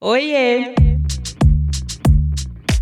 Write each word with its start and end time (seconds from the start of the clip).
Oiê! 0.00 0.87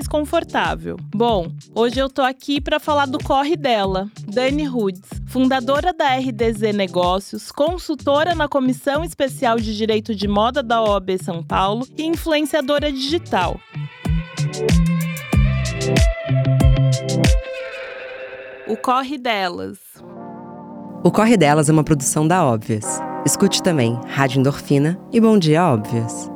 mais 0.00 0.08
confortável. 0.08 0.96
Bom, 1.14 1.52
hoje 1.74 1.98
eu 1.98 2.08
tô 2.08 2.22
aqui 2.22 2.60
para 2.60 2.80
falar 2.80 3.06
do 3.06 3.18
corre 3.18 3.54
dela, 3.54 4.08
Dani 4.26 4.64
Rudes, 4.64 5.02
fundadora 5.26 5.92
da 5.92 6.16
RDZ 6.16 6.74
Negócios, 6.74 7.52
consultora 7.52 8.34
na 8.34 8.48
Comissão 8.48 9.04
Especial 9.04 9.58
de 9.58 9.76
Direito 9.76 10.14
de 10.14 10.26
Moda 10.26 10.62
da 10.62 10.82
OAB 10.82 11.18
São 11.22 11.42
Paulo 11.42 11.86
e 11.98 12.06
influenciadora 12.06 12.90
digital. 12.90 13.60
O 18.66 18.76
Corre 18.76 19.18
Delas. 19.18 19.78
O 21.04 21.10
Corre 21.10 21.36
Delas 21.36 21.68
é 21.68 21.72
uma 21.72 21.84
produção 21.84 22.26
da 22.26 22.44
Óbvias. 22.44 23.00
Escute 23.26 23.62
também 23.62 23.98
Rádio 24.06 24.38
Endorfina 24.38 24.98
e 25.12 25.20
Bom 25.20 25.38
Dia 25.38 25.64
Óbvias. 25.64 26.30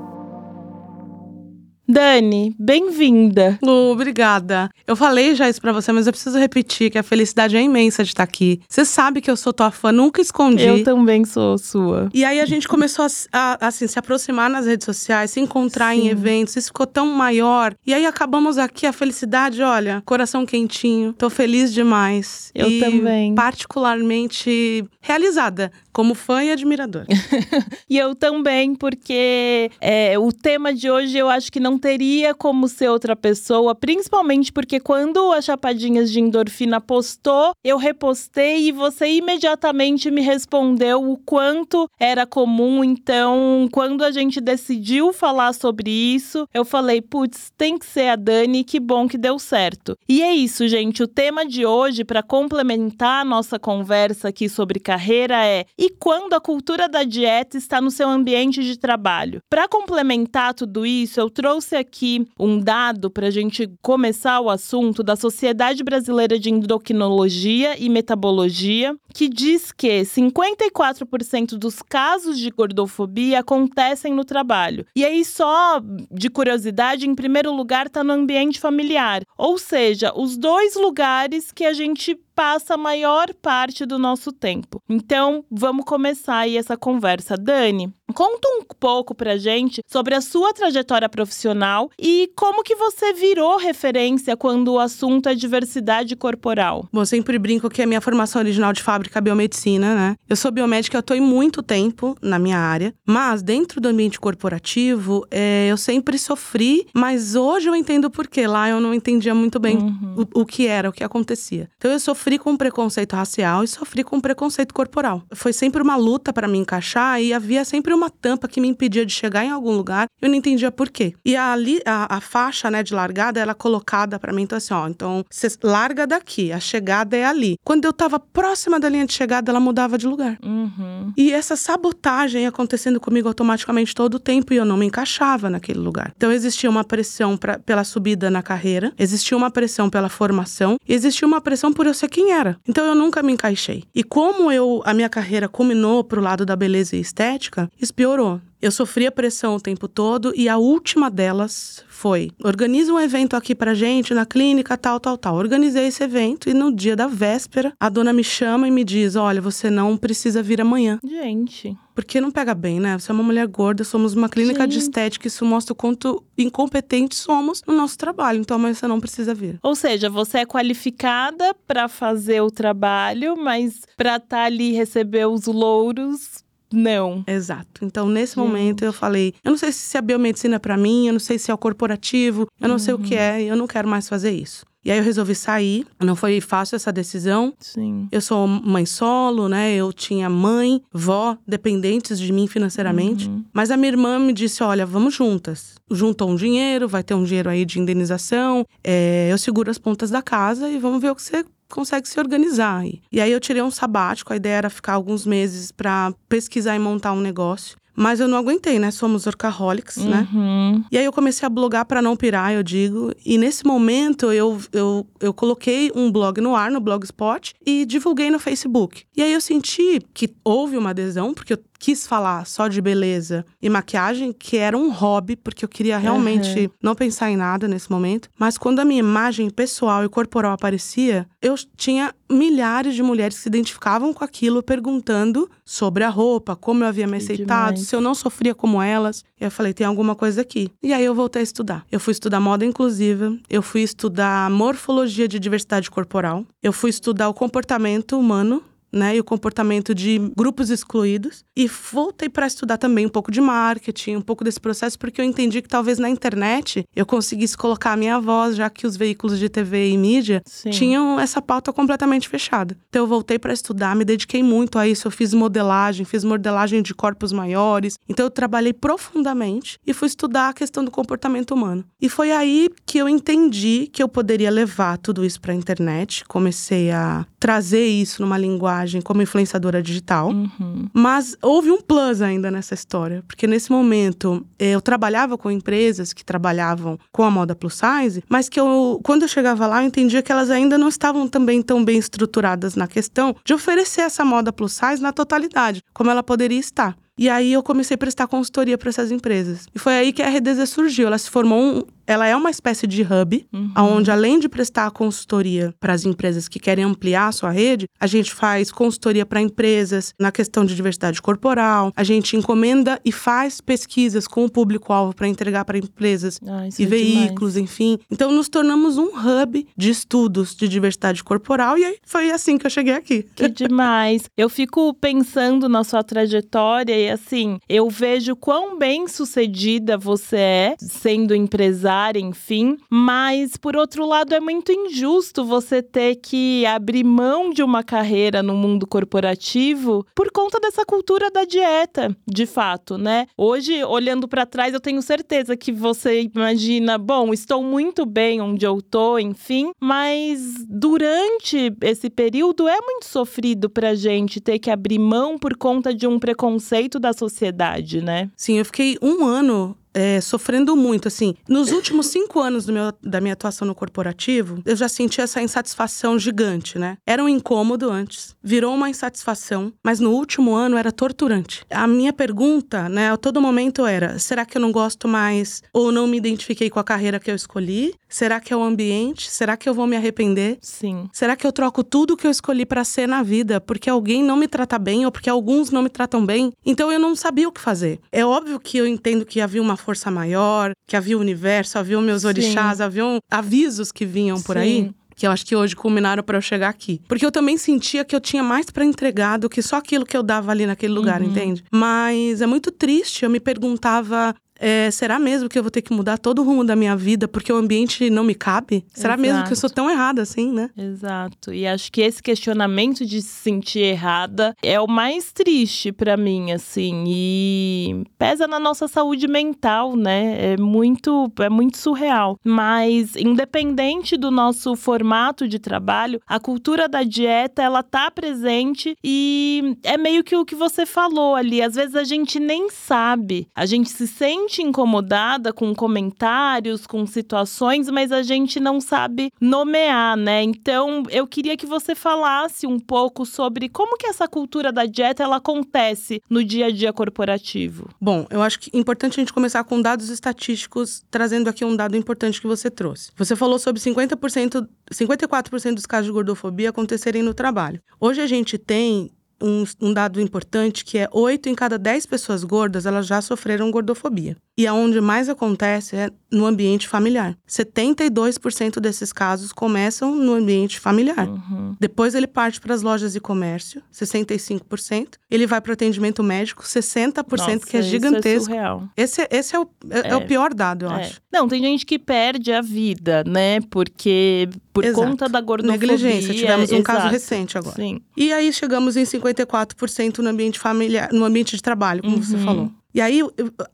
Dani, 1.86 2.56
bem-vinda. 2.58 3.58
Lu, 3.62 3.92
obrigada. 3.92 4.70
Eu 4.86 4.96
falei 4.96 5.34
já 5.34 5.48
isso 5.50 5.60
pra 5.60 5.72
você, 5.72 5.92
mas 5.92 6.06
eu 6.06 6.12
preciso 6.14 6.38
repetir 6.38 6.90
que 6.90 6.96
a 6.96 7.02
felicidade 7.02 7.56
é 7.56 7.60
imensa 7.60 8.02
de 8.02 8.10
estar 8.10 8.22
aqui. 8.22 8.60
Você 8.66 8.86
sabe 8.86 9.20
que 9.20 9.30
eu 9.30 9.36
sou 9.36 9.52
tua 9.52 9.70
fã, 9.70 9.92
nunca 9.92 10.22
escondi. 10.22 10.64
Eu 10.64 10.82
também 10.82 11.26
sou 11.26 11.58
sua. 11.58 12.08
E 12.14 12.24
aí 12.24 12.40
a 12.40 12.46
gente 12.46 12.66
começou 12.66 13.04
a, 13.30 13.58
a 13.60 13.66
assim, 13.66 13.86
se 13.86 13.98
aproximar 13.98 14.48
nas 14.48 14.66
redes 14.66 14.86
sociais, 14.86 15.32
se 15.32 15.40
encontrar 15.40 15.94
Sim. 15.94 16.02
em 16.02 16.08
eventos, 16.08 16.56
isso 16.56 16.68
ficou 16.68 16.86
tão 16.86 17.06
maior. 17.08 17.74
E 17.86 17.92
aí 17.92 18.06
acabamos 18.06 18.56
aqui, 18.56 18.86
a 18.86 18.92
felicidade, 18.92 19.62
olha, 19.62 20.02
coração 20.06 20.46
quentinho. 20.46 21.12
Tô 21.12 21.28
feliz 21.28 21.72
demais. 21.72 22.50
Eu 22.54 22.68
e 22.68 22.80
também. 22.80 23.34
Particularmente 23.34 24.84
realizada 25.02 25.70
como 25.92 26.14
fã 26.14 26.42
e 26.42 26.50
admiradora. 26.50 27.06
e 27.88 27.96
eu 27.96 28.16
também, 28.16 28.74
porque 28.74 29.70
é, 29.80 30.18
o 30.18 30.32
tema 30.32 30.74
de 30.74 30.90
hoje 30.90 31.16
eu 31.16 31.28
acho 31.28 31.52
que 31.52 31.60
não 31.60 31.73
teria 31.78 32.34
como 32.34 32.68
ser 32.68 32.88
outra 32.88 33.16
pessoa, 33.16 33.74
principalmente 33.74 34.52
porque 34.52 34.80
quando 34.80 35.32
a 35.32 35.40
Chapadinhas 35.40 36.10
de 36.10 36.20
Endorfina 36.20 36.80
postou, 36.80 37.52
eu 37.64 37.76
repostei 37.76 38.68
e 38.68 38.72
você 38.72 39.08
imediatamente 39.08 40.10
me 40.10 40.20
respondeu 40.20 41.10
o 41.10 41.16
quanto 41.16 41.88
era 41.98 42.26
comum. 42.26 42.82
Então, 42.84 43.68
quando 43.72 44.04
a 44.04 44.10
gente 44.10 44.40
decidiu 44.40 45.12
falar 45.12 45.52
sobre 45.52 45.90
isso, 45.90 46.46
eu 46.52 46.64
falei, 46.64 47.00
putz, 47.00 47.52
tem 47.56 47.78
que 47.78 47.86
ser 47.86 48.08
a 48.08 48.16
Dani, 48.16 48.64
que 48.64 48.80
bom 48.80 49.08
que 49.08 49.18
deu 49.18 49.38
certo. 49.38 49.96
E 50.08 50.22
é 50.22 50.34
isso, 50.34 50.66
gente. 50.68 51.02
O 51.02 51.08
tema 51.08 51.46
de 51.46 51.64
hoje, 51.64 52.04
para 52.04 52.22
complementar 52.22 53.22
a 53.22 53.24
nossa 53.24 53.58
conversa 53.58 54.28
aqui 54.28 54.48
sobre 54.48 54.78
carreira, 54.78 55.44
é 55.44 55.64
e 55.78 55.90
quando 55.90 56.34
a 56.34 56.40
cultura 56.40 56.88
da 56.88 57.02
dieta 57.02 57.56
está 57.56 57.80
no 57.80 57.90
seu 57.90 58.08
ambiente 58.08 58.62
de 58.62 58.78
trabalho. 58.78 59.40
Para 59.48 59.68
complementar 59.68 60.54
tudo 60.54 60.84
isso, 60.84 61.20
eu 61.20 61.30
trouxe 61.30 61.63
aqui 61.72 62.26
um 62.38 62.58
dado 62.58 63.10
para 63.10 63.28
a 63.28 63.30
gente 63.30 63.70
começar 63.80 64.40
o 64.40 64.50
assunto 64.50 65.02
da 65.02 65.14
Sociedade 65.14 65.84
Brasileira 65.84 66.38
de 66.38 66.50
Endocrinologia 66.50 67.78
e 67.78 67.88
Metabologia, 67.88 68.96
que 69.12 69.28
diz 69.28 69.70
que 69.70 70.02
54% 70.02 71.56
dos 71.56 71.80
casos 71.80 72.38
de 72.38 72.50
gordofobia 72.50 73.38
acontecem 73.38 74.12
no 74.12 74.24
trabalho. 74.24 74.84
E 74.96 75.04
aí, 75.04 75.24
só 75.24 75.80
de 76.10 76.28
curiosidade, 76.28 77.08
em 77.08 77.14
primeiro 77.14 77.52
lugar 77.54 77.86
está 77.86 78.02
no 78.02 78.12
ambiente 78.12 78.58
familiar, 78.58 79.22
ou 79.38 79.56
seja, 79.56 80.12
os 80.14 80.36
dois 80.36 80.74
lugares 80.74 81.52
que 81.52 81.64
a 81.64 81.72
gente 81.72 82.18
passa 82.34 82.74
a 82.74 82.78
maior 82.78 83.32
parte 83.34 83.86
do 83.86 83.98
nosso 83.98 84.32
tempo. 84.32 84.82
Então, 84.88 85.44
vamos 85.50 85.84
começar 85.84 86.38
aí 86.38 86.56
essa 86.56 86.76
conversa. 86.76 87.36
Dani, 87.36 87.92
conta 88.14 88.48
um 88.48 88.62
pouco 88.78 89.14
pra 89.14 89.36
gente 89.36 89.82
sobre 89.86 90.14
a 90.14 90.20
sua 90.20 90.52
trajetória 90.52 91.08
profissional 91.08 91.90
e 91.98 92.30
como 92.36 92.62
que 92.62 92.74
você 92.74 93.12
virou 93.12 93.58
referência 93.58 94.36
quando 94.36 94.72
o 94.72 94.78
assunto 94.78 95.28
é 95.28 95.34
diversidade 95.34 96.16
corporal. 96.16 96.88
Bom, 96.92 97.02
eu 97.02 97.06
sempre 97.06 97.38
brinco 97.38 97.68
que 97.68 97.82
a 97.82 97.86
minha 97.86 98.00
formação 98.00 98.40
original 98.40 98.72
de 98.72 98.82
fábrica 98.82 99.18
é 99.18 99.22
biomedicina, 99.22 99.94
né? 99.94 100.16
Eu 100.28 100.36
sou 100.36 100.50
biomédica, 100.50 100.96
eu 100.96 101.02
tô 101.02 101.14
em 101.14 101.20
muito 101.20 101.62
tempo 101.62 102.16
na 102.22 102.38
minha 102.38 102.58
área, 102.58 102.94
mas 103.06 103.42
dentro 103.42 103.80
do 103.80 103.88
ambiente 103.88 104.18
corporativo, 104.18 105.26
é, 105.30 105.66
eu 105.68 105.76
sempre 105.76 106.18
sofri, 106.18 106.86
mas 106.94 107.34
hoje 107.34 107.68
eu 107.68 107.74
entendo 107.74 108.10
por 108.10 108.26
quê. 108.26 108.46
Lá 108.46 108.68
eu 108.68 108.80
não 108.80 108.94
entendia 108.94 109.34
muito 109.34 109.58
bem 109.58 109.76
uhum. 109.76 110.26
o, 110.34 110.40
o 110.40 110.46
que 110.46 110.66
era, 110.66 110.88
o 110.88 110.92
que 110.92 111.04
acontecia. 111.04 111.68
Então 111.76 111.90
eu 111.90 111.98
sofri 111.98 112.14
sofri 112.14 112.38
com 112.38 112.56
preconceito 112.56 113.14
racial 113.16 113.64
e 113.64 113.68
sofri 113.68 114.04
com 114.04 114.20
preconceito 114.20 114.72
corporal. 114.72 115.22
Foi 115.34 115.52
sempre 115.52 115.82
uma 115.82 115.96
luta 115.96 116.32
para 116.32 116.48
me 116.48 116.58
encaixar 116.58 117.20
e 117.20 117.32
havia 117.32 117.64
sempre 117.64 117.92
uma 117.92 118.03
tampa 118.10 118.48
que 118.48 118.60
me 118.60 118.68
impedia 118.68 119.04
de 119.04 119.12
chegar 119.12 119.44
em 119.44 119.50
algum 119.50 119.72
lugar. 119.72 120.06
Eu 120.22 120.28
não 120.28 120.36
entendia 120.36 120.70
por 120.70 120.88
quê. 120.88 121.14
E 121.24 121.36
ali 121.36 121.80
a, 121.84 122.16
a 122.16 122.20
faixa, 122.20 122.70
né, 122.70 122.82
de 122.82 122.94
largada, 122.94 123.40
ela 123.40 123.52
é 123.52 123.54
colocada 123.54 124.18
para 124.18 124.32
mim 124.32 124.44
então 124.44 124.58
assim, 124.58 124.74
ó, 124.74 124.86
então 124.86 125.24
você 125.30 125.48
larga 125.62 126.06
daqui, 126.06 126.52
a 126.52 126.60
chegada 126.60 127.16
é 127.16 127.24
ali. 127.24 127.56
Quando 127.64 127.84
eu 127.84 127.92
tava 127.92 128.20
próxima 128.20 128.78
da 128.78 128.88
linha 128.88 129.06
de 129.06 129.12
chegada, 129.12 129.50
ela 129.50 129.58
mudava 129.58 129.98
de 129.98 130.06
lugar. 130.06 130.38
Uhum. 130.44 131.12
E 131.16 131.32
essa 131.32 131.56
sabotagem 131.56 132.46
acontecendo 132.46 133.00
comigo 133.00 133.26
automaticamente 133.26 133.94
todo 133.94 134.14
o 134.14 134.20
tempo 134.20 134.52
e 134.52 134.56
eu 134.56 134.64
não 134.64 134.76
me 134.76 134.86
encaixava 134.86 135.48
naquele 135.48 135.78
lugar. 135.78 136.12
Então 136.16 136.30
existia 136.30 136.68
uma 136.68 136.84
pressão 136.84 137.36
pra, 137.36 137.58
pela 137.58 137.84
subida 137.84 138.30
na 138.30 138.42
carreira, 138.42 138.92
existia 138.98 139.36
uma 139.36 139.50
pressão 139.50 139.88
pela 139.88 140.08
formação, 140.08 140.78
existia 140.86 141.26
uma 141.26 141.40
pressão 141.40 141.72
por 141.72 141.86
eu 141.86 141.94
ser 141.94 142.08
quem 142.08 142.32
era. 142.32 142.58
Então 142.68 142.84
eu 142.84 142.94
nunca 142.94 143.22
me 143.22 143.32
encaixei. 143.32 143.84
E 143.94 144.04
como 144.04 144.52
eu 144.52 144.82
a 144.84 144.92
minha 144.92 145.08
carreira 145.08 145.48
culminou 145.48 146.04
pro 146.04 146.20
lado 146.20 146.44
da 146.44 146.54
beleza 146.54 146.96
e 146.96 147.00
estética, 147.00 147.70
isso 147.80 147.93
piorou. 147.94 148.40
Eu 148.64 148.70
sofria 148.70 149.12
pressão 149.12 149.56
o 149.56 149.60
tempo 149.60 149.86
todo 149.86 150.32
e 150.34 150.48
a 150.48 150.56
última 150.56 151.10
delas 151.10 151.84
foi: 151.86 152.30
organiza 152.42 152.92
um 152.92 152.98
evento 152.98 153.36
aqui 153.36 153.54
pra 153.54 153.74
gente 153.74 154.14
na 154.14 154.24
clínica, 154.24 154.74
tal, 154.78 154.98
tal, 154.98 155.18
tal. 155.18 155.36
Organizei 155.36 155.86
esse 155.86 156.02
evento 156.02 156.48
e 156.48 156.54
no 156.54 156.74
dia 156.74 156.96
da 156.96 157.06
véspera, 157.06 157.74
a 157.78 157.90
dona 157.90 158.10
me 158.10 158.24
chama 158.24 158.66
e 158.66 158.70
me 158.70 158.82
diz: 158.82 159.16
Olha, 159.16 159.40
você 159.40 159.68
não 159.68 159.98
precisa 159.98 160.42
vir 160.42 160.62
amanhã. 160.62 160.98
Gente. 161.04 161.76
Porque 161.94 162.20
não 162.20 162.30
pega 162.30 162.54
bem, 162.54 162.80
né? 162.80 162.98
Você 162.98 163.12
é 163.12 163.14
uma 163.14 163.22
mulher 163.22 163.46
gorda, 163.46 163.84
somos 163.84 164.14
uma 164.14 164.28
clínica 164.28 164.62
Gente. 164.62 164.72
de 164.72 164.78
estética, 164.78 165.28
isso 165.28 165.44
mostra 165.44 165.74
o 165.74 165.76
quanto 165.76 166.24
incompetentes 166.36 167.18
somos 167.18 167.62
no 167.66 167.74
nosso 167.74 167.96
trabalho. 167.98 168.40
Então 168.40 168.56
amanhã 168.56 168.74
você 168.74 168.88
não 168.88 168.98
precisa 168.98 169.34
vir. 169.34 169.58
Ou 169.62 169.76
seja, 169.76 170.10
você 170.10 170.38
é 170.38 170.46
qualificada 170.46 171.54
para 171.66 171.86
fazer 171.86 172.40
o 172.40 172.50
trabalho, 172.50 173.36
mas 173.36 173.82
para 173.96 174.16
estar 174.16 174.28
tá 174.28 174.44
ali 174.44 174.72
receber 174.72 175.26
os 175.26 175.44
louros 175.46 176.43
não. 176.74 177.24
Exato. 177.26 177.84
Então, 177.84 178.08
nesse 178.08 178.34
Gente. 178.34 178.44
momento, 178.44 178.84
eu 178.84 178.92
falei: 178.92 179.34
eu 179.44 179.50
não 179.50 179.58
sei 179.58 179.72
se 179.72 179.96
a 179.96 180.02
biomedicina 180.02 180.56
é 180.56 180.58
para 180.58 180.76
mim, 180.76 181.06
eu 181.06 181.12
não 181.12 181.20
sei 181.20 181.38
se 181.38 181.50
é 181.50 181.54
o 181.54 181.58
corporativo, 181.58 182.46
eu 182.60 182.68
não 182.68 182.74
uhum. 182.74 182.78
sei 182.78 182.94
o 182.94 182.98
que 182.98 183.14
uhum. 183.14 183.20
é, 183.20 183.42
e 183.42 183.48
eu 183.48 183.56
não 183.56 183.66
quero 183.66 183.88
mais 183.88 184.08
fazer 184.08 184.32
isso. 184.32 184.66
E 184.84 184.90
aí 184.90 184.98
eu 184.98 185.04
resolvi 185.04 185.34
sair. 185.34 185.86
Não 185.98 186.14
foi 186.14 186.40
fácil 186.40 186.76
essa 186.76 186.92
decisão. 186.92 187.54
Sim. 187.58 188.06
Eu 188.12 188.20
sou 188.20 188.46
mãe 188.46 188.84
solo, 188.84 189.48
né? 189.48 189.74
Eu 189.74 189.92
tinha 189.92 190.28
mãe, 190.28 190.82
vó, 190.92 191.38
dependentes 191.48 192.18
de 192.18 192.30
mim 192.32 192.46
financeiramente. 192.46 193.28
Uhum. 193.28 193.44
Mas 193.52 193.70
a 193.70 193.76
minha 193.76 193.92
irmã 193.92 194.18
me 194.18 194.32
disse: 194.32 194.62
olha, 194.62 194.84
vamos 194.84 195.14
juntas. 195.14 195.76
Juntou 195.90 196.30
um 196.30 196.36
dinheiro, 196.36 196.86
vai 196.86 197.02
ter 197.02 197.14
um 197.14 197.24
dinheiro 197.24 197.48
aí 197.48 197.64
de 197.64 197.80
indenização. 197.80 198.66
É, 198.82 199.28
eu 199.30 199.38
seguro 199.38 199.70
as 199.70 199.78
pontas 199.78 200.10
da 200.10 200.20
casa 200.20 200.68
e 200.68 200.78
vamos 200.78 201.00
ver 201.00 201.10
o 201.10 201.14
que 201.14 201.22
você 201.22 201.44
consegue 201.74 202.08
se 202.08 202.18
organizar. 202.18 202.84
E 203.10 203.20
aí 203.20 203.32
eu 203.32 203.40
tirei 203.40 203.60
um 203.60 203.70
sabático, 203.70 204.32
a 204.32 204.36
ideia 204.36 204.54
era 204.54 204.70
ficar 204.70 204.94
alguns 204.94 205.26
meses 205.26 205.72
para 205.72 206.14
pesquisar 206.28 206.76
e 206.76 206.78
montar 206.78 207.12
um 207.12 207.20
negócio. 207.20 207.76
Mas 207.96 208.18
eu 208.18 208.26
não 208.26 208.36
aguentei, 208.36 208.78
né? 208.78 208.90
Somos 208.90 209.24
workaholics, 209.24 209.98
né? 209.98 210.26
uhum. 210.32 210.72
né? 210.78 210.84
E 210.90 210.98
aí 210.98 211.04
eu 211.04 211.12
comecei 211.12 211.46
a 211.46 211.48
blogar 211.48 211.84
para 211.84 212.02
não 212.02 212.16
pirar, 212.16 212.52
eu 212.52 212.62
digo. 212.62 213.12
E 213.24 213.38
nesse 213.38 213.64
momento 213.64 214.32
eu, 214.32 214.60
eu, 214.72 215.06
eu 215.20 215.32
coloquei 215.32 215.92
um 215.94 216.10
blog 216.10 216.40
no 216.40 216.56
ar, 216.56 216.70
no 216.70 216.80
Blogspot, 216.80 217.54
e 217.64 217.84
divulguei 217.84 218.30
no 218.30 218.40
Facebook. 218.40 219.04
E 219.16 219.22
aí 219.22 219.32
eu 219.32 219.40
senti 219.40 220.00
que 220.12 220.28
houve 220.42 220.76
uma 220.76 220.90
adesão, 220.90 221.32
porque 221.32 221.52
eu 221.52 221.58
quis 221.78 222.06
falar 222.06 222.46
só 222.46 222.68
de 222.68 222.80
beleza 222.80 223.44
e 223.60 223.68
maquiagem, 223.68 224.32
que 224.32 224.56
era 224.56 224.76
um 224.76 224.90
hobby, 224.90 225.36
porque 225.36 225.64
eu 225.64 225.68
queria 225.68 225.98
realmente 225.98 226.60
uhum. 226.60 226.70
não 226.82 226.94
pensar 226.94 227.30
em 227.30 227.36
nada 227.36 227.68
nesse 227.68 227.90
momento. 227.90 228.28
Mas 228.38 228.56
quando 228.56 228.80
a 228.80 228.84
minha 228.84 229.00
imagem 229.00 229.50
pessoal 229.50 230.04
e 230.04 230.08
corporal 230.08 230.52
aparecia, 230.52 231.26
eu 231.40 231.54
tinha 231.76 232.14
milhares 232.30 232.94
de 232.94 233.02
mulheres 233.02 233.36
que 233.36 233.42
se 233.42 233.48
identificavam 233.48 234.12
com 234.12 234.24
aquilo, 234.24 234.62
perguntando 234.62 235.50
sobre 235.64 236.04
a 236.04 236.08
roupa, 236.08 236.56
como 236.56 236.84
eu 236.84 236.88
havia 236.88 237.06
me 237.06 237.18
aceitado, 237.18 237.78
se 237.78 237.94
eu 237.94 238.00
não 238.00 238.14
sofria 238.14 238.54
como 238.54 238.80
elas. 238.80 239.24
E 239.40 239.44
eu 239.44 239.50
falei, 239.50 239.72
tem 239.72 239.86
alguma 239.86 240.14
coisa 240.14 240.40
aqui. 240.40 240.70
E 240.82 240.92
aí 240.92 241.04
eu 241.04 241.14
voltei 241.14 241.40
a 241.40 241.42
estudar. 241.42 241.84
Eu 241.90 242.00
fui 242.00 242.12
estudar 242.12 242.40
moda 242.40 242.64
inclusiva, 242.64 243.36
eu 243.48 243.62
fui 243.62 243.82
estudar 243.82 244.50
morfologia 244.50 245.28
de 245.28 245.38
diversidade 245.38 245.90
corporal, 245.90 246.44
eu 246.62 246.72
fui 246.72 246.90
estudar 246.90 247.28
o 247.28 247.34
comportamento 247.34 248.18
humano 248.18 248.62
né, 248.94 249.16
e 249.16 249.20
o 249.20 249.24
comportamento 249.24 249.94
de 249.94 250.18
grupos 250.36 250.70
excluídos. 250.70 251.44
E 251.56 251.66
voltei 251.66 252.28
para 252.28 252.46
estudar 252.46 252.78
também 252.78 253.06
um 253.06 253.08
pouco 253.08 253.30
de 253.30 253.40
marketing, 253.40 254.16
um 254.16 254.20
pouco 254.22 254.44
desse 254.44 254.60
processo, 254.60 254.98
porque 254.98 255.20
eu 255.20 255.24
entendi 255.24 255.60
que 255.60 255.68
talvez 255.68 255.98
na 255.98 256.08
internet 256.08 256.84
eu 256.94 257.04
conseguisse 257.04 257.56
colocar 257.56 257.92
a 257.92 257.96
minha 257.96 258.20
voz, 258.20 258.56
já 258.56 258.70
que 258.70 258.86
os 258.86 258.96
veículos 258.96 259.38
de 259.38 259.48
TV 259.48 259.90
e 259.90 259.98
mídia 259.98 260.42
Sim. 260.46 260.70
tinham 260.70 261.18
essa 261.18 261.42
pauta 261.42 261.72
completamente 261.72 262.28
fechada. 262.28 262.76
Então 262.88 263.02
eu 263.02 263.06
voltei 263.06 263.38
para 263.38 263.52
estudar, 263.52 263.96
me 263.96 264.04
dediquei 264.04 264.42
muito 264.42 264.78
a 264.78 264.86
isso. 264.86 265.08
Eu 265.08 265.10
fiz 265.10 265.34
modelagem, 265.34 266.04
fiz 266.04 266.22
modelagem 266.22 266.82
de 266.82 266.94
corpos 266.94 267.32
maiores. 267.32 267.98
Então 268.08 268.26
eu 268.26 268.30
trabalhei 268.30 268.72
profundamente 268.72 269.78
e 269.86 269.92
fui 269.92 270.06
estudar 270.06 270.50
a 270.50 270.52
questão 270.52 270.84
do 270.84 270.90
comportamento 270.90 271.52
humano. 271.52 271.84
E 272.00 272.08
foi 272.08 272.30
aí 272.30 272.68
que 272.86 272.98
eu 272.98 273.08
entendi 273.08 273.88
que 273.92 274.02
eu 274.02 274.08
poderia 274.08 274.50
levar 274.50 274.98
tudo 274.98 275.24
isso 275.24 275.40
para 275.40 275.52
a 275.52 275.56
internet. 275.56 276.24
Comecei 276.26 276.90
a 276.90 277.26
trazer 277.40 277.84
isso 277.84 278.22
numa 278.22 278.38
linguagem 278.38 278.83
como 279.02 279.22
influenciadora 279.22 279.82
digital. 279.82 280.30
Uhum. 280.30 280.88
Mas 280.92 281.36
houve 281.42 281.70
um 281.70 281.80
plus 281.80 282.22
ainda 282.22 282.50
nessa 282.50 282.74
história, 282.74 283.22
porque 283.26 283.46
nesse 283.46 283.70
momento 283.70 284.44
eh, 284.58 284.70
eu 284.72 284.80
trabalhava 284.80 285.36
com 285.36 285.50
empresas 285.50 286.12
que 286.12 286.24
trabalhavam 286.24 286.98
com 287.12 287.22
a 287.22 287.30
moda 287.30 287.54
plus 287.54 287.74
size, 287.74 288.22
mas 288.28 288.48
que 288.48 288.60
eu, 288.60 289.00
quando 289.02 289.22
eu 289.22 289.28
chegava 289.28 289.66
lá, 289.66 289.82
eu 289.82 289.86
entendia 289.86 290.22
que 290.22 290.32
elas 290.32 290.50
ainda 290.50 290.78
não 290.78 290.88
estavam 290.88 291.28
também 291.28 291.62
tão 291.62 291.84
bem 291.84 291.98
estruturadas 291.98 292.74
na 292.74 292.86
questão 292.86 293.34
de 293.44 293.54
oferecer 293.54 294.02
essa 294.02 294.24
moda 294.24 294.52
plus 294.52 294.72
size 294.72 295.02
na 295.02 295.12
totalidade, 295.12 295.82
como 295.92 296.10
ela 296.10 296.22
poderia 296.22 296.58
estar. 296.58 296.96
E 297.18 297.28
aí 297.28 297.52
eu 297.52 297.62
comecei 297.62 297.94
a 297.94 297.98
prestar 297.98 298.26
consultoria 298.26 298.76
para 298.76 298.88
essas 298.88 299.10
empresas. 299.10 299.66
E 299.74 299.78
foi 299.78 299.94
aí 299.94 300.12
que 300.12 300.22
a 300.22 300.28
Redeza 300.28 300.66
surgiu. 300.66 301.06
Ela 301.06 301.18
se 301.18 301.30
formou 301.30 301.60
um, 301.60 301.82
ela 302.06 302.26
é 302.26 302.36
uma 302.36 302.50
espécie 302.50 302.86
de 302.86 303.02
hub, 303.02 303.46
uhum. 303.52 303.72
onde 303.76 304.10
além 304.10 304.38
de 304.38 304.48
prestar 304.48 304.90
consultoria 304.90 305.74
para 305.80 305.92
as 305.92 306.04
empresas 306.04 306.48
que 306.48 306.58
querem 306.58 306.84
ampliar 306.84 307.28
a 307.28 307.32
sua 307.32 307.50
rede, 307.50 307.86
a 307.98 308.06
gente 308.06 308.32
faz 308.32 308.70
consultoria 308.70 309.24
para 309.24 309.40
empresas 309.40 310.12
na 310.18 310.30
questão 310.30 310.64
de 310.64 310.74
diversidade 310.74 311.20
corporal, 311.22 311.92
a 311.96 312.04
gente 312.04 312.36
encomenda 312.36 313.00
e 313.04 313.12
faz 313.12 313.60
pesquisas 313.60 314.26
com 314.26 314.44
o 314.44 314.50
público-alvo 314.50 315.14
para 315.14 315.28
entregar 315.28 315.64
para 315.64 315.78
empresas 315.78 316.38
ah, 316.46 316.68
e 316.78 316.82
é 316.82 316.86
veículos, 316.86 317.54
demais. 317.54 317.70
enfim. 317.70 317.98
Então 318.10 318.30
nos 318.32 318.48
tornamos 318.48 318.98
um 318.98 319.08
hub 319.08 319.66
de 319.76 319.90
estudos 319.90 320.54
de 320.54 320.68
diversidade 320.68 321.22
corporal 321.24 321.78
e 321.78 321.84
aí 321.84 321.98
foi 322.04 322.30
assim 322.30 322.58
que 322.58 322.66
eu 322.66 322.70
cheguei 322.70 322.94
aqui. 322.94 323.24
Que 323.34 323.48
demais. 323.48 324.24
Eu 324.36 324.48
fico 324.48 324.92
pensando 324.94 325.68
na 325.68 325.84
sua 325.84 326.02
trajetória 326.02 327.03
assim, 327.10 327.58
eu 327.68 327.88
vejo 327.88 328.34
quão 328.36 328.78
bem 328.78 329.06
sucedida 329.08 329.96
você 329.96 330.36
é 330.36 330.74
sendo 330.78 331.34
empresária 331.34 331.84
enfim. 332.18 332.76
Mas, 332.90 333.56
por 333.56 333.76
outro 333.76 334.06
lado, 334.06 334.34
é 334.34 334.40
muito 334.40 334.72
injusto 334.72 335.44
você 335.44 335.82
ter 335.82 336.16
que 336.16 336.64
abrir 336.66 337.04
mão 337.04 337.50
de 337.50 337.62
uma 337.62 337.82
carreira 337.82 338.42
no 338.42 338.54
mundo 338.54 338.86
corporativo 338.86 340.06
por 340.14 340.30
conta 340.30 340.58
dessa 340.60 340.84
cultura 340.84 341.30
da 341.30 341.44
dieta, 341.44 342.16
de 342.26 342.46
fato, 342.46 342.98
né? 342.98 343.26
Hoje, 343.36 343.82
olhando 343.84 344.26
para 344.26 344.46
trás, 344.46 344.74
eu 344.74 344.80
tenho 344.80 345.02
certeza 345.02 345.56
que 345.56 345.72
você 345.72 346.30
imagina, 346.34 346.98
bom, 346.98 347.32
estou 347.32 347.62
muito 347.62 348.06
bem 348.06 348.40
onde 348.40 348.66
eu 348.66 348.80
tô, 348.80 349.18
enfim, 349.18 349.72
mas 349.80 350.64
durante 350.68 351.72
esse 351.82 352.10
período 352.10 352.68
é 352.68 352.80
muito 352.80 353.06
sofrido 353.06 353.68
pra 353.68 353.94
gente 353.94 354.40
ter 354.40 354.58
que 354.58 354.70
abrir 354.70 354.98
mão 354.98 355.38
por 355.38 355.56
conta 355.56 355.94
de 355.94 356.06
um 356.06 356.18
preconceito 356.18 356.93
da 356.98 357.12
sociedade, 357.12 358.00
né? 358.00 358.30
Sim, 358.36 358.58
eu 358.58 358.64
fiquei 358.64 358.96
um 359.02 359.24
ano 359.24 359.76
é, 359.94 360.20
sofrendo 360.20 360.76
muito, 360.76 361.06
assim. 361.06 361.34
Nos 361.48 361.70
últimos 361.70 362.06
cinco 362.06 362.40
anos 362.40 362.66
meu, 362.66 362.92
da 363.00 363.20
minha 363.20 363.32
atuação 363.32 363.66
no 363.66 363.74
corporativo, 363.74 364.60
eu 364.66 364.74
já 364.74 364.88
senti 364.88 365.20
essa 365.20 365.40
insatisfação 365.40 366.18
gigante, 366.18 366.78
né? 366.78 366.98
Era 367.06 367.22
um 367.22 367.28
incômodo 367.28 367.88
antes, 367.88 368.34
virou 368.42 368.74
uma 368.74 368.90
insatisfação, 368.90 369.72
mas 369.82 370.00
no 370.00 370.10
último 370.10 370.54
ano 370.54 370.76
era 370.76 370.90
torturante. 370.90 371.64
A 371.70 371.86
minha 371.86 372.12
pergunta, 372.12 372.88
né, 372.88 373.12
a 373.12 373.16
todo 373.16 373.40
momento 373.40 373.86
era: 373.86 374.18
será 374.18 374.44
que 374.44 374.58
eu 374.58 374.60
não 374.60 374.72
gosto 374.72 375.06
mais 375.06 375.62
ou 375.72 375.92
não 375.92 376.08
me 376.08 376.16
identifiquei 376.16 376.68
com 376.68 376.80
a 376.80 376.84
carreira 376.84 377.20
que 377.20 377.30
eu 377.30 377.36
escolhi? 377.36 377.94
Será 378.14 378.38
que 378.38 378.52
é 378.52 378.56
o 378.56 378.62
ambiente? 378.62 379.28
Será 379.28 379.56
que 379.56 379.68
eu 379.68 379.74
vou 379.74 379.88
me 379.88 379.96
arrepender? 379.96 380.56
Sim. 380.60 381.08
Será 381.12 381.34
que 381.34 381.44
eu 381.44 381.50
troco 381.50 381.82
tudo 381.82 382.16
que 382.16 382.24
eu 382.24 382.30
escolhi 382.30 382.64
para 382.64 382.84
ser 382.84 383.08
na 383.08 383.24
vida 383.24 383.60
porque 383.60 383.90
alguém 383.90 384.22
não 384.22 384.36
me 384.36 384.46
trata 384.46 384.78
bem 384.78 385.04
ou 385.04 385.10
porque 385.10 385.28
alguns 385.28 385.70
não 385.72 385.82
me 385.82 385.88
tratam 385.88 386.24
bem? 386.24 386.52
Então 386.64 386.92
eu 386.92 387.00
não 387.00 387.16
sabia 387.16 387.48
o 387.48 387.50
que 387.50 387.60
fazer. 387.60 387.98
É 388.12 388.24
óbvio 388.24 388.60
que 388.60 388.78
eu 388.78 388.86
entendo 388.86 389.26
que 389.26 389.40
havia 389.40 389.60
uma 389.60 389.76
força 389.76 390.12
maior, 390.12 390.70
que 390.86 390.96
havia 390.96 391.18
o 391.18 391.20
universo, 391.20 391.76
havia 391.76 392.00
meus 392.00 392.24
orixás, 392.24 392.76
Sim. 392.76 392.84
haviam 392.84 393.18
avisos 393.28 393.90
que 393.90 394.06
vinham 394.06 394.40
por 394.40 394.54
Sim. 394.54 394.62
aí 394.62 394.90
que 395.14 395.26
eu 395.26 395.30
acho 395.30 395.46
que 395.46 395.54
hoje 395.54 395.76
culminaram 395.76 396.22
para 396.22 396.36
eu 396.36 396.42
chegar 396.42 396.68
aqui. 396.68 397.00
Porque 397.08 397.24
eu 397.24 397.32
também 397.32 397.56
sentia 397.56 398.04
que 398.04 398.14
eu 398.14 398.20
tinha 398.20 398.42
mais 398.42 398.66
para 398.70 398.84
entregar 398.84 399.38
do 399.38 399.48
que 399.48 399.62
só 399.62 399.76
aquilo 399.76 400.04
que 400.04 400.16
eu 400.16 400.22
dava 400.22 400.50
ali 400.50 400.66
naquele 400.66 400.92
lugar, 400.92 401.20
uhum. 401.20 401.28
entende? 401.28 401.64
Mas 401.70 402.40
é 402.40 402.46
muito 402.46 402.70
triste. 402.70 403.24
Eu 403.24 403.30
me 403.30 403.40
perguntava 403.40 404.34
é, 404.58 404.90
será 404.90 405.18
mesmo 405.18 405.48
que 405.48 405.58
eu 405.58 405.62
vou 405.62 405.70
ter 405.70 405.82
que 405.82 405.92
mudar 405.92 406.18
todo 406.18 406.40
o 406.40 406.44
rumo 406.44 406.64
da 406.64 406.76
minha 406.76 406.96
vida 406.96 407.26
porque 407.26 407.52
o 407.52 407.56
ambiente 407.56 408.08
não 408.10 408.24
me 408.24 408.34
cabe? 408.34 408.84
Será 408.92 409.14
Exato. 409.14 409.22
mesmo 409.22 409.44
que 409.44 409.52
eu 409.52 409.56
sou 409.56 409.70
tão 409.70 409.90
errada 409.90 410.22
assim, 410.22 410.52
né? 410.52 410.70
Exato. 410.76 411.52
E 411.52 411.66
acho 411.66 411.90
que 411.90 412.00
esse 412.00 412.22
questionamento 412.22 413.04
de 413.04 413.20
se 413.20 413.28
sentir 413.28 413.80
errada 413.80 414.54
é 414.62 414.80
o 414.80 414.86
mais 414.86 415.32
triste 415.32 415.92
para 415.92 416.16
mim, 416.16 416.52
assim, 416.52 417.04
e 417.06 418.04
pesa 418.18 418.46
na 418.46 418.58
nossa 418.58 418.86
saúde 418.86 419.26
mental, 419.26 419.96
né? 419.96 420.52
É 420.52 420.56
muito, 420.56 421.30
é 421.40 421.48
muito 421.48 421.76
surreal. 421.76 422.38
Mas 422.44 423.16
independente 423.16 424.16
do 424.16 424.30
nosso 424.30 424.76
formato 424.76 425.48
de 425.48 425.58
trabalho, 425.58 426.20
a 426.26 426.38
cultura 426.38 426.88
da 426.88 427.02
dieta, 427.02 427.62
ela 427.62 427.82
tá 427.82 428.10
presente 428.10 428.96
e 429.02 429.76
é 429.82 429.96
meio 429.96 430.22
que 430.22 430.36
o 430.36 430.44
que 430.44 430.54
você 430.54 430.86
falou 430.86 431.34
ali. 431.34 431.60
Às 431.62 431.74
vezes 431.74 431.96
a 431.96 432.04
gente 432.04 432.38
nem 432.38 432.70
sabe, 432.70 433.48
a 433.54 433.66
gente 433.66 433.90
se 433.90 434.06
sente 434.06 434.43
sente 434.44 434.62
incomodada 434.62 435.52
com 435.52 435.74
comentários, 435.74 436.86
com 436.86 437.06
situações, 437.06 437.88
mas 437.88 438.12
a 438.12 438.22
gente 438.22 438.60
não 438.60 438.80
sabe 438.80 439.32
nomear, 439.40 440.16
né? 440.16 440.42
Então, 440.42 441.02
eu 441.10 441.26
queria 441.26 441.56
que 441.56 441.66
você 441.66 441.94
falasse 441.94 442.66
um 442.66 442.78
pouco 442.78 443.24
sobre 443.24 443.68
como 443.68 443.96
que 443.96 444.06
essa 444.06 444.28
cultura 444.28 444.70
da 444.70 444.84
dieta 444.84 445.22
ela 445.22 445.36
acontece 445.36 446.20
no 446.28 446.44
dia 446.44 446.66
a 446.66 446.70
dia 446.70 446.92
corporativo. 446.92 447.88
Bom, 448.00 448.26
eu 448.30 448.42
acho 448.42 448.60
que 448.60 448.70
é 448.74 448.78
importante 448.78 449.18
a 449.18 449.22
gente 449.22 449.32
começar 449.32 449.64
com 449.64 449.80
dados 449.80 450.10
estatísticos, 450.10 451.02
trazendo 451.10 451.48
aqui 451.48 451.64
um 451.64 451.74
dado 451.74 451.96
importante 451.96 452.40
que 452.40 452.46
você 452.46 452.70
trouxe. 452.70 453.10
Você 453.16 453.34
falou 453.34 453.58
sobre 453.58 453.80
50%, 453.80 454.66
54% 454.92 455.74
dos 455.74 455.86
casos 455.86 456.06
de 456.06 456.12
gordofobia 456.12 456.70
acontecerem 456.70 457.22
no 457.22 457.32
trabalho. 457.32 457.80
Hoje 457.98 458.20
a 458.20 458.26
gente 458.26 458.58
tem 458.58 459.10
um, 459.44 459.64
um, 459.80 459.92
dado 459.92 460.20
importante 460.20 460.84
que 460.84 460.96
é 460.96 461.08
8 461.12 461.48
em 461.48 461.54
cada 461.54 461.78
10 461.78 462.06
pessoas 462.06 462.42
gordas 462.42 462.86
elas 462.86 463.06
já 463.06 463.20
sofreram 463.20 463.70
gordofobia. 463.70 464.36
E 464.56 464.66
aonde 464.66 465.00
mais 465.00 465.28
acontece 465.28 465.96
é 465.96 466.10
no 466.30 466.46
ambiente 466.46 466.88
familiar. 466.88 467.36
72% 467.48 468.80
desses 468.80 469.12
casos 469.12 469.52
começam 469.52 470.14
no 470.14 470.34
ambiente 470.34 470.78
familiar. 470.78 471.28
Uhum. 471.28 471.74
Depois 471.78 472.14
ele 472.14 472.26
parte 472.26 472.60
para 472.60 472.72
as 472.72 472.80
lojas 472.80 473.12
de 473.12 473.20
comércio, 473.20 473.82
65%. 473.92 475.14
Ele 475.30 475.46
vai 475.46 475.60
para 475.60 475.70
o 475.70 475.72
atendimento 475.72 476.22
médico, 476.22 476.62
60%, 476.62 477.24
Nossa, 477.36 477.58
que 477.66 477.76
é 477.76 477.82
gigantesco. 477.82 478.28
Isso 478.28 478.36
é 478.36 478.54
surreal. 478.54 478.88
Esse, 478.96 479.28
esse 479.30 479.56
é, 479.56 479.58
o, 479.58 479.68
é, 479.90 480.08
é. 480.08 480.16
o 480.16 480.24
pior 480.24 480.54
dado, 480.54 480.84
eu 480.84 480.90
é. 480.90 481.02
acho. 481.02 481.20
Não, 481.32 481.48
tem 481.48 481.60
gente 481.60 481.84
que 481.84 481.98
perde 481.98 482.52
a 482.52 482.60
vida, 482.60 483.24
né? 483.24 483.60
Porque 483.62 484.48
por 484.72 484.84
Exato. 484.84 485.08
conta 485.08 485.28
da 485.28 485.40
gordofobia. 485.40 485.78
Negligência. 485.78 486.34
Tivemos 486.34 486.70
um 486.70 486.76
Exato. 486.76 486.98
caso 486.98 487.08
recente 487.08 487.58
agora. 487.58 487.76
Sim. 487.76 488.00
E 488.16 488.32
aí 488.32 488.52
chegamos 488.52 488.96
em 488.96 489.04
54% 489.34 490.18
no 490.18 490.28
ambiente 490.28 490.58
familiar, 490.58 491.12
no 491.12 491.24
ambiente 491.24 491.56
de 491.56 491.62
trabalho, 491.62 492.02
como 492.02 492.16
uhum. 492.16 492.22
você 492.22 492.38
falou. 492.38 492.70
E 492.94 493.00
aí, 493.00 493.20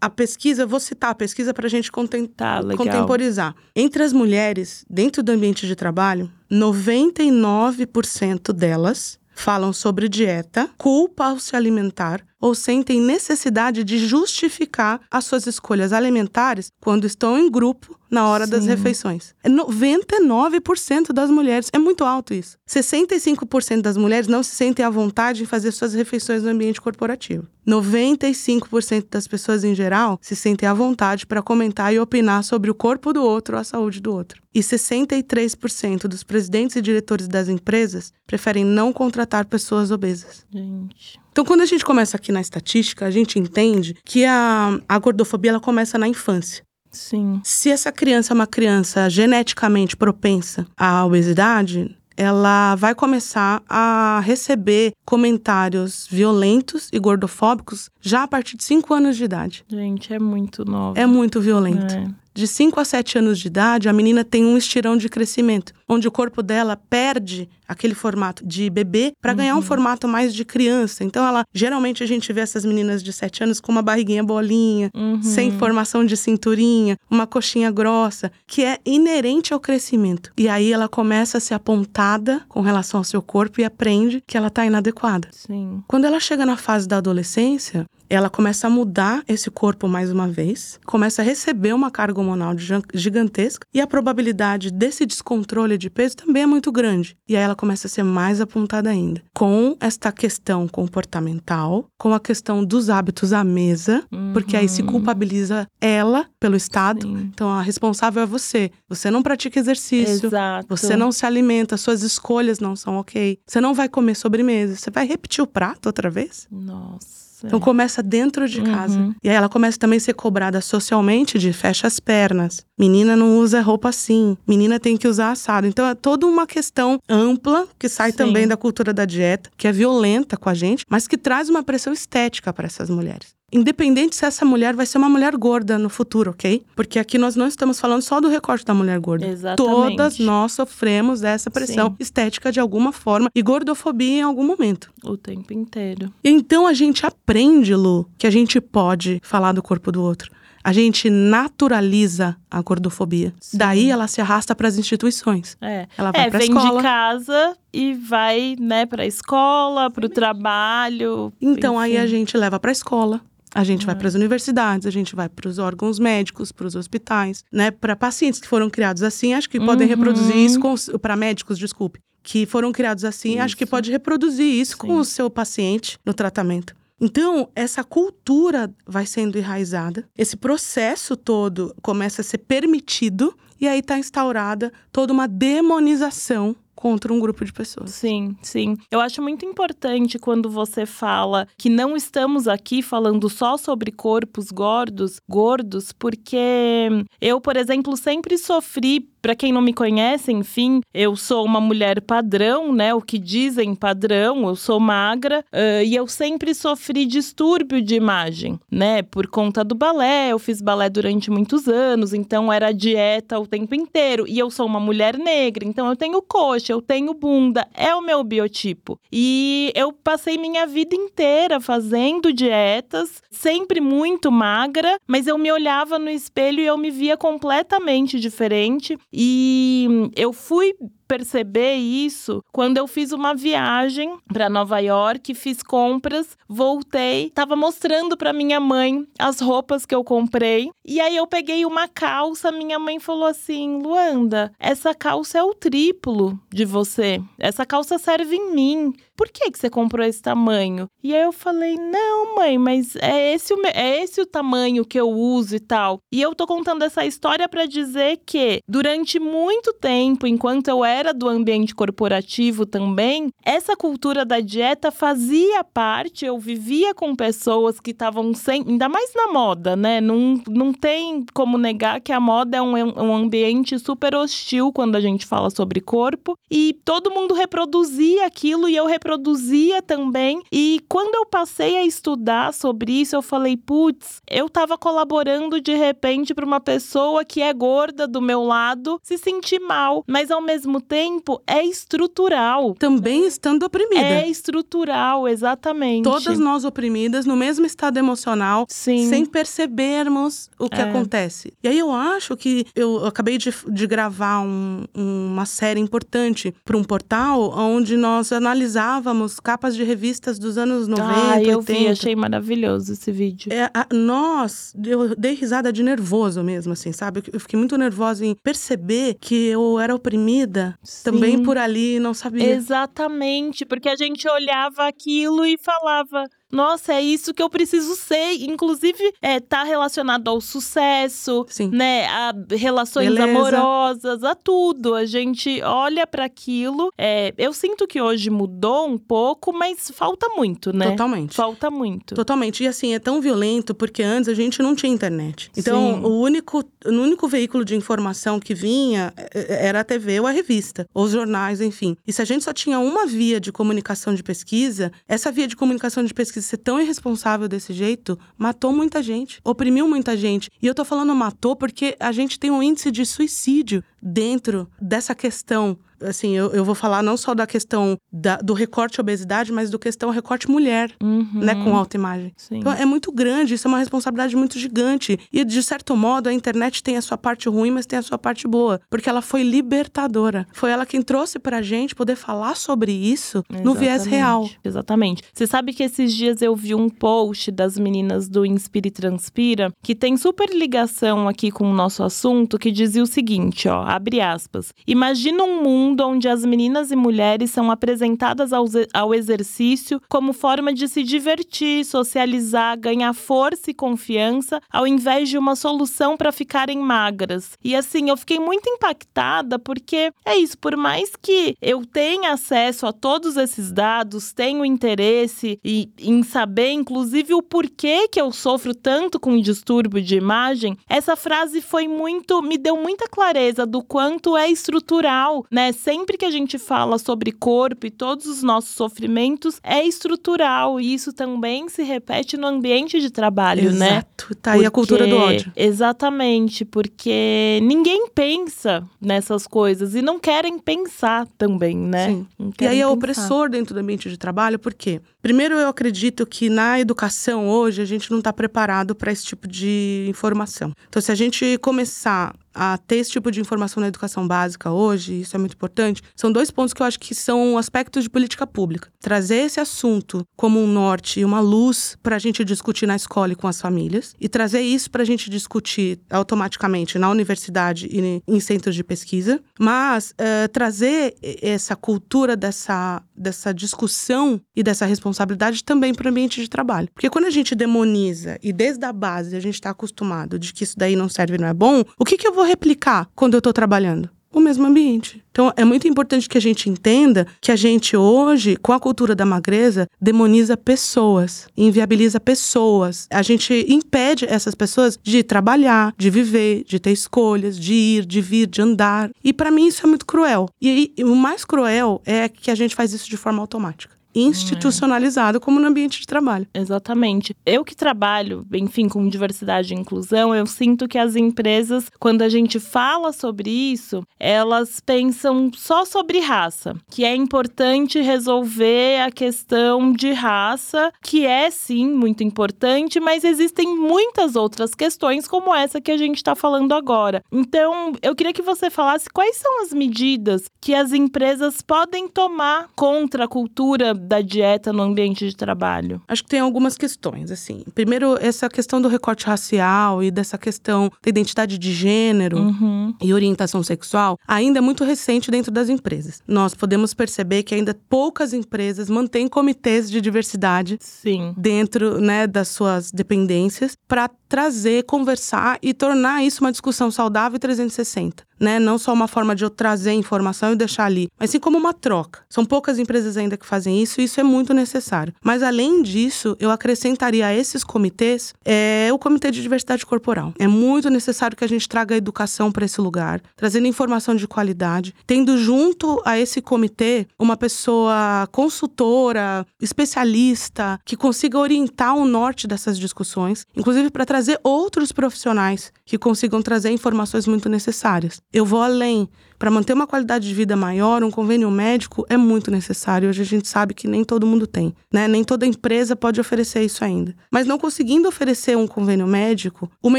a 0.00 0.08
pesquisa, 0.08 0.64
vou 0.64 0.80
citar 0.80 1.10
a 1.10 1.14
pesquisa 1.14 1.52
para 1.52 1.66
a 1.66 1.70
gente 1.70 1.92
tá, 2.34 2.62
contemporizar. 2.74 3.54
Entre 3.76 4.02
as 4.02 4.14
mulheres, 4.14 4.82
dentro 4.88 5.22
do 5.22 5.30
ambiente 5.30 5.66
de 5.66 5.76
trabalho, 5.76 6.32
99% 6.50 8.50
delas 8.52 9.20
falam 9.34 9.74
sobre 9.74 10.08
dieta, 10.08 10.70
culpa 10.78 11.26
ao 11.26 11.38
se 11.38 11.54
alimentar 11.54 12.24
ou 12.40 12.54
sentem 12.54 13.00
necessidade 13.00 13.84
de 13.84 13.98
justificar 13.98 15.00
as 15.10 15.24
suas 15.24 15.46
escolhas 15.46 15.92
alimentares 15.92 16.72
quando 16.80 17.06
estão 17.06 17.38
em 17.38 17.50
grupo 17.50 17.98
na 18.10 18.26
hora 18.26 18.44
Sim. 18.44 18.50
das 18.50 18.66
refeições. 18.66 19.34
99% 19.44 21.12
das 21.12 21.30
mulheres, 21.30 21.70
é 21.72 21.78
muito 21.78 22.04
alto 22.04 22.34
isso. 22.34 22.58
65% 22.68 23.82
das 23.82 23.96
mulheres 23.96 24.26
não 24.26 24.42
se 24.42 24.54
sentem 24.54 24.84
à 24.84 24.90
vontade 24.90 25.42
em 25.42 25.46
fazer 25.46 25.70
suas 25.70 25.94
refeições 25.94 26.42
no 26.42 26.50
ambiente 26.50 26.80
corporativo. 26.80 27.46
95% 27.68 29.06
das 29.08 29.28
pessoas 29.28 29.62
em 29.62 29.74
geral 29.74 30.18
se 30.20 30.34
sentem 30.34 30.68
à 30.68 30.74
vontade 30.74 31.24
para 31.24 31.42
comentar 31.42 31.94
e 31.94 32.00
opinar 32.00 32.42
sobre 32.42 32.70
o 32.70 32.74
corpo 32.74 33.12
do 33.12 33.22
outro 33.22 33.54
ou 33.54 33.60
a 33.60 33.64
saúde 33.64 34.00
do 34.00 34.12
outro. 34.12 34.42
E 34.52 34.60
63% 34.60 36.08
dos 36.08 36.24
presidentes 36.24 36.74
e 36.74 36.82
diretores 36.82 37.28
das 37.28 37.48
empresas 37.48 38.12
preferem 38.26 38.64
não 38.64 38.92
contratar 38.92 39.44
pessoas 39.44 39.92
obesas. 39.92 40.44
Gente. 40.52 41.20
Então, 41.30 41.44
quando 41.44 41.60
a 41.60 41.66
gente 41.66 41.84
começa 41.84 42.16
aqui 42.16 42.32
na 42.32 42.40
estatística, 42.40 43.06
a 43.06 43.10
gente 43.10 43.38
entende 43.38 43.96
que 44.04 44.24
a, 44.24 44.78
a 44.88 44.98
gordofobia 44.98 45.52
ela 45.52 45.60
começa 45.60 45.98
na 45.98 46.08
infância. 46.08 46.62
Sim. 46.90 47.40
Se 47.44 47.70
essa 47.70 47.92
criança 47.92 48.32
é 48.32 48.34
uma 48.34 48.46
criança 48.46 49.08
geneticamente 49.08 49.96
propensa 49.96 50.66
à 50.76 51.04
obesidade, 51.04 51.96
ela 52.16 52.74
vai 52.74 52.94
começar 52.94 53.62
a 53.68 54.20
receber 54.24 54.92
comentários 55.06 56.06
violentos 56.10 56.88
e 56.92 56.98
gordofóbicos 56.98 57.88
já 58.00 58.24
a 58.24 58.28
partir 58.28 58.56
de 58.56 58.64
5 58.64 58.92
anos 58.92 59.16
de 59.16 59.24
idade. 59.24 59.64
Gente, 59.68 60.12
é 60.12 60.18
muito 60.18 60.64
nova. 60.64 60.98
É 60.98 61.06
muito 61.06 61.40
violento. 61.40 61.94
É 61.94 62.20
de 62.34 62.46
5 62.46 62.78
a 62.80 62.84
7 62.84 63.18
anos 63.18 63.38
de 63.38 63.48
idade, 63.48 63.88
a 63.88 63.92
menina 63.92 64.24
tem 64.24 64.44
um 64.44 64.56
estirão 64.56 64.96
de 64.96 65.08
crescimento, 65.08 65.72
onde 65.90 66.06
o 66.06 66.10
corpo 66.10 66.40
dela 66.40 66.76
perde 66.76 67.48
aquele 67.66 67.94
formato 67.94 68.46
de 68.46 68.70
bebê 68.70 69.12
para 69.20 69.32
uhum. 69.32 69.36
ganhar 69.36 69.54
um 69.54 69.56
uhum. 69.56 69.62
formato 69.62 70.06
mais 70.06 70.32
de 70.32 70.44
criança. 70.44 71.02
Então 71.02 71.26
ela, 71.26 71.44
geralmente 71.52 72.02
a 72.02 72.06
gente 72.06 72.32
vê 72.32 72.40
essas 72.40 72.64
meninas 72.64 73.02
de 73.02 73.12
7 73.12 73.44
anos 73.44 73.60
com 73.60 73.72
uma 73.72 73.82
barriguinha 73.82 74.22
bolinha, 74.22 74.90
uhum. 74.94 75.22
sem 75.22 75.50
formação 75.58 76.04
de 76.04 76.16
cinturinha, 76.16 76.96
uma 77.10 77.26
coxinha 77.26 77.70
grossa, 77.70 78.30
que 78.46 78.64
é 78.64 78.78
inerente 78.86 79.52
ao 79.52 79.58
crescimento. 79.58 80.32
E 80.38 80.48
aí 80.48 80.72
ela 80.72 80.88
começa 80.88 81.38
a 81.38 81.40
ser 81.40 81.54
apontada 81.54 82.42
com 82.48 82.60
relação 82.60 82.98
ao 82.98 83.04
seu 83.04 83.20
corpo 83.20 83.60
e 83.60 83.64
aprende 83.64 84.22
que 84.26 84.36
ela 84.36 84.48
está 84.48 84.64
inadequada. 84.64 85.28
Sim. 85.32 85.82
Quando 85.88 86.04
ela 86.04 86.20
chega 86.20 86.46
na 86.46 86.56
fase 86.56 86.86
da 86.86 86.98
adolescência, 86.98 87.86
ela 88.10 88.28
começa 88.28 88.66
a 88.66 88.70
mudar 88.70 89.22
esse 89.28 89.48
corpo 89.50 89.86
mais 89.86 90.10
uma 90.10 90.26
vez, 90.26 90.80
começa 90.84 91.22
a 91.22 91.24
receber 91.24 91.72
uma 91.72 91.92
carga 91.92 92.18
hormonal 92.18 92.54
gigantesca 92.92 93.64
e 93.72 93.80
a 93.80 93.86
probabilidade 93.86 94.72
desse 94.72 95.06
descontrole 95.06 95.78
de 95.80 95.90
peso 95.90 96.16
também 96.16 96.44
é 96.44 96.46
muito 96.46 96.70
grande. 96.70 97.16
E 97.28 97.36
aí 97.36 97.42
ela 97.42 97.56
começa 97.56 97.86
a 97.86 97.90
ser 97.90 98.02
mais 98.02 98.40
apontada 98.40 98.90
ainda. 98.90 99.22
Com 99.34 99.76
esta 99.80 100.12
questão 100.12 100.68
comportamental, 100.68 101.86
com 101.98 102.14
a 102.14 102.20
questão 102.20 102.64
dos 102.64 102.90
hábitos 102.90 103.32
à 103.32 103.42
mesa, 103.42 104.04
uhum. 104.12 104.32
porque 104.32 104.56
aí 104.56 104.68
se 104.68 104.82
uhum. 104.82 104.88
culpabiliza 104.88 105.66
ela 105.80 106.26
pelo 106.38 106.56
Estado. 106.56 107.06
Sim. 107.06 107.30
Então 107.32 107.48
a 107.48 107.62
responsável 107.62 108.22
é 108.22 108.26
você. 108.26 108.70
Você 108.88 109.10
não 109.10 109.22
pratica 109.22 109.58
exercício, 109.58 110.26
Exato. 110.26 110.66
você 110.68 110.96
não 110.96 111.10
se 111.10 111.26
alimenta, 111.26 111.76
suas 111.76 112.02
escolhas 112.02 112.60
não 112.60 112.76
são 112.76 112.96
ok. 112.96 113.38
Você 113.46 113.60
não 113.60 113.74
vai 113.74 113.88
comer 113.88 114.14
sobremesa, 114.14 114.76
você 114.76 114.90
vai 114.90 115.06
repetir 115.06 115.42
o 115.42 115.46
prato 115.46 115.86
outra 115.86 116.10
vez? 116.10 116.46
Nossa. 116.50 117.19
Então 117.46 117.60
começa 117.60 118.02
dentro 118.02 118.48
de 118.48 118.62
casa. 118.62 118.98
Uhum. 118.98 119.14
E 119.22 119.28
aí 119.28 119.34
ela 119.34 119.48
começa 119.48 119.78
também 119.78 119.96
a 119.96 120.00
ser 120.00 120.14
cobrada 120.14 120.60
socialmente 120.60 121.38
de 121.38 121.52
fecha 121.52 121.86
as 121.86 122.00
pernas. 122.00 122.64
Menina 122.78 123.16
não 123.16 123.38
usa 123.38 123.60
roupa 123.60 123.88
assim. 123.88 124.36
Menina 124.46 124.80
tem 124.80 124.96
que 124.96 125.08
usar 125.08 125.32
assado. 125.32 125.66
Então 125.66 125.86
é 125.86 125.94
toda 125.94 126.26
uma 126.26 126.46
questão 126.46 126.98
ampla 127.08 127.66
que 127.78 127.88
sai 127.88 128.10
Sim. 128.10 128.18
também 128.18 128.48
da 128.48 128.56
cultura 128.56 128.92
da 128.92 129.04
dieta, 129.04 129.50
que 129.56 129.68
é 129.68 129.72
violenta 129.72 130.36
com 130.36 130.48
a 130.48 130.54
gente, 130.54 130.84
mas 130.88 131.06
que 131.06 131.18
traz 131.18 131.48
uma 131.48 131.62
pressão 131.62 131.92
estética 131.92 132.52
para 132.52 132.66
essas 132.66 132.88
mulheres. 132.90 133.39
Independente 133.52 134.14
se 134.14 134.24
essa 134.24 134.44
mulher 134.44 134.74
vai 134.74 134.86
ser 134.86 134.98
uma 134.98 135.08
mulher 135.08 135.36
gorda 135.36 135.78
no 135.78 135.88
futuro, 135.88 136.30
ok? 136.30 136.62
Porque 136.76 136.98
aqui 136.98 137.18
nós 137.18 137.34
não 137.34 137.46
estamos 137.46 137.80
falando 137.80 138.02
só 138.02 138.20
do 138.20 138.28
recorte 138.28 138.64
da 138.64 138.72
mulher 138.74 138.98
gorda. 139.00 139.26
Exatamente. 139.26 139.56
Todas 139.72 140.18
nós 140.18 140.52
sofremos 140.52 141.20
dessa 141.20 141.50
pressão 141.50 141.88
Sim. 141.88 141.96
estética 141.98 142.52
de 142.52 142.60
alguma 142.60 142.92
forma 142.92 143.28
e 143.34 143.42
gordofobia 143.42 144.18
em 144.18 144.22
algum 144.22 144.46
momento. 144.46 144.92
O 145.04 145.16
tempo 145.16 145.52
inteiro. 145.52 146.12
Então 146.22 146.66
a 146.66 146.72
gente 146.72 147.04
aprende, 147.04 147.74
Lu, 147.74 148.08
que 148.16 148.26
a 148.26 148.30
gente 148.30 148.60
pode 148.60 149.20
falar 149.22 149.52
do 149.52 149.62
corpo 149.62 149.90
do 149.90 150.02
outro. 150.02 150.30
A 150.62 150.72
gente 150.72 151.08
naturaliza 151.08 152.36
a 152.50 152.60
gordofobia. 152.60 153.32
Sim. 153.40 153.56
Daí 153.56 153.90
ela 153.90 154.06
se 154.06 154.20
arrasta 154.20 154.54
para 154.54 154.68
as 154.68 154.76
instituições. 154.76 155.56
É. 155.60 155.86
Ela 155.96 156.12
vai 156.12 156.26
é, 156.26 156.30
para 156.30 156.38
vem 156.38 156.48
escola. 156.48 156.76
de 156.76 156.82
casa 156.82 157.56
e 157.72 157.94
vai, 157.94 158.56
né, 158.60 158.84
para 158.84 159.04
a 159.04 159.06
escola, 159.06 159.90
para 159.90 160.04
o 160.04 160.08
trabalho. 160.08 161.32
Então 161.40 161.74
enfim. 161.76 161.84
aí 161.84 161.96
a 161.96 162.06
gente 162.06 162.36
leva 162.36 162.60
para 162.60 162.70
a 162.70 162.72
escola, 162.72 163.22
a 163.54 163.64
gente 163.64 163.84
vai 163.84 163.94
para 163.94 164.08
as 164.08 164.14
universidades, 164.14 164.86
a 164.86 164.90
gente 164.90 165.14
vai 165.14 165.28
para 165.28 165.48
os 165.48 165.58
órgãos 165.58 165.98
médicos, 165.98 166.52
para 166.52 166.66
os 166.66 166.74
hospitais, 166.74 167.44
né? 167.52 167.70
Para 167.70 167.96
pacientes 167.96 168.40
que 168.40 168.48
foram 168.48 168.70
criados 168.70 169.02
assim, 169.02 169.34
acho 169.34 169.48
que 169.48 169.58
uhum. 169.58 169.66
podem 169.66 169.86
reproduzir 169.86 170.36
isso 170.36 170.60
para 171.00 171.16
médicos, 171.16 171.58
desculpe, 171.58 172.00
que 172.22 172.46
foram 172.46 172.72
criados 172.72 173.04
assim, 173.04 173.34
isso. 173.34 173.42
acho 173.42 173.56
que 173.56 173.66
pode 173.66 173.90
reproduzir 173.90 174.46
isso 174.46 174.72
Sim. 174.72 174.78
com 174.78 174.96
o 174.96 175.04
seu 175.04 175.28
paciente 175.28 175.98
no 176.04 176.14
tratamento. 176.14 176.74
Então, 177.00 177.48
essa 177.54 177.82
cultura 177.82 178.70
vai 178.86 179.06
sendo 179.06 179.38
enraizada, 179.38 180.06
esse 180.18 180.36
processo 180.36 181.16
todo 181.16 181.74
começa 181.80 182.20
a 182.20 182.24
ser 182.24 182.38
permitido, 182.38 183.34
e 183.58 183.66
aí 183.66 183.80
está 183.80 183.98
instaurada 183.98 184.70
toda 184.92 185.12
uma 185.12 185.26
demonização 185.26 186.54
contra 186.80 187.12
um 187.12 187.20
grupo 187.20 187.44
de 187.44 187.52
pessoas. 187.52 187.90
Sim, 187.90 188.34
sim. 188.40 188.74
Eu 188.90 189.00
acho 189.00 189.20
muito 189.20 189.44
importante 189.44 190.18
quando 190.18 190.48
você 190.48 190.86
fala 190.86 191.46
que 191.58 191.68
não 191.68 191.94
estamos 191.94 192.48
aqui 192.48 192.80
falando 192.80 193.28
só 193.28 193.58
sobre 193.58 193.92
corpos 193.92 194.50
gordos, 194.50 195.20
gordos, 195.28 195.92
porque 195.92 196.88
eu, 197.20 197.38
por 197.38 197.58
exemplo, 197.58 197.94
sempre 197.98 198.38
sofri 198.38 199.00
para 199.20 199.34
quem 199.34 199.52
não 199.52 199.60
me 199.60 199.72
conhece, 199.72 200.32
enfim, 200.32 200.80
eu 200.92 201.14
sou 201.16 201.44
uma 201.44 201.60
mulher 201.60 202.00
padrão, 202.00 202.72
né? 202.72 202.94
O 202.94 203.00
que 203.00 203.18
dizem 203.18 203.74
padrão, 203.74 204.48
eu 204.48 204.56
sou 204.56 204.80
magra 204.80 205.44
uh, 205.52 205.84
e 205.84 205.94
eu 205.94 206.06
sempre 206.06 206.54
sofri 206.54 207.06
distúrbio 207.06 207.82
de 207.82 207.94
imagem, 207.94 208.58
né? 208.70 209.02
Por 209.02 209.26
conta 209.26 209.62
do 209.62 209.74
balé, 209.74 210.28
eu 210.30 210.38
fiz 210.38 210.60
balé 210.60 210.88
durante 210.88 211.30
muitos 211.30 211.68
anos, 211.68 212.12
então 212.12 212.52
era 212.52 212.72
dieta 212.72 213.38
o 213.38 213.46
tempo 213.46 213.74
inteiro. 213.74 214.26
E 214.26 214.38
eu 214.38 214.50
sou 214.50 214.66
uma 214.66 214.80
mulher 214.80 215.18
negra, 215.18 215.64
então 215.64 215.88
eu 215.88 215.96
tenho 215.96 216.22
coxa, 216.22 216.72
eu 216.72 216.80
tenho 216.80 217.14
bunda, 217.14 217.66
é 217.74 217.94
o 217.94 218.02
meu 218.02 218.22
biotipo. 218.24 218.98
E 219.12 219.72
eu 219.74 219.92
passei 219.92 220.38
minha 220.38 220.66
vida 220.66 220.94
inteira 220.94 221.60
fazendo 221.60 222.32
dietas, 222.32 223.22
sempre 223.30 223.80
muito 223.80 224.30
magra, 224.32 224.98
mas 225.06 225.26
eu 225.26 225.36
me 225.36 225.50
olhava 225.52 225.98
no 225.98 226.10
espelho 226.10 226.60
e 226.60 226.66
eu 226.66 226.78
me 226.78 226.90
via 226.90 227.16
completamente 227.16 228.18
diferente. 228.18 228.96
E 229.12 229.86
eu 230.16 230.32
fui 230.32 230.74
perceber 231.10 231.74
isso 231.74 232.40
quando 232.52 232.76
eu 232.76 232.86
fiz 232.86 233.10
uma 233.10 233.34
viagem 233.34 234.16
para 234.32 234.48
Nova 234.48 234.78
York, 234.78 235.34
fiz 235.34 235.60
compras, 235.60 236.38
voltei, 236.48 237.26
estava 237.26 237.56
mostrando 237.56 238.16
para 238.16 238.32
minha 238.32 238.60
mãe 238.60 239.04
as 239.18 239.40
roupas 239.40 239.84
que 239.84 239.92
eu 239.92 240.04
comprei. 240.04 240.70
E 240.84 241.00
aí 241.00 241.16
eu 241.16 241.26
peguei 241.26 241.66
uma 241.66 241.88
calça, 241.88 242.52
minha 242.52 242.78
mãe 242.78 243.00
falou 243.00 243.26
assim: 243.26 243.82
"Luanda, 243.82 244.52
essa 244.56 244.94
calça 244.94 245.38
é 245.38 245.42
o 245.42 245.52
triplo 245.52 246.38
de 246.48 246.64
você. 246.64 247.20
Essa 247.40 247.66
calça 247.66 247.98
serve 247.98 248.36
em 248.36 248.54
mim. 248.54 248.92
Por 249.16 249.28
que 249.28 249.50
que 249.50 249.58
você 249.58 249.68
comprou 249.68 250.06
esse 250.06 250.22
tamanho?" 250.22 250.88
E 251.02 251.12
aí 251.12 251.22
eu 251.22 251.32
falei: 251.32 251.76
"Não, 251.76 252.36
mãe, 252.36 252.56
mas 252.56 252.94
é 252.96 253.34
esse 253.34 253.52
o 253.52 253.60
é 253.66 254.02
esse 254.02 254.20
o 254.20 254.26
tamanho 254.26 254.84
que 254.84 254.98
eu 254.98 255.10
uso 255.10 255.56
e 255.56 255.60
tal". 255.60 255.98
E 256.12 256.22
eu 256.22 256.36
tô 256.36 256.46
contando 256.46 256.84
essa 256.84 257.04
história 257.04 257.48
para 257.48 257.66
dizer 257.66 258.20
que 258.24 258.60
durante 258.68 259.18
muito 259.18 259.72
tempo, 259.72 260.26
enquanto 260.26 260.68
eu 260.68 260.84
era 260.84 260.99
era 261.00 261.14
do 261.14 261.28
ambiente 261.28 261.74
corporativo 261.74 262.66
também, 262.66 263.30
essa 263.44 263.74
cultura 263.76 264.24
da 264.24 264.38
dieta 264.38 264.90
fazia 264.90 265.64
parte, 265.64 266.24
eu 266.24 266.38
vivia 266.38 266.94
com 266.94 267.16
pessoas 267.16 267.80
que 267.80 267.90
estavam 267.90 268.34
sem, 268.34 268.62
ainda 268.66 268.88
mais 268.88 269.12
na 269.14 269.32
moda, 269.32 269.74
né? 269.74 270.00
Não, 270.00 270.40
não 270.46 270.72
tem 270.72 271.24
como 271.32 271.56
negar 271.56 272.00
que 272.00 272.12
a 272.12 272.20
moda 272.20 272.58
é 272.58 272.62
um, 272.62 272.74
um 272.74 273.14
ambiente 273.14 273.78
super 273.78 274.14
hostil 274.14 274.72
quando 274.72 274.96
a 274.96 275.00
gente 275.00 275.26
fala 275.26 275.50
sobre 275.50 275.80
corpo. 275.80 276.36
E 276.50 276.78
todo 276.84 277.10
mundo 277.10 277.34
reproduzia 277.34 278.26
aquilo 278.26 278.68
e 278.68 278.76
eu 278.76 278.86
reproduzia 278.86 279.80
também. 279.80 280.42
E 280.52 280.80
quando 280.88 281.14
eu 281.14 281.26
passei 281.26 281.76
a 281.76 281.84
estudar 281.84 282.52
sobre 282.52 282.92
isso, 282.92 283.16
eu 283.16 283.22
falei, 283.22 283.56
putz, 283.56 284.20
eu 284.28 284.48
tava 284.48 284.76
colaborando 284.76 285.60
de 285.60 285.74
repente 285.74 286.34
para 286.34 286.44
uma 286.44 286.60
pessoa 286.60 287.24
que 287.24 287.40
é 287.40 287.52
gorda 287.52 288.06
do 288.06 288.20
meu 288.20 288.42
lado 288.42 289.00
se 289.02 289.16
sentir 289.16 289.60
mal, 289.60 290.04
mas 290.06 290.30
ao 290.30 290.42
mesmo 290.42 290.80
tempo 290.90 291.40
é 291.46 291.64
estrutural. 291.64 292.74
Também 292.74 293.24
estando 293.24 293.62
oprimida. 293.62 294.00
É 294.02 294.28
estrutural, 294.28 295.28
exatamente. 295.28 296.02
Todas 296.02 296.36
nós 296.38 296.64
oprimidas 296.64 297.24
no 297.24 297.36
mesmo 297.36 297.64
estado 297.64 297.96
emocional, 297.96 298.66
Sim. 298.68 299.08
sem 299.08 299.24
percebermos 299.24 300.50
o 300.58 300.68
que 300.68 300.80
É. 300.80 300.82
acontece. 300.82 301.52
E 301.62 301.68
aí 301.68 301.78
eu 301.78 301.92
acho 301.92 302.36
que 302.36 302.66
eu 302.74 303.06
acabei 303.06 303.38
de, 303.38 303.54
de 303.68 303.86
gravar 303.86 304.40
um- 304.40 304.84
uma 304.94 305.46
série 305.46 305.78
importante 305.80 306.52
para 306.64 306.76
um 306.76 306.82
portal 306.82 307.52
onde 307.56 307.96
nós 307.96 308.32
analisávamos 308.32 309.38
capas 309.38 309.76
de 309.76 309.84
revistas 309.84 310.38
dos 310.38 310.58
anos 310.58 310.88
90, 310.88 311.32
ah, 311.34 311.42
eu 311.42 311.58
80. 311.58 311.72
vi, 311.72 311.88
achei 311.88 312.16
maravilhoso 312.16 312.92
esse 312.92 313.12
vídeo. 313.12 313.52
É, 313.52 313.70
a- 313.72 313.86
nós, 313.92 314.74
eu 314.84 315.14
dei 315.16 315.34
risada 315.34 315.72
de 315.72 315.82
nervoso 315.84 316.42
mesmo, 316.42 316.72
assim, 316.72 316.90
sabe? 316.92 317.22
Eu 317.32 317.38
fiquei 317.38 317.58
muito 317.58 317.78
nervosa 317.78 318.26
em 318.26 318.34
perceber 318.34 319.16
que 319.20 319.46
eu 319.46 319.78
era 319.78 319.94
oprimida 319.94 320.76
também 321.04 321.38
Sim. 321.38 321.42
por 321.42 321.58
ali 321.58 322.00
não 322.00 322.14
sabia. 322.14 322.54
Exatamente, 322.54 323.66
porque 323.66 323.88
a 323.88 323.96
gente 323.96 324.28
olhava 324.28 324.86
aquilo 324.86 325.44
e 325.44 325.58
falava. 325.58 326.24
Nossa, 326.50 326.94
é 326.94 327.02
isso 327.02 327.32
que 327.32 327.42
eu 327.42 327.48
preciso 327.48 327.94
ser. 327.94 328.32
Inclusive, 328.42 329.12
é, 329.22 329.40
tá 329.40 329.62
relacionado 329.62 330.28
ao 330.28 330.40
sucesso, 330.40 331.46
Sim. 331.48 331.70
né? 331.72 332.06
A 332.06 332.34
relações 332.50 333.08
Beleza. 333.08 333.30
amorosas, 333.30 334.24
a 334.24 334.34
tudo. 334.34 334.94
A 334.94 335.04
gente 335.04 335.62
olha 335.62 336.06
para 336.06 336.24
aquilo. 336.24 336.92
É, 336.98 337.32
eu 337.38 337.52
sinto 337.52 337.86
que 337.86 338.00
hoje 338.00 338.30
mudou 338.30 338.86
um 338.88 338.98
pouco, 338.98 339.52
mas 339.52 339.90
falta 339.94 340.28
muito, 340.30 340.72
né? 340.72 340.90
Totalmente. 340.90 341.36
Falta 341.36 341.70
muito. 341.70 342.14
Totalmente. 342.14 342.64
E 342.64 342.66
assim, 342.66 342.94
é 342.94 342.98
tão 342.98 343.20
violento 343.20 343.74
porque 343.74 344.02
antes 344.02 344.28
a 344.28 344.34
gente 344.34 344.60
não 344.62 344.74
tinha 344.74 344.92
internet. 344.92 345.50
Então, 345.56 345.94
Sim. 345.94 346.00
o 346.04 346.20
único, 346.20 346.64
o 346.84 346.90
único 346.90 347.28
veículo 347.28 347.64
de 347.64 347.76
informação 347.76 348.40
que 348.40 348.54
vinha 348.54 349.12
eh, 349.16 349.68
era 349.68 349.80
a 349.80 349.84
TV 349.84 350.20
ou 350.20 350.26
a 350.26 350.30
revista, 350.30 350.86
ou 350.92 351.04
os 351.04 351.12
jornais, 351.12 351.60
enfim. 351.60 351.96
E 352.06 352.12
se 352.12 352.20
a 352.20 352.24
gente 352.24 352.44
só 352.44 352.52
tinha 352.52 352.78
uma 352.78 353.06
via 353.06 353.40
de 353.40 353.52
comunicação 353.52 354.14
de 354.14 354.22
pesquisa, 354.22 354.92
essa 355.08 355.30
via 355.30 355.46
de 355.46 355.56
comunicação 355.56 356.04
de 356.04 356.12
pesquisa 356.12 356.39
ser 356.42 356.58
tão 356.58 356.80
irresponsável 356.80 357.48
desse 357.48 357.72
jeito, 357.72 358.18
matou 358.36 358.72
muita 358.72 359.02
gente, 359.02 359.40
oprimiu 359.44 359.88
muita 359.88 360.16
gente. 360.16 360.50
E 360.60 360.66
eu 360.66 360.74
tô 360.74 360.84
falando 360.84 361.14
matou 361.14 361.56
porque 361.56 361.96
a 361.98 362.12
gente 362.12 362.38
tem 362.38 362.50
um 362.50 362.62
índice 362.62 362.90
de 362.90 363.04
suicídio 363.04 363.82
dentro 364.02 364.68
dessa 364.80 365.14
questão 365.14 365.78
assim, 366.02 366.36
eu, 366.36 366.50
eu 366.52 366.64
vou 366.64 366.74
falar 366.74 367.02
não 367.02 367.16
só 367.16 367.34
da 367.34 367.46
questão 367.46 367.96
da- 368.12 368.36
do 368.36 368.52
recorte 368.54 369.00
obesidade, 369.00 369.52
mas 369.52 369.70
do 369.70 369.78
questão 369.78 370.10
recorte 370.10 370.50
mulher, 370.50 370.92
Uhum. 371.02 371.28
né, 371.34 371.54
com 371.54 371.76
autoimagem. 371.76 372.32
Sim. 372.36 372.58
Então 372.58 372.72
é 372.72 372.84
muito 372.84 373.10
grande, 373.12 373.54
isso 373.54 373.66
é 373.66 373.70
uma 373.70 373.78
responsabilidade 373.78 374.34
muito 374.36 374.58
gigante. 374.58 375.18
E 375.32 375.44
de 375.44 375.62
certo 375.62 375.96
modo, 375.96 376.28
a 376.28 376.32
internet 376.32 376.82
tem 376.82 376.96
a 376.96 377.02
sua 377.02 377.16
parte 377.18 377.48
ruim, 377.48 377.70
mas 377.70 377.86
tem 377.86 377.98
a 377.98 378.02
sua 378.02 378.18
parte 378.18 378.46
boa, 378.46 378.80
porque 378.90 379.08
ela 379.08 379.22
foi 379.22 379.42
libertadora. 379.42 380.46
Foi 380.52 380.70
ela 380.70 380.84
quem 380.86 381.02
trouxe 381.02 381.38
pra 381.38 381.62
gente 381.62 381.94
poder 381.94 382.16
falar 382.16 382.56
sobre 382.56 382.92
isso 382.92 383.42
no 383.62 383.74
viés 383.74 384.02
Exatamente, 384.02 384.08
real. 384.10 384.50
Exatamente. 384.64 385.22
Você 385.32 385.46
sabe 385.46 385.72
que 385.72 385.82
esses 385.82 386.12
dias 386.14 386.42
eu 386.42 386.54
vi 386.54 386.74
um 386.74 386.88
post 386.88 387.50
das 387.50 387.78
meninas 387.78 388.28
do 388.28 388.44
Inspira 388.44 388.88
e 388.88 388.90
Transpira, 388.90 389.72
que 389.82 389.94
tem 389.94 390.16
super 390.16 390.48
ligação 390.50 391.28
aqui 391.28 391.50
com 391.50 391.70
o 391.70 391.74
nosso 391.74 392.02
assunto, 392.02 392.58
que 392.58 392.70
dizia 392.70 393.02
o 393.02 393.06
seguinte, 393.06 393.68
ó, 393.68 393.82
abre 393.82 394.20
aspas. 394.20 394.72
Imagina 394.86 395.42
um 395.42 395.62
mundo 395.62 395.89
onde 395.98 396.28
as 396.28 396.44
meninas 396.44 396.90
e 396.90 396.96
mulheres 396.96 397.50
são 397.50 397.70
apresentadas 397.70 398.52
ao, 398.52 398.64
ao 398.94 399.14
exercício 399.14 400.00
como 400.08 400.32
forma 400.32 400.72
de 400.72 400.86
se 400.88 401.02
divertir, 401.02 401.84
socializar, 401.84 402.78
ganhar 402.78 403.12
força 403.12 403.70
e 403.70 403.74
confiança, 403.74 404.60
ao 404.70 404.86
invés 404.86 405.28
de 405.28 405.38
uma 405.38 405.56
solução 405.56 406.16
para 406.16 406.32
ficarem 406.32 406.78
magras. 406.78 407.52
E 407.64 407.74
assim, 407.74 408.08
eu 408.08 408.16
fiquei 408.16 408.38
muito 408.38 408.68
impactada 408.68 409.58
porque 409.58 410.12
é 410.24 410.36
isso, 410.36 410.58
por 410.58 410.76
mais 410.76 411.10
que 411.20 411.54
eu 411.60 411.84
tenha 411.86 412.32
acesso 412.32 412.86
a 412.86 412.92
todos 412.92 413.36
esses 413.36 413.72
dados, 413.72 414.32
tenho 414.32 414.64
interesse 414.64 415.58
e- 415.64 415.88
em 415.98 416.22
saber, 416.22 416.70
inclusive, 416.72 417.34
o 417.34 417.42
porquê 417.42 418.08
que 418.08 418.20
eu 418.20 418.30
sofro 418.32 418.74
tanto 418.74 419.18
com 419.18 419.40
distúrbio 419.40 420.02
de 420.02 420.16
imagem, 420.16 420.76
essa 420.88 421.16
frase 421.16 421.60
foi 421.60 421.88
muito, 421.88 422.42
me 422.42 422.58
deu 422.58 422.76
muita 422.76 423.08
clareza 423.08 423.64
do 423.66 423.82
quanto 423.82 424.36
é 424.36 424.50
estrutural, 424.50 425.44
né? 425.50 425.72
Sempre 425.82 426.18
que 426.18 426.26
a 426.26 426.30
gente 426.30 426.58
fala 426.58 426.98
sobre 426.98 427.32
corpo 427.32 427.86
e 427.86 427.90
todos 427.90 428.26
os 428.26 428.42
nossos 428.42 428.70
sofrimentos, 428.70 429.58
é 429.62 429.82
estrutural 429.82 430.78
e 430.78 430.92
isso 430.92 431.10
também 431.10 431.70
se 431.70 431.82
repete 431.82 432.36
no 432.36 432.46
ambiente 432.46 433.00
de 433.00 433.08
trabalho, 433.10 433.72
né? 433.72 433.88
Exato. 433.88 434.34
Tá 434.36 434.52
aí 434.52 434.66
a 434.66 434.70
cultura 434.70 435.06
do 435.06 435.16
ódio. 435.16 435.50
Exatamente, 435.56 436.66
porque 436.66 437.60
ninguém 437.62 438.08
pensa 438.14 438.86
nessas 439.00 439.46
coisas 439.46 439.94
e 439.94 440.02
não 440.02 440.20
querem 440.20 440.58
pensar 440.58 441.26
também, 441.38 441.76
né? 441.76 442.08
Sim. 442.08 442.26
E 442.60 442.66
aí 442.66 442.80
é 442.80 442.82
pensar. 442.82 442.92
opressor 442.92 443.48
dentro 443.48 443.72
do 443.72 443.80
ambiente 443.80 444.10
de 444.10 444.18
trabalho, 444.18 444.58
por 444.58 444.74
quê? 444.74 445.00
Primeiro, 445.22 445.54
eu 445.54 445.68
acredito 445.68 446.26
que 446.26 446.48
na 446.48 446.80
educação 446.80 447.48
hoje 447.48 447.82
a 447.82 447.84
gente 447.84 448.10
não 448.10 448.18
está 448.18 448.32
preparado 448.32 448.94
para 448.94 449.12
esse 449.12 449.24
tipo 449.24 449.46
de 449.46 450.06
informação. 450.08 450.72
Então, 450.88 451.00
se 451.00 451.12
a 451.12 451.14
gente 451.14 451.58
começar 451.58 452.34
a 452.54 452.78
ter 452.78 452.96
esse 452.96 453.10
tipo 453.10 453.30
de 453.30 453.40
informação 453.40 453.80
na 453.80 453.88
educação 453.88 454.26
básica 454.26 454.70
hoje, 454.70 455.20
isso 455.20 455.36
é 455.36 455.38
muito 455.38 455.54
importante, 455.54 456.02
são 456.16 456.32
dois 456.32 456.50
pontos 456.50 456.74
que 456.74 456.82
eu 456.82 456.86
acho 456.86 456.98
que 456.98 457.14
são 457.14 457.56
aspectos 457.56 458.02
de 458.04 458.10
política 458.10 458.46
pública. 458.46 458.90
Trazer 459.00 459.46
esse 459.46 459.60
assunto 459.60 460.24
como 460.36 460.60
um 460.60 460.66
norte 460.66 461.20
e 461.20 461.24
uma 461.24 461.40
luz 461.40 461.96
para 462.02 462.16
a 462.16 462.18
gente 462.18 462.44
discutir 462.44 462.86
na 462.86 462.96
escola 462.96 463.32
e 463.32 463.36
com 463.36 463.46
as 463.46 463.60
famílias, 463.60 464.14
e 464.20 464.28
trazer 464.28 464.60
isso 464.60 464.90
para 464.90 465.02
a 465.02 465.06
gente 465.06 465.30
discutir 465.30 466.00
automaticamente 466.10 466.98
na 466.98 467.08
universidade 467.10 467.88
e 467.90 468.22
em 468.26 468.40
centros 468.40 468.74
de 468.74 468.82
pesquisa, 468.82 469.40
mas 469.58 470.14
eh, 470.18 470.48
trazer 470.48 471.14
essa 471.22 471.76
cultura 471.76 472.36
dessa, 472.36 473.02
dessa 473.20 473.52
discussão 473.52 474.40
e 474.56 474.62
dessa 474.62 474.86
responsabilidade 474.86 475.62
também 475.62 475.94
para 475.94 476.06
o 476.06 476.10
ambiente 476.10 476.40
de 476.40 476.48
trabalho. 476.48 476.88
Porque 476.94 477.10
quando 477.10 477.26
a 477.26 477.30
gente 477.30 477.54
demoniza 477.54 478.38
e 478.42 478.52
desde 478.52 478.84
a 478.84 478.92
base 478.92 479.36
a 479.36 479.40
gente 479.40 479.54
está 479.54 479.70
acostumado 479.70 480.38
de 480.38 480.52
que 480.52 480.64
isso 480.64 480.78
daí 480.78 480.96
não 480.96 481.08
serve 481.08 481.38
não 481.38 481.48
é 481.48 481.54
bom, 481.54 481.84
o 481.98 482.04
que, 482.04 482.16
que 482.16 482.26
eu 482.26 482.32
vou 482.32 482.44
replicar 482.44 483.08
quando 483.14 483.34
eu 483.34 483.38
estou 483.38 483.52
trabalhando? 483.52 484.10
O 484.32 484.40
mesmo 484.40 484.66
ambiente. 484.66 485.22
Então, 485.30 485.52
é 485.56 485.64
muito 485.64 485.88
importante 485.88 486.28
que 486.28 486.38
a 486.38 486.40
gente 486.40 486.70
entenda 486.70 487.26
que 487.40 487.50
a 487.50 487.56
gente 487.56 487.96
hoje, 487.96 488.56
com 488.56 488.72
a 488.72 488.78
cultura 488.78 489.14
da 489.14 489.26
magreza, 489.26 489.88
demoniza 490.00 490.56
pessoas, 490.56 491.48
inviabiliza 491.56 492.20
pessoas. 492.20 493.08
A 493.10 493.22
gente 493.22 493.66
impede 493.68 494.24
essas 494.26 494.54
pessoas 494.54 494.98
de 495.02 495.22
trabalhar, 495.22 495.92
de 495.96 496.10
viver, 496.10 496.64
de 496.64 496.78
ter 496.78 496.92
escolhas, 496.92 497.58
de 497.58 497.74
ir, 497.74 498.06
de 498.06 498.20
vir, 498.20 498.46
de 498.46 498.62
andar. 498.62 499.10
E 499.22 499.32
para 499.32 499.50
mim 499.50 499.66
isso 499.66 499.84
é 499.84 499.88
muito 499.88 500.06
cruel. 500.06 500.48
E, 500.62 500.94
o 501.02 501.16
mais 501.16 501.44
cruel 501.44 502.00
é 502.04 502.28
que 502.28 502.50
a 502.50 502.54
gente 502.54 502.76
faz 502.76 502.92
isso 502.92 503.10
de 503.10 503.16
forma 503.16 503.40
automática. 503.40 503.99
Institucionalizado, 504.14 505.40
como 505.40 505.60
no 505.60 505.68
ambiente 505.68 506.00
de 506.00 506.06
trabalho. 506.06 506.46
Exatamente. 506.52 507.34
Eu 507.46 507.64
que 507.64 507.76
trabalho, 507.76 508.46
enfim, 508.52 508.88
com 508.88 509.08
diversidade 509.08 509.72
e 509.72 509.78
inclusão, 509.78 510.34
eu 510.34 510.46
sinto 510.46 510.88
que 510.88 510.98
as 510.98 511.16
empresas, 511.16 511.90
quando 511.98 512.22
a 512.22 512.28
gente 512.28 512.58
fala 512.58 513.12
sobre 513.12 513.50
isso, 513.50 514.02
elas 514.18 514.80
pensam 514.80 515.50
só 515.54 515.84
sobre 515.84 516.18
raça, 516.20 516.74
que 516.90 517.04
é 517.04 517.14
importante 517.14 518.00
resolver 518.00 519.00
a 519.00 519.10
questão 519.10 519.92
de 519.92 520.12
raça, 520.12 520.92
que 521.02 521.26
é 521.26 521.50
sim 521.50 521.88
muito 521.88 522.24
importante, 522.24 523.00
mas 523.00 523.24
existem 523.24 523.76
muitas 523.76 524.36
outras 524.36 524.74
questões 524.74 525.28
como 525.28 525.54
essa 525.54 525.80
que 525.80 525.90
a 525.90 525.96
gente 525.96 526.16
está 526.16 526.34
falando 526.34 526.72
agora. 526.72 527.22
Então, 527.30 527.92
eu 528.02 528.14
queria 528.14 528.32
que 528.32 528.42
você 528.42 528.70
falasse 528.70 529.08
quais 529.08 529.36
são 529.36 529.62
as 529.62 529.72
medidas 529.72 530.44
que 530.60 530.74
as 530.74 530.92
empresas 530.92 531.62
podem 531.62 532.08
tomar 532.08 532.68
contra 532.74 533.24
a 533.24 533.28
cultura 533.28 533.94
da 534.00 534.20
dieta 534.20 534.72
no 534.72 534.82
ambiente 534.82 535.28
de 535.28 535.36
trabalho. 535.36 536.00
Acho 536.08 536.22
que 536.22 536.30
tem 536.30 536.40
algumas 536.40 536.76
questões, 536.76 537.30
assim. 537.30 537.62
Primeiro, 537.74 538.16
essa 538.20 538.48
questão 538.48 538.80
do 538.80 538.88
recorte 538.88 539.26
racial 539.26 540.02
e 540.02 540.10
dessa 540.10 540.38
questão 540.38 540.90
da 541.02 541.08
identidade 541.08 541.58
de 541.58 541.72
gênero. 541.72 542.38
Uhum. 542.38 542.94
e 543.00 543.12
orientação 543.12 543.62
sexual 543.62 544.18
ainda 544.26 544.58
é 544.58 544.60
muito 544.60 544.84
recente 544.84 545.30
dentro 545.30 545.50
das 545.50 545.68
empresas. 545.68 546.22
Nós 546.26 546.54
podemos 546.54 546.94
perceber 546.94 547.42
que 547.42 547.54
ainda 547.54 547.76
poucas 547.88 548.32
empresas 548.32 548.88
mantêm 548.88 549.28
comitês 549.28 549.90
de 549.90 550.00
diversidade 550.00 550.78
Sim. 550.80 551.34
dentro 551.36 552.00
né, 552.00 552.26
das 552.26 552.48
suas 552.48 552.90
dependências 552.90 553.76
para 553.88 554.08
trazer, 554.28 554.84
conversar 554.84 555.58
e 555.60 555.74
tornar 555.74 556.22
isso 556.24 556.42
uma 556.44 556.52
discussão 556.52 556.90
saudável 556.90 557.36
e 557.36 557.40
360. 557.40 558.29
Né? 558.40 558.58
Não 558.58 558.78
só 558.78 558.92
uma 558.92 559.06
forma 559.06 559.36
de 559.36 559.44
eu 559.44 559.50
trazer 559.50 559.92
informação 559.92 560.52
e 560.52 560.56
deixar 560.56 560.86
ali, 560.86 561.08
mas 561.18 561.30
sim 561.30 561.38
como 561.38 561.58
uma 561.58 561.74
troca. 561.74 562.20
São 562.28 562.44
poucas 562.44 562.78
empresas 562.78 563.16
ainda 563.16 563.36
que 563.36 563.44
fazem 563.44 563.82
isso 563.82 564.00
e 564.00 564.04
isso 564.04 564.18
é 564.18 564.22
muito 564.22 564.54
necessário. 564.54 565.12
Mas 565.22 565.42
além 565.42 565.82
disso, 565.82 566.36
eu 566.40 566.50
acrescentaria 566.50 567.26
a 567.26 567.34
esses 567.34 567.62
comitês 567.62 568.32
é, 568.44 568.88
o 568.92 568.98
Comitê 568.98 569.30
de 569.30 569.42
Diversidade 569.42 569.84
Corporal. 569.84 570.32
É 570.38 570.46
muito 570.46 570.88
necessário 570.88 571.36
que 571.36 571.44
a 571.44 571.48
gente 571.48 571.68
traga 571.68 571.94
a 571.94 571.98
educação 571.98 572.50
para 572.50 572.64
esse 572.64 572.80
lugar, 572.80 573.20
trazendo 573.36 573.66
informação 573.66 574.14
de 574.14 574.26
qualidade, 574.26 574.94
tendo 575.06 575.36
junto 575.36 576.00
a 576.04 576.18
esse 576.18 576.40
comitê 576.40 577.06
uma 577.18 577.36
pessoa 577.36 578.28
consultora, 578.32 579.46
especialista, 579.60 580.80
que 580.84 580.96
consiga 580.96 581.38
orientar 581.38 581.94
o 581.94 582.04
norte 582.04 582.46
dessas 582.46 582.78
discussões, 582.78 583.46
inclusive 583.56 583.90
para 583.90 584.06
trazer 584.06 584.38
outros 584.42 584.92
profissionais 584.92 585.72
que 585.84 585.98
consigam 585.98 586.42
trazer 586.42 586.70
informações 586.70 587.26
muito 587.26 587.48
necessárias. 587.48 588.20
Eu 588.32 588.44
vou 588.44 588.62
além. 588.62 589.08
Para 589.38 589.50
manter 589.50 589.72
uma 589.72 589.86
qualidade 589.86 590.28
de 590.28 590.34
vida 590.34 590.54
maior, 590.54 591.02
um 591.02 591.10
convênio 591.10 591.50
médico 591.50 592.04
é 592.08 592.16
muito 592.16 592.50
necessário. 592.50 593.08
Hoje 593.08 593.22
a 593.22 593.24
gente 593.24 593.48
sabe 593.48 593.72
que 593.74 593.88
nem 593.88 594.04
todo 594.04 594.26
mundo 594.26 594.46
tem, 594.46 594.74
né? 594.92 595.08
Nem 595.08 595.24
toda 595.24 595.46
empresa 595.46 595.96
pode 595.96 596.20
oferecer 596.20 596.62
isso 596.62 596.84
ainda. 596.84 597.16
Mas 597.30 597.46
não 597.46 597.58
conseguindo 597.58 598.06
oferecer 598.06 598.56
um 598.56 598.66
convênio 598.66 599.06
médico, 599.06 599.70
uma 599.82 599.98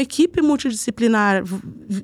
equipe 0.00 0.40
multidisciplinar 0.40 1.42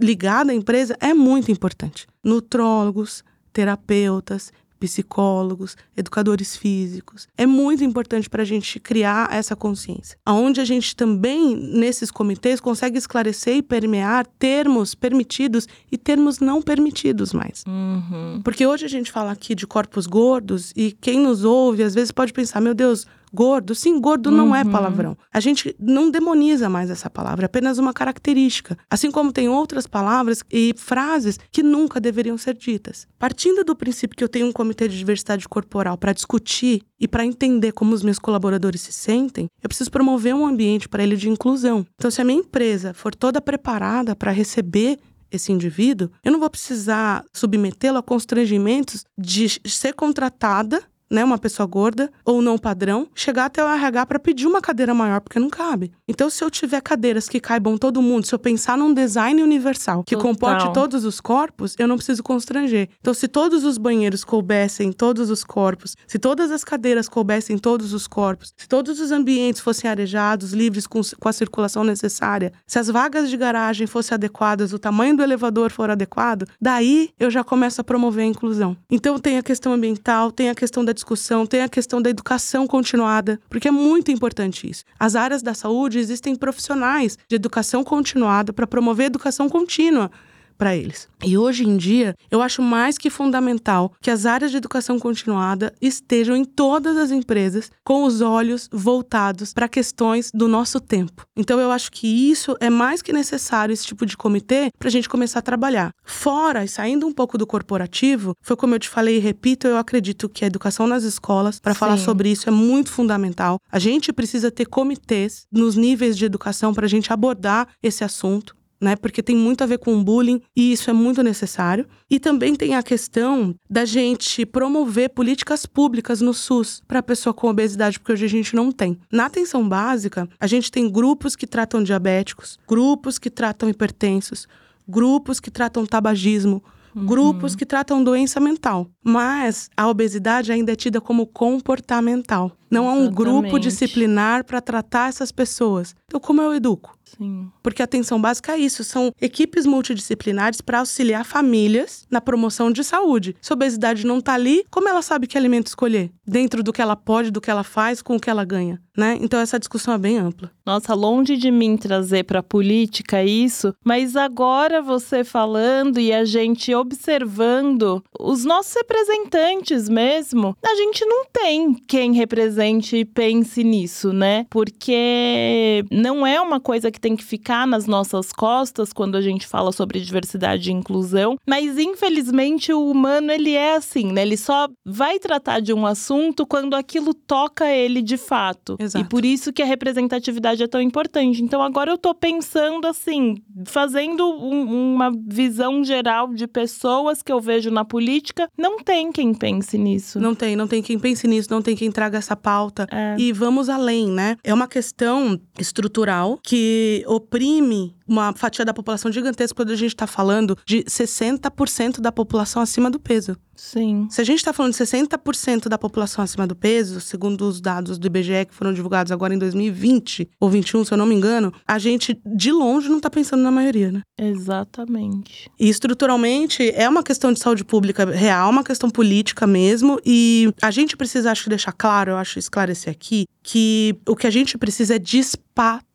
ligada 0.01 0.51
à 0.51 0.55
empresa 0.55 0.97
é 1.01 1.15
muito 1.15 1.51
importante. 1.51 2.07
Nutrólogos, 2.25 3.23
terapeutas, 3.53 4.53
psicólogos, 4.79 5.77
educadores 5.97 6.57
físicos. 6.57 7.29
É 7.37 7.47
muito 7.47 7.83
importante 7.85 8.29
para 8.29 8.43
a 8.43 8.47
gente 8.47 8.79
criar 8.79 9.33
essa 9.33 9.57
consciência. 9.57 10.19
Onde 10.27 10.61
a 10.61 10.65
gente 10.65 10.95
também, 10.95 11.57
nesses 11.57 12.11
comitês, 12.11 12.61
consegue 12.61 12.99
esclarecer 12.99 13.57
e 13.57 13.63
permear 13.63 14.27
termos 14.39 14.95
permitidos 14.95 15.67
e 15.91 15.99
termos 15.99 16.39
não 16.39 16.63
permitidos 16.63 17.33
mais. 17.33 17.65
Uhum. 17.67 18.41
Porque 18.43 18.67
hoje 18.67 18.85
a 18.85 18.89
gente 18.89 19.11
fala 19.11 19.33
aqui 19.33 19.55
de 19.55 19.67
corpos 19.67 20.07
gordos 20.07 20.73
e 20.77 20.93
quem 20.93 21.21
nos 21.21 21.45
ouve 21.45 21.83
às 21.83 21.95
vezes 21.95 22.13
pode 22.13 22.33
pensar: 22.33 22.61
meu 22.61 22.75
Deus, 22.75 23.07
Gordo, 23.33 23.75
sim, 23.75 24.01
gordo 24.01 24.31
não 24.31 24.55
é 24.55 24.63
uhum. 24.63 24.71
palavrão. 24.71 25.19
A 25.33 25.41
gente 25.41 25.75
não 25.79 26.11
demoniza 26.11 26.69
mais 26.69 26.91
essa 26.91 27.11
palavra, 27.11 27.45
é 27.45 27.47
apenas 27.47 27.79
uma 27.79 27.93
característica. 27.93 28.77
Assim 28.91 29.11
como 29.11 29.33
tem 29.33 29.49
outras 29.49 29.87
palavras 29.87 30.43
e 30.51 30.75
frases 30.77 31.39
que 31.51 31.63
nunca 31.63 32.01
deveriam 32.01 32.39
ser 32.39 32.55
ditas. 32.55 33.07
Partindo 33.19 33.65
do 33.65 33.77
princípio 33.77 34.17
que 34.17 34.25
eu 34.25 34.29
tenho 34.29 34.47
um 34.47 34.53
comitê 34.53 34.89
de 34.89 34.99
diversidade 34.99 35.49
corporal 35.49 35.97
para 35.97 36.13
discutir 36.13 36.83
e 37.01 37.07
para 37.07 37.25
entender 37.25 37.73
como 37.73 37.95
os 37.95 38.03
meus 38.03 38.19
colaboradores 38.19 38.81
se 38.81 38.93
sentem, 38.93 39.49
eu 39.63 39.69
preciso 39.69 39.91
promover 39.91 40.35
um 40.35 40.47
ambiente 40.47 40.89
para 40.89 41.03
ele 41.03 41.17
de 41.17 41.29
inclusão. 41.29 41.87
Então, 41.95 42.11
se 42.11 42.21
a 42.21 42.25
minha 42.25 42.41
empresa 42.41 42.93
for 42.95 43.15
toda 43.15 43.41
preparada 43.41 44.17
para 44.17 44.33
receber 44.33 44.99
esse 45.31 45.53
indivíduo, 45.53 46.11
eu 46.25 46.33
não 46.33 46.41
vou 46.41 46.51
precisar 46.51 47.25
submetê-lo 47.33 47.99
a 47.99 48.03
constrangimentos 48.03 49.05
de 49.17 49.61
ser 49.67 49.95
contratada 49.95 50.83
né, 51.11 51.25
uma 51.25 51.39
pessoa 51.39 51.67
gorda 51.67 52.11
ou 52.25 52.43
não 52.43 52.59
padrão, 52.59 53.09
chegar 53.15 53.47
até 53.47 53.65
o 53.65 53.69
RH 53.69 54.07
para 54.07 54.19
pedir 54.19 54.47
uma 54.47 54.61
cadeira 54.61 54.95
maior, 54.95 55.21
porque 55.21 55.39
não 55.39 55.49
cabe. 55.49 55.93
Então, 56.07 56.29
se 56.29 56.43
eu 56.43 56.51
tiver 56.51 56.81
cadeiras 56.81 57.29
que 57.29 57.41
caibam 57.41 57.77
todo 57.77 58.03
mundo, 58.03 58.27
se 58.27 58.35
eu 58.35 58.39
pensar 58.39 58.77
num 58.77 58.93
design 58.93 59.43
universal 59.43 60.05
que 60.05 60.15
Total. 60.15 60.31
comporte 60.31 60.73
todos 60.73 61.05
os 61.05 61.21
corpos, 61.21 61.75
eu 61.79 61.89
não 61.89 61.97
preciso 61.97 62.23
constranger. 62.23 62.89
Então, 63.01 63.15
se 63.15 63.29
todos 63.29 63.65
os 63.65 63.79
banheiros 63.79 64.25
coubessem 64.25 64.93
todos 64.93 65.31
os 65.31 65.45
corpos, 65.45 65.97
se 66.07 66.19
todas 66.19 66.51
as 66.51 66.65
cadeiras 66.65 67.09
coubessem 67.09 67.59
todos 67.59 67.93
os 67.93 68.07
corpos, 68.07 68.53
se 68.57 68.69
todos 68.69 69.01
os 69.01 69.11
ambientes 69.11 69.61
fossem 69.61 69.89
arejados, 69.89 70.53
livres 70.53 70.87
com, 70.87 71.01
com 71.19 71.29
a 71.29 71.33
circulação 71.33 71.85
necessária, 71.85 72.53
se 72.67 72.79
as 72.79 72.89
vagas 72.89 73.31
de 73.31 73.37
garagem 73.37 73.87
fossem 73.87 74.15
adequadas, 74.15 74.73
o 74.73 74.79
tamanho 74.79 75.17
do 75.17 75.23
elevador 75.23 75.71
for 75.71 75.91
adequado, 75.91 76.47
daí 76.61 77.11
eu 77.19 77.31
já 77.31 77.43
começo 77.43 77.81
a 77.81 77.85
promover 77.85 78.25
a 78.25 78.29
inclusão. 78.29 78.77
Então, 78.91 79.19
tem 79.19 79.39
a 79.39 79.43
questão 79.43 79.73
ambiental, 79.73 80.31
tem 80.31 80.51
a 80.51 80.55
questão 80.55 80.85
da 80.85 80.93
discussão, 80.99 81.47
tem 81.47 81.63
a 81.63 81.69
questão 81.69 82.03
da 82.03 82.11
educação 82.11 82.67
continuada, 82.67 83.41
porque 83.49 83.69
é 83.69 83.71
muito 83.71 84.11
importante 84.11 84.69
isso. 84.69 84.85
As 84.99 85.17
áreas 85.17 85.43
da 85.43 85.55
saúde 85.55 85.99
existem 85.99 86.35
profissionais 86.35 87.17
de 87.29 87.37
educação 87.37 87.83
continuada 87.83 88.53
para 88.53 88.67
promover 88.67 89.07
educação 89.07 89.49
contínua 89.49 90.11
para 90.59 90.77
eles. 90.77 91.09
E 91.25 91.39
hoje 91.39 91.65
em 91.65 91.77
dia, 91.77 92.15
eu 92.31 92.43
acho 92.43 92.61
mais 92.61 92.99
que 92.99 93.09
fundamental 93.09 93.93
que 94.01 94.11
as 94.11 94.27
áreas 94.27 94.51
de 94.51 94.57
educação 94.57 94.99
continuada 94.99 95.73
estejam 95.81 96.37
em 96.37 96.45
todas 96.45 96.97
as 96.97 97.11
empresas 97.11 97.71
com 97.85 98.05
os 98.05 98.21
olhos 98.21 98.69
voltados 98.73 99.55
para 99.55 99.69
questões 99.69 100.31
do 100.35 100.49
nosso 100.49 100.81
tempo. 100.81 101.25
Então, 101.37 101.61
eu 101.61 101.71
acho 101.71 101.91
que 101.91 102.07
isso 102.31 102.57
é 102.61 102.69
mais 102.69 103.01
que 103.01 103.13
necessário, 103.13 103.73
esse 103.73 103.87
tipo 103.87 104.05
de 104.05 104.17
comitê, 104.17 104.71
para 104.79 104.89
a 104.89 104.91
gente 104.91 105.09
começar 105.09 105.39
a 105.39 105.43
trabalhar. 105.43 105.93
Fora 106.05 106.65
e 106.65 106.69
saindo 106.69 107.07
um 107.07 107.13
pouco 107.13 107.39
do 107.39 107.47
corporativo, 107.47 108.35
foi 108.43 108.57
como 108.57 108.75
eu 108.75 108.79
te 108.79 108.89
falei 108.89 109.17
e 109.17 109.21
repito, 109.21 109.67
eu 109.67 109.77
acredito 109.77 110.29
que 110.29 110.45
a 110.45 110.49
educação 110.49 110.87
nas 110.87 111.05
escolas, 111.05 111.61
para 111.61 111.75
falar 111.75 111.99
sobre 111.99 112.31
isso, 112.31 112.49
é 112.49 112.53
muito 112.53 112.91
fundamental. 112.91 113.59
A 113.71 113.79
gente 113.79 114.13
precisa 114.13 114.51
ter 114.51 114.67
comitês 114.67 115.47
nos 115.53 115.77
níveis 115.77 116.17
de 116.17 116.25
educação 116.25 116.75
para 116.75 116.87
a 116.87 116.89
gente 116.89 117.13
abordar 117.13 117.69
esse 117.83 118.03
assunto 118.03 118.58
né? 118.81 118.97
Porque 118.97 119.23
tem 119.23 119.37
muito 119.37 119.63
a 119.63 119.67
ver 119.67 119.79
com 119.79 120.03
bullying 120.03 120.41
e 120.57 120.73
isso 120.73 120.91
é 120.91 120.93
muito 120.93 121.23
necessário. 121.23 121.87
E 122.11 122.19
também 122.19 122.55
tem 122.55 122.75
a 122.75 122.83
questão 122.83 123.55
da 123.69 123.85
gente 123.85 124.47
promover 124.47 125.11
políticas 125.11 125.67
públicas 125.67 126.21
no 126.21 126.33
SUS 126.33 126.83
para 126.87 127.01
a 127.01 127.03
pessoa 127.03 127.35
com 127.35 127.49
obesidade, 127.49 127.99
porque 127.99 128.13
hoje 128.13 128.25
a 128.27 128.29
gente 128.29 128.55
não 128.55 128.71
tem. 128.73 128.99
Na 129.13 129.27
atenção 129.27 129.69
básica, 129.69 130.29
a 130.39 130.47
gente 130.47 130.71
tem 130.71 130.91
grupos 130.91 131.35
que 131.37 131.47
tratam 131.47 131.83
diabéticos, 131.83 132.59
grupos 132.69 133.19
que 133.19 133.31
tratam 133.31 133.69
hipertensos, 133.69 134.47
grupos 134.89 135.41
que 135.41 135.51
tratam 135.51 135.85
tabagismo, 135.85 136.63
Uhum. 136.95 137.05
grupos 137.05 137.55
que 137.55 137.67
tratam 137.67 138.03
doença 138.03 138.41
mental. 138.41 138.89
Mas 139.05 139.69
a 139.77 139.87
obesidade 139.89 140.51
ainda 140.51 140.73
é 140.73 140.75
tida 140.75 141.01
como 141.03 141.27
comportamental. 141.27 142.53
Não 142.71 142.89
há 142.89 142.93
um 142.93 143.11
grupo 143.11 143.59
disciplinar 143.59 144.45
para 144.45 144.61
tratar 144.61 145.09
essas 145.09 145.31
pessoas. 145.31 145.95
Então, 146.07 146.19
como 146.21 146.41
eu 146.41 146.55
educo? 146.55 146.98
Sim. 147.17 147.51
Porque 147.63 147.83
a 147.83 147.85
atenção 147.85 148.21
básica 148.21 148.53
é 148.53 148.59
isso, 148.59 148.85
são 148.85 149.13
equipes 149.21 149.67
multidisciplinares 149.67 150.61
para 150.61 150.81
auxiliar 150.81 151.25
famílias 151.25 152.07
na 152.11 152.21
promoção 152.21 152.71
de 152.71 152.83
saúde. 152.85 153.37
Se 153.41 153.53
a 153.53 153.55
obesidade 153.55 154.07
não 154.07 154.19
está 154.19 154.35
ali, 154.35 154.65
como 154.71 154.89
ela 154.89 155.03
sabe 155.03 155.27
que 155.27 155.39
alimento 155.39 155.69
escolher? 155.69 156.11
Dentro 156.27 156.63
do 156.63 156.73
que 156.73 156.83
ela 156.83 156.97
pode, 156.97 157.31
do 157.31 157.41
que 157.41 157.51
ela 157.51 157.65
faz, 157.65 158.03
com 158.03 158.17
o 158.17 158.21
que 158.21 158.31
ela 158.31 158.45
ganha, 158.45 158.81
né? 158.99 159.17
Então 159.21 159.39
essa 159.39 159.61
discussão 159.61 159.95
é 159.95 159.99
bem 159.99 160.19
ampla. 160.19 160.51
Nossa, 160.67 160.93
longe 160.93 161.37
de 161.37 161.53
mim 161.53 161.77
trazer 161.77 162.25
para 162.25 162.41
a 162.41 162.43
política 162.43 163.23
isso, 163.23 163.73
mas 163.85 164.17
agora 164.17 164.83
você 164.83 165.23
falando 165.23 166.01
e 166.01 166.13
a 166.13 166.25
gente 166.25 166.75
observando 166.75 168.03
os 168.19 168.45
nossos 168.45 168.75
representantes 168.75 169.89
mesmo, 169.89 170.57
a 170.65 170.75
gente 170.75 171.05
não 171.05 171.25
tem 171.33 171.75
quem 171.75 172.13
represente 172.13 172.97
e 172.97 173.05
pense 173.05 173.63
nisso, 173.63 174.13
né? 174.13 174.47
Porque 174.51 175.85
não 175.93 176.27
é 176.27 176.41
uma 176.41 176.59
coisa 176.59 176.91
que 176.91 177.01
tem 177.01 177.15
que 177.15 177.25
ficar 177.25 177.69
nas 177.69 177.87
nossas 177.87 178.33
costas 178.33 178.93
quando 178.93 179.17
a 179.17 179.21
gente 179.23 179.47
fala 179.47 179.71
sobre 179.71 180.01
diversidade 180.01 180.71
e 180.71 180.75
inclusão, 180.75 181.37
mas 181.49 181.79
infelizmente 181.79 182.73
o 182.73 182.91
humano 182.91 183.31
ele 183.31 183.53
é 183.55 183.77
assim, 183.77 184.13
né? 184.13 184.23
Ele 184.23 184.37
só 184.37 184.69
vai 184.85 185.21
tratar 185.21 185.61
de 185.61 185.73
um 185.73 185.87
assunto 185.87 186.45
quando 186.45 186.75
aquilo 186.75 187.15
toca 187.15 187.71
ele 187.71 188.03
de 188.03 188.17
fato. 188.17 188.77
Exato. 188.79 188.88
E 188.97 189.05
por 189.05 189.25
isso 189.25 189.53
que 189.53 189.63
a 189.63 189.67
representatividade 189.67 190.63
é 190.63 190.67
tão 190.67 190.81
importante. 190.81 191.43
Então 191.43 191.63
agora 191.63 191.91
eu 191.91 191.99
tô 191.99 192.15
pensando 192.15 192.87
assim, 192.87 193.37
fazendo 193.67 194.25
um, 194.29 194.95
uma 194.95 195.13
visão 195.27 195.83
geral 195.85 196.33
de 196.33 196.47
pessoas 196.47 197.23
que 197.23 197.33
eu 197.33 197.41
vejo 197.41 197.71
na 197.71 197.85
política, 197.85 198.49
não 198.57 198.79
tem 198.83 199.13
quem 199.13 199.35
pense 199.35 199.77
nisso. 199.77 200.21
Não 200.21 200.35
tem, 200.35 200.57
não 200.57 200.67
tem 200.67 200.83
quem 200.83 200.99
pense 200.99 201.27
nisso, 201.27 201.49
não 201.51 201.63
tem 201.63 201.77
quem 201.77 201.91
traga 201.91 202.19
essa 202.19 202.37
pauta. 202.37 202.87
É. 202.91 203.17
E 203.19 203.33
vamos 203.33 203.69
além, 203.69 204.09
né? 204.11 204.37
É 204.45 204.53
uma 204.55 204.69
questão 204.69 205.41
estrutural 205.59 206.39
que 206.43 207.05
oprime 207.07 207.98
uma 208.09 208.33
fatia 208.33 208.65
da 208.65 208.75
população 208.75 209.13
gigantesca 209.13 209.55
quando 209.55 209.71
a 209.71 209.77
gente 209.77 209.91
está 209.91 210.07
falando 210.07 210.57
de 210.67 210.83
60% 210.85 212.01
da 212.01 212.11
população 212.11 212.63
acima 212.63 212.91
do 212.91 212.99
peso. 212.99 213.37
Sim. 213.55 214.07
Se 214.09 214.21
a 214.21 214.25
gente 214.25 214.39
está 214.39 214.53
falando 214.53 214.73
de 214.73 214.79
60% 214.79 215.69
da 215.69 215.77
população 215.77 216.23
acima 216.23 216.47
do 216.47 216.55
peso, 216.55 217.01
segundo 217.01 217.43
os 217.43 217.61
dados 217.61 217.99
do 217.99 218.07
IBGE 218.07 218.47
que 218.47 218.55
foram 218.55 218.73
divulgados 218.73 219.11
agora 219.11 219.35
em 219.35 219.39
2020 219.39 220.31
ou 220.39 220.49
21, 220.49 220.85
se 220.85 220.95
eu 220.95 220.99
não 220.99 221.05
me 221.05 221.15
engano, 221.15 221.53
a 221.67 221.77
gente 221.77 222.21
de 222.25 222.53
longe 222.53 222.89
não 222.89 222.99
está 222.99 223.11
pensando 223.11 223.43
na 223.43 223.51
maioria, 223.51 223.91
né? 223.91 224.03
Exatamente. 224.17 225.51
E 225.59 225.69
estruturalmente 225.69 226.71
é 226.71 226.89
uma 226.89 227.03
questão 227.03 227.33
de 227.33 227.41
saúde 227.41 227.65
pública 227.65 228.05
real, 228.05 228.49
uma 228.49 228.63
questão 228.63 228.89
política 228.89 229.45
mesmo, 229.45 229.99
e 230.07 230.53
a 230.63 230.71
gente 230.71 230.97
precisa 230.97 231.33
acho 231.33 231.43
que 231.43 231.51
deixar 231.51 231.73
claro, 231.73 232.13
eu 232.13 232.17
acho 232.17 232.39
esclarecer 232.39 232.93
aqui, 232.93 233.27
que 233.43 233.97
o 234.07 234.15
que 234.15 234.27
a 234.27 234.31
gente 234.31 234.57
precisa 234.57 234.95
é 234.95 234.99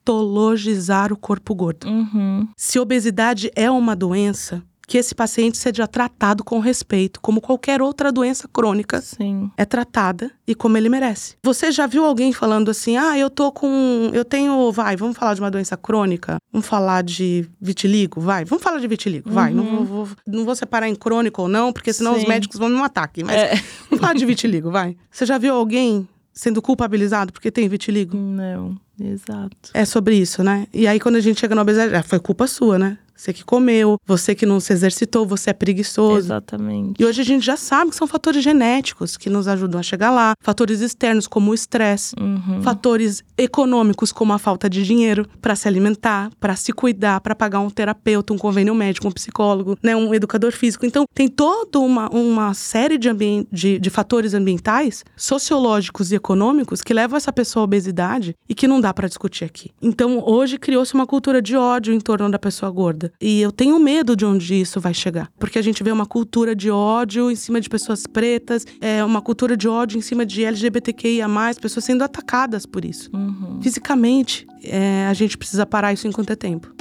despatologizar 0.03 1.11
o 1.13 1.17
corpo 1.17 1.55
gordo. 1.55 1.87
Uhum. 1.87 2.47
Se 2.57 2.79
obesidade 2.79 3.51
é 3.55 3.71
uma 3.71 3.95
doença, 3.95 4.61
que 4.85 4.97
esse 4.97 5.15
paciente 5.15 5.57
seja 5.57 5.87
tratado 5.87 6.43
com 6.43 6.59
respeito, 6.59 7.21
como 7.21 7.39
qualquer 7.39 7.81
outra 7.81 8.11
doença 8.11 8.49
crônica 8.51 9.01
Sim. 9.01 9.49
é 9.57 9.63
tratada 9.63 10.29
e 10.45 10.53
como 10.53 10.77
ele 10.77 10.89
merece. 10.89 11.35
Você 11.41 11.71
já 11.71 11.87
viu 11.87 12.03
alguém 12.03 12.33
falando 12.33 12.69
assim: 12.69 12.97
"Ah, 12.97 13.17
eu 13.17 13.29
tô 13.29 13.51
com, 13.51 14.11
eu 14.13 14.25
tenho, 14.25 14.71
vai, 14.71 14.95
vamos 14.97 15.17
falar 15.17 15.33
de 15.35 15.41
uma 15.41 15.49
doença 15.49 15.77
crônica, 15.77 16.37
vamos 16.51 16.67
falar 16.67 17.01
de 17.01 17.49
vitiligo, 17.61 18.19
vai, 18.19 18.43
vamos 18.43 18.63
falar 18.63 18.79
de 18.79 18.87
vitiligo, 18.87 19.29
uhum. 19.29 19.35
vai, 19.35 19.53
não 19.53 19.63
vou, 19.63 19.85
vou, 19.85 20.07
não 20.27 20.45
vou 20.45 20.55
separar 20.55 20.89
em 20.89 20.95
crônico 20.95 21.43
ou 21.43 21.47
não, 21.47 21.71
porque 21.71 21.93
senão 21.93 22.13
Sim. 22.15 22.19
os 22.19 22.27
médicos 22.27 22.59
vão 22.59 22.67
me 22.67 22.75
matar 22.75 23.03
aqui, 23.03 23.23
mas 23.23 23.37
é. 23.37 23.55
vamos 23.89 24.01
falar 24.01 24.13
de 24.13 24.25
vitiligo, 24.25 24.69
vai. 24.69 24.97
Você 25.09 25.25
já 25.25 25.37
viu 25.37 25.55
alguém 25.55 26.07
sendo 26.33 26.61
culpabilizado 26.61 27.31
porque 27.31 27.51
tem 27.51 27.69
vitiligo? 27.69 28.17
Não, 28.17 28.75
exato. 28.99 29.69
É 29.73 29.85
sobre 29.85 30.15
isso, 30.15 30.43
né? 30.43 30.67
E 30.73 30.87
aí 30.87 30.99
quando 30.99 31.15
a 31.15 31.21
gente 31.21 31.39
chega 31.39 31.53
na 31.53 31.61
obesidade, 31.61 31.93
ah, 31.93 32.03
foi 32.03 32.19
culpa 32.19 32.47
sua, 32.47 32.79
né? 32.79 32.97
Você 33.23 33.31
que 33.31 33.43
comeu, 33.45 33.97
você 34.05 34.35
que 34.35 34.45
não 34.45 34.59
se 34.59 34.73
exercitou, 34.73 35.25
você 35.25 35.51
é 35.51 35.53
preguiçoso. 35.53 36.17
Exatamente. 36.27 37.01
E 37.01 37.05
hoje 37.05 37.21
a 37.21 37.23
gente 37.23 37.45
já 37.45 37.55
sabe 37.55 37.91
que 37.91 37.95
são 37.95 38.05
fatores 38.05 38.43
genéticos 38.43 39.15
que 39.15 39.29
nos 39.29 39.47
ajudam 39.47 39.79
a 39.79 39.83
chegar 39.83 40.11
lá, 40.11 40.33
fatores 40.41 40.81
externos 40.81 41.25
como 41.25 41.51
o 41.51 41.53
estresse, 41.53 42.13
Uhum. 42.19 42.61
fatores 42.61 43.23
econômicos 43.37 44.11
como 44.11 44.33
a 44.33 44.37
falta 44.37 44.69
de 44.69 44.83
dinheiro 44.83 45.25
para 45.41 45.55
se 45.55 45.67
alimentar, 45.69 46.29
para 46.37 46.55
se 46.57 46.73
cuidar, 46.73 47.21
para 47.21 47.33
pagar 47.33 47.61
um 47.61 47.69
terapeuta, 47.69 48.33
um 48.33 48.37
convênio 48.37 48.75
médico, 48.75 49.07
um 49.07 49.11
psicólogo, 49.11 49.77
né, 49.81 49.95
um 49.95 50.13
educador 50.13 50.51
físico. 50.51 50.85
Então 50.85 51.05
tem 51.13 51.29
toda 51.29 51.79
uma, 51.79 52.09
uma 52.09 52.53
série 52.53 52.97
de, 52.97 53.09
de, 53.49 53.79
de 53.79 53.89
fatores 53.89 54.33
ambientais, 54.33 55.05
sociológicos 55.15 56.11
e 56.11 56.15
econômicos 56.15 56.81
que 56.81 56.93
levam 56.93 57.15
essa 57.15 57.31
pessoa 57.31 57.63
à 57.63 57.65
obesidade 57.65 58.35
e 58.49 58.53
que 58.53 58.67
não 58.67 58.81
dá 58.81 58.93
para 58.93 59.07
discutir 59.07 59.45
aqui. 59.45 59.71
Então 59.81 60.21
hoje 60.25 60.57
criou-se 60.57 60.93
uma 60.93 61.07
cultura 61.07 61.41
de 61.41 61.55
ódio 61.55 61.93
em 61.93 61.99
torno 62.01 62.29
da 62.29 62.37
pessoa 62.39 62.69
gorda 62.69 63.12
e 63.21 63.41
eu 63.41 63.51
tenho 63.51 63.79
medo 63.79 64.15
de 64.15 64.25
onde 64.25 64.53
isso 64.55 64.79
vai 64.79 64.93
chegar, 64.93 65.29
porque 65.39 65.59
a 65.59 65.61
gente 65.61 65.83
vê 65.83 65.91
uma 65.91 66.05
cultura 66.05 66.55
de 66.55 66.69
ódio 66.69 67.31
em 67.31 67.35
cima 67.35 67.59
de 67.59 67.69
pessoas 67.69 68.05
pretas, 68.05 68.65
é 68.81 69.03
uma 69.03 69.21
cultura 69.21 69.55
de 69.55 69.67
ódio 69.67 69.97
em 69.97 70.01
cima 70.01 70.25
de 70.25 70.43
LGBTQIA+, 70.43 71.27
pessoas 71.61 71.85
sendo 71.85 72.03
atacadas 72.03 72.65
por 72.65 72.85
isso. 72.85 73.09
Uhum. 73.13 73.59
Fisicamente, 73.61 74.45
é, 74.63 75.07
a 75.07 75.13
gente 75.13 75.37
precisa 75.37 75.65
parar 75.65 75.93
isso 75.93 76.07
enquanto 76.07 76.31
é 76.31 76.35
tempo. 76.35 76.73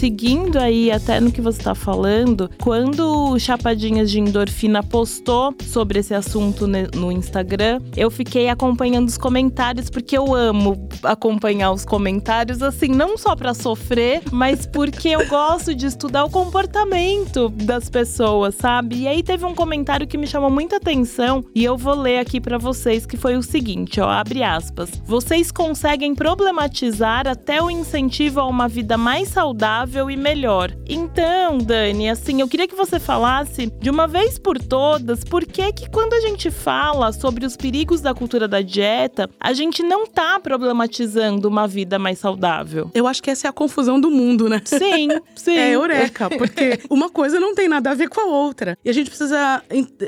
Seguindo 0.00 0.56
aí 0.56 0.90
até 0.90 1.20
no 1.20 1.30
que 1.30 1.42
você 1.42 1.62
tá 1.62 1.74
falando, 1.74 2.50
quando 2.62 3.32
o 3.32 3.38
Chapadinhas 3.38 4.10
de 4.10 4.18
Endorfina 4.18 4.82
postou 4.82 5.54
sobre 5.66 5.98
esse 5.98 6.14
assunto 6.14 6.66
no 6.66 7.12
Instagram, 7.12 7.82
eu 7.94 8.10
fiquei 8.10 8.48
acompanhando 8.48 9.08
os 9.08 9.18
comentários 9.18 9.90
porque 9.90 10.16
eu 10.16 10.34
amo 10.34 10.88
acompanhar 11.02 11.70
os 11.70 11.84
comentários 11.84 12.62
assim, 12.62 12.88
não 12.88 13.18
só 13.18 13.36
pra 13.36 13.52
sofrer, 13.52 14.22
mas 14.32 14.64
porque 14.64 15.10
eu 15.10 15.28
gosto 15.28 15.74
de 15.74 15.84
estudar 15.84 16.24
o 16.24 16.30
comportamento 16.30 17.50
das 17.50 17.90
pessoas, 17.90 18.54
sabe? 18.54 19.02
E 19.02 19.06
aí 19.06 19.22
teve 19.22 19.44
um 19.44 19.54
comentário 19.54 20.06
que 20.06 20.16
me 20.16 20.26
chamou 20.26 20.48
muita 20.48 20.76
atenção 20.76 21.44
e 21.54 21.62
eu 21.62 21.76
vou 21.76 21.94
ler 21.94 22.20
aqui 22.20 22.40
pra 22.40 22.56
vocês 22.56 23.04
que 23.04 23.18
foi 23.18 23.36
o 23.36 23.42
seguinte, 23.42 24.00
ó, 24.00 24.08
abre 24.08 24.42
aspas. 24.42 24.90
Vocês 25.04 25.52
conseguem 25.52 26.14
problematizar 26.14 27.28
até 27.28 27.62
o 27.62 27.70
incentivo 27.70 28.40
a 28.40 28.46
uma 28.46 28.66
vida 28.66 28.96
mais 28.96 29.28
saudável 29.28 29.89
e 29.90 30.16
melhor. 30.16 30.72
Então, 30.88 31.58
Dani, 31.58 32.08
assim, 32.08 32.40
eu 32.40 32.46
queria 32.46 32.68
que 32.68 32.76
você 32.76 33.00
falasse 33.00 33.66
de 33.80 33.90
uma 33.90 34.06
vez 34.06 34.38
por 34.38 34.56
todas, 34.58 35.24
por 35.24 35.44
que 35.44 35.72
que 35.72 35.90
quando 35.90 36.14
a 36.14 36.20
gente 36.20 36.50
fala 36.50 37.12
sobre 37.12 37.44
os 37.44 37.56
perigos 37.56 38.00
da 38.00 38.14
cultura 38.14 38.46
da 38.46 38.60
dieta, 38.60 39.28
a 39.40 39.52
gente 39.52 39.82
não 39.82 40.06
tá 40.06 40.38
problematizando 40.38 41.48
uma 41.48 41.66
vida 41.66 41.98
mais 41.98 42.20
saudável? 42.20 42.88
Eu 42.94 43.08
acho 43.08 43.20
que 43.20 43.30
essa 43.30 43.48
é 43.48 43.50
a 43.50 43.52
confusão 43.52 44.00
do 44.00 44.10
mundo, 44.10 44.48
né? 44.48 44.62
Sim, 44.64 45.08
sim. 45.34 45.56
É 45.56 45.70
eureka, 45.70 46.30
porque 46.30 46.80
uma 46.88 47.10
coisa 47.10 47.40
não 47.40 47.52
tem 47.54 47.68
nada 47.68 47.90
a 47.90 47.94
ver 47.94 48.08
com 48.08 48.20
a 48.20 48.24
outra. 48.26 48.78
E 48.84 48.90
a 48.90 48.92
gente 48.92 49.08
precisa 49.10 49.62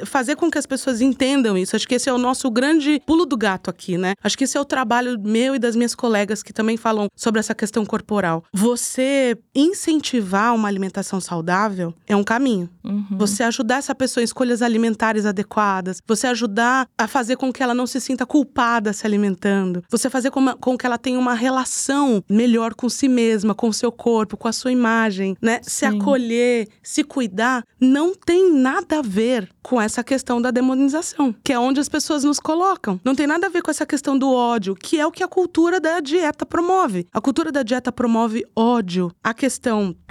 fazer 0.07 0.37
com 0.37 0.49
que 0.49 0.59
as 0.59 0.67
pessoas 0.67 1.01
entendam 1.01 1.59
isso. 1.59 1.75
Acho 1.75 1.89
que 1.89 1.97
esse 1.97 2.09
é 2.09 2.13
o 2.13 2.19
nosso 2.19 2.49
grande 2.51 3.03
pulo 3.05 3.27
do 3.27 3.37
gato 3.37 3.69
aqui, 3.69 3.99
né? 3.99 4.15
Acho 4.23 4.39
que 4.39 4.45
esse 4.45 4.57
é 4.57 4.61
o 4.61 4.65
trabalho 4.65 5.19
meu 5.21 5.57
e 5.57 5.59
das 5.59 5.75
minhas 5.75 5.95
colegas 5.95 6.43
que 6.43 6.53
também 6.53 6.77
falam 6.77 7.09
sobre 7.17 7.41
essa 7.41 7.55
questão 7.55 7.85
corporal. 7.85 8.45
Você 8.53 9.37
incentivar 9.73 10.55
uma 10.55 10.69
alimentação 10.69 11.21
saudável 11.21 11.93
é 12.07 12.15
um 12.15 12.23
caminho. 12.23 12.69
Uhum. 12.85 13.07
Você 13.19 13.43
ajudar 13.43 13.77
essa 13.77 13.95
pessoa 13.95 14.23
em 14.23 14.25
escolhas 14.25 14.63
alimentares 14.63 15.27
adequadas, 15.27 16.01
você 16.07 16.27
ajudar 16.27 16.87
a 16.97 17.09
fazer 17.09 17.37
com 17.37 17.53
que 17.53 17.63
ela 17.63 17.75
não 17.75 17.87
se 17.87 18.01
sinta 18.01 18.25
culpada 18.25 18.93
se 18.93 19.07
alimentando, 19.07 19.83
você 19.91 20.09
fazer 20.09 20.31
com, 20.31 20.55
com 20.57 20.79
que 20.79 20.87
ela 20.87 20.99
tenha 20.99 21.19
uma 21.19 21.35
relação 21.35 22.23
melhor 22.29 22.75
com 22.75 22.89
si 22.89 23.09
mesma, 23.09 23.55
com 23.55 23.69
o 23.69 23.73
seu 23.73 23.91
corpo, 23.91 24.37
com 24.37 24.49
a 24.49 24.53
sua 24.53 24.73
imagem, 24.73 25.37
né? 25.41 25.61
Se 25.63 25.89
Sim. 25.89 25.99
acolher, 25.99 26.69
se 26.83 27.03
cuidar, 27.03 27.65
não 27.81 28.15
tem 28.15 28.53
nada 28.53 28.99
a 28.99 29.03
ver 29.03 29.49
com 29.63 29.81
essa 29.81 30.03
questão 30.03 30.43
da 30.43 30.51
demonização, 30.51 31.35
que 31.43 31.53
é 31.53 31.59
onde 31.59 31.81
as 31.81 31.89
pessoas 31.89 32.25
nos 32.25 32.41
colocam. 32.41 33.01
Não 33.05 33.15
tem 33.15 33.27
nada 33.27 33.47
a 33.47 33.51
ver 33.51 33.63
com 33.63 33.71
essa 33.71 33.87
questão 33.87 34.19
do 34.19 34.31
ódio, 34.31 34.75
que 34.75 34.99
é 34.99 35.07
o 35.07 35.13
que 35.13 35.23
a 35.23 35.29
cultura 35.29 35.81
da 35.81 36.01
dieta 36.01 36.45
promove. 36.45 37.07
A 37.13 37.21
cultura 37.21 37.53
da 37.53 37.63
dieta 37.63 37.93
promove 37.93 38.45
ódio. 38.55 39.11
A 39.23 39.33
questão 39.33 39.62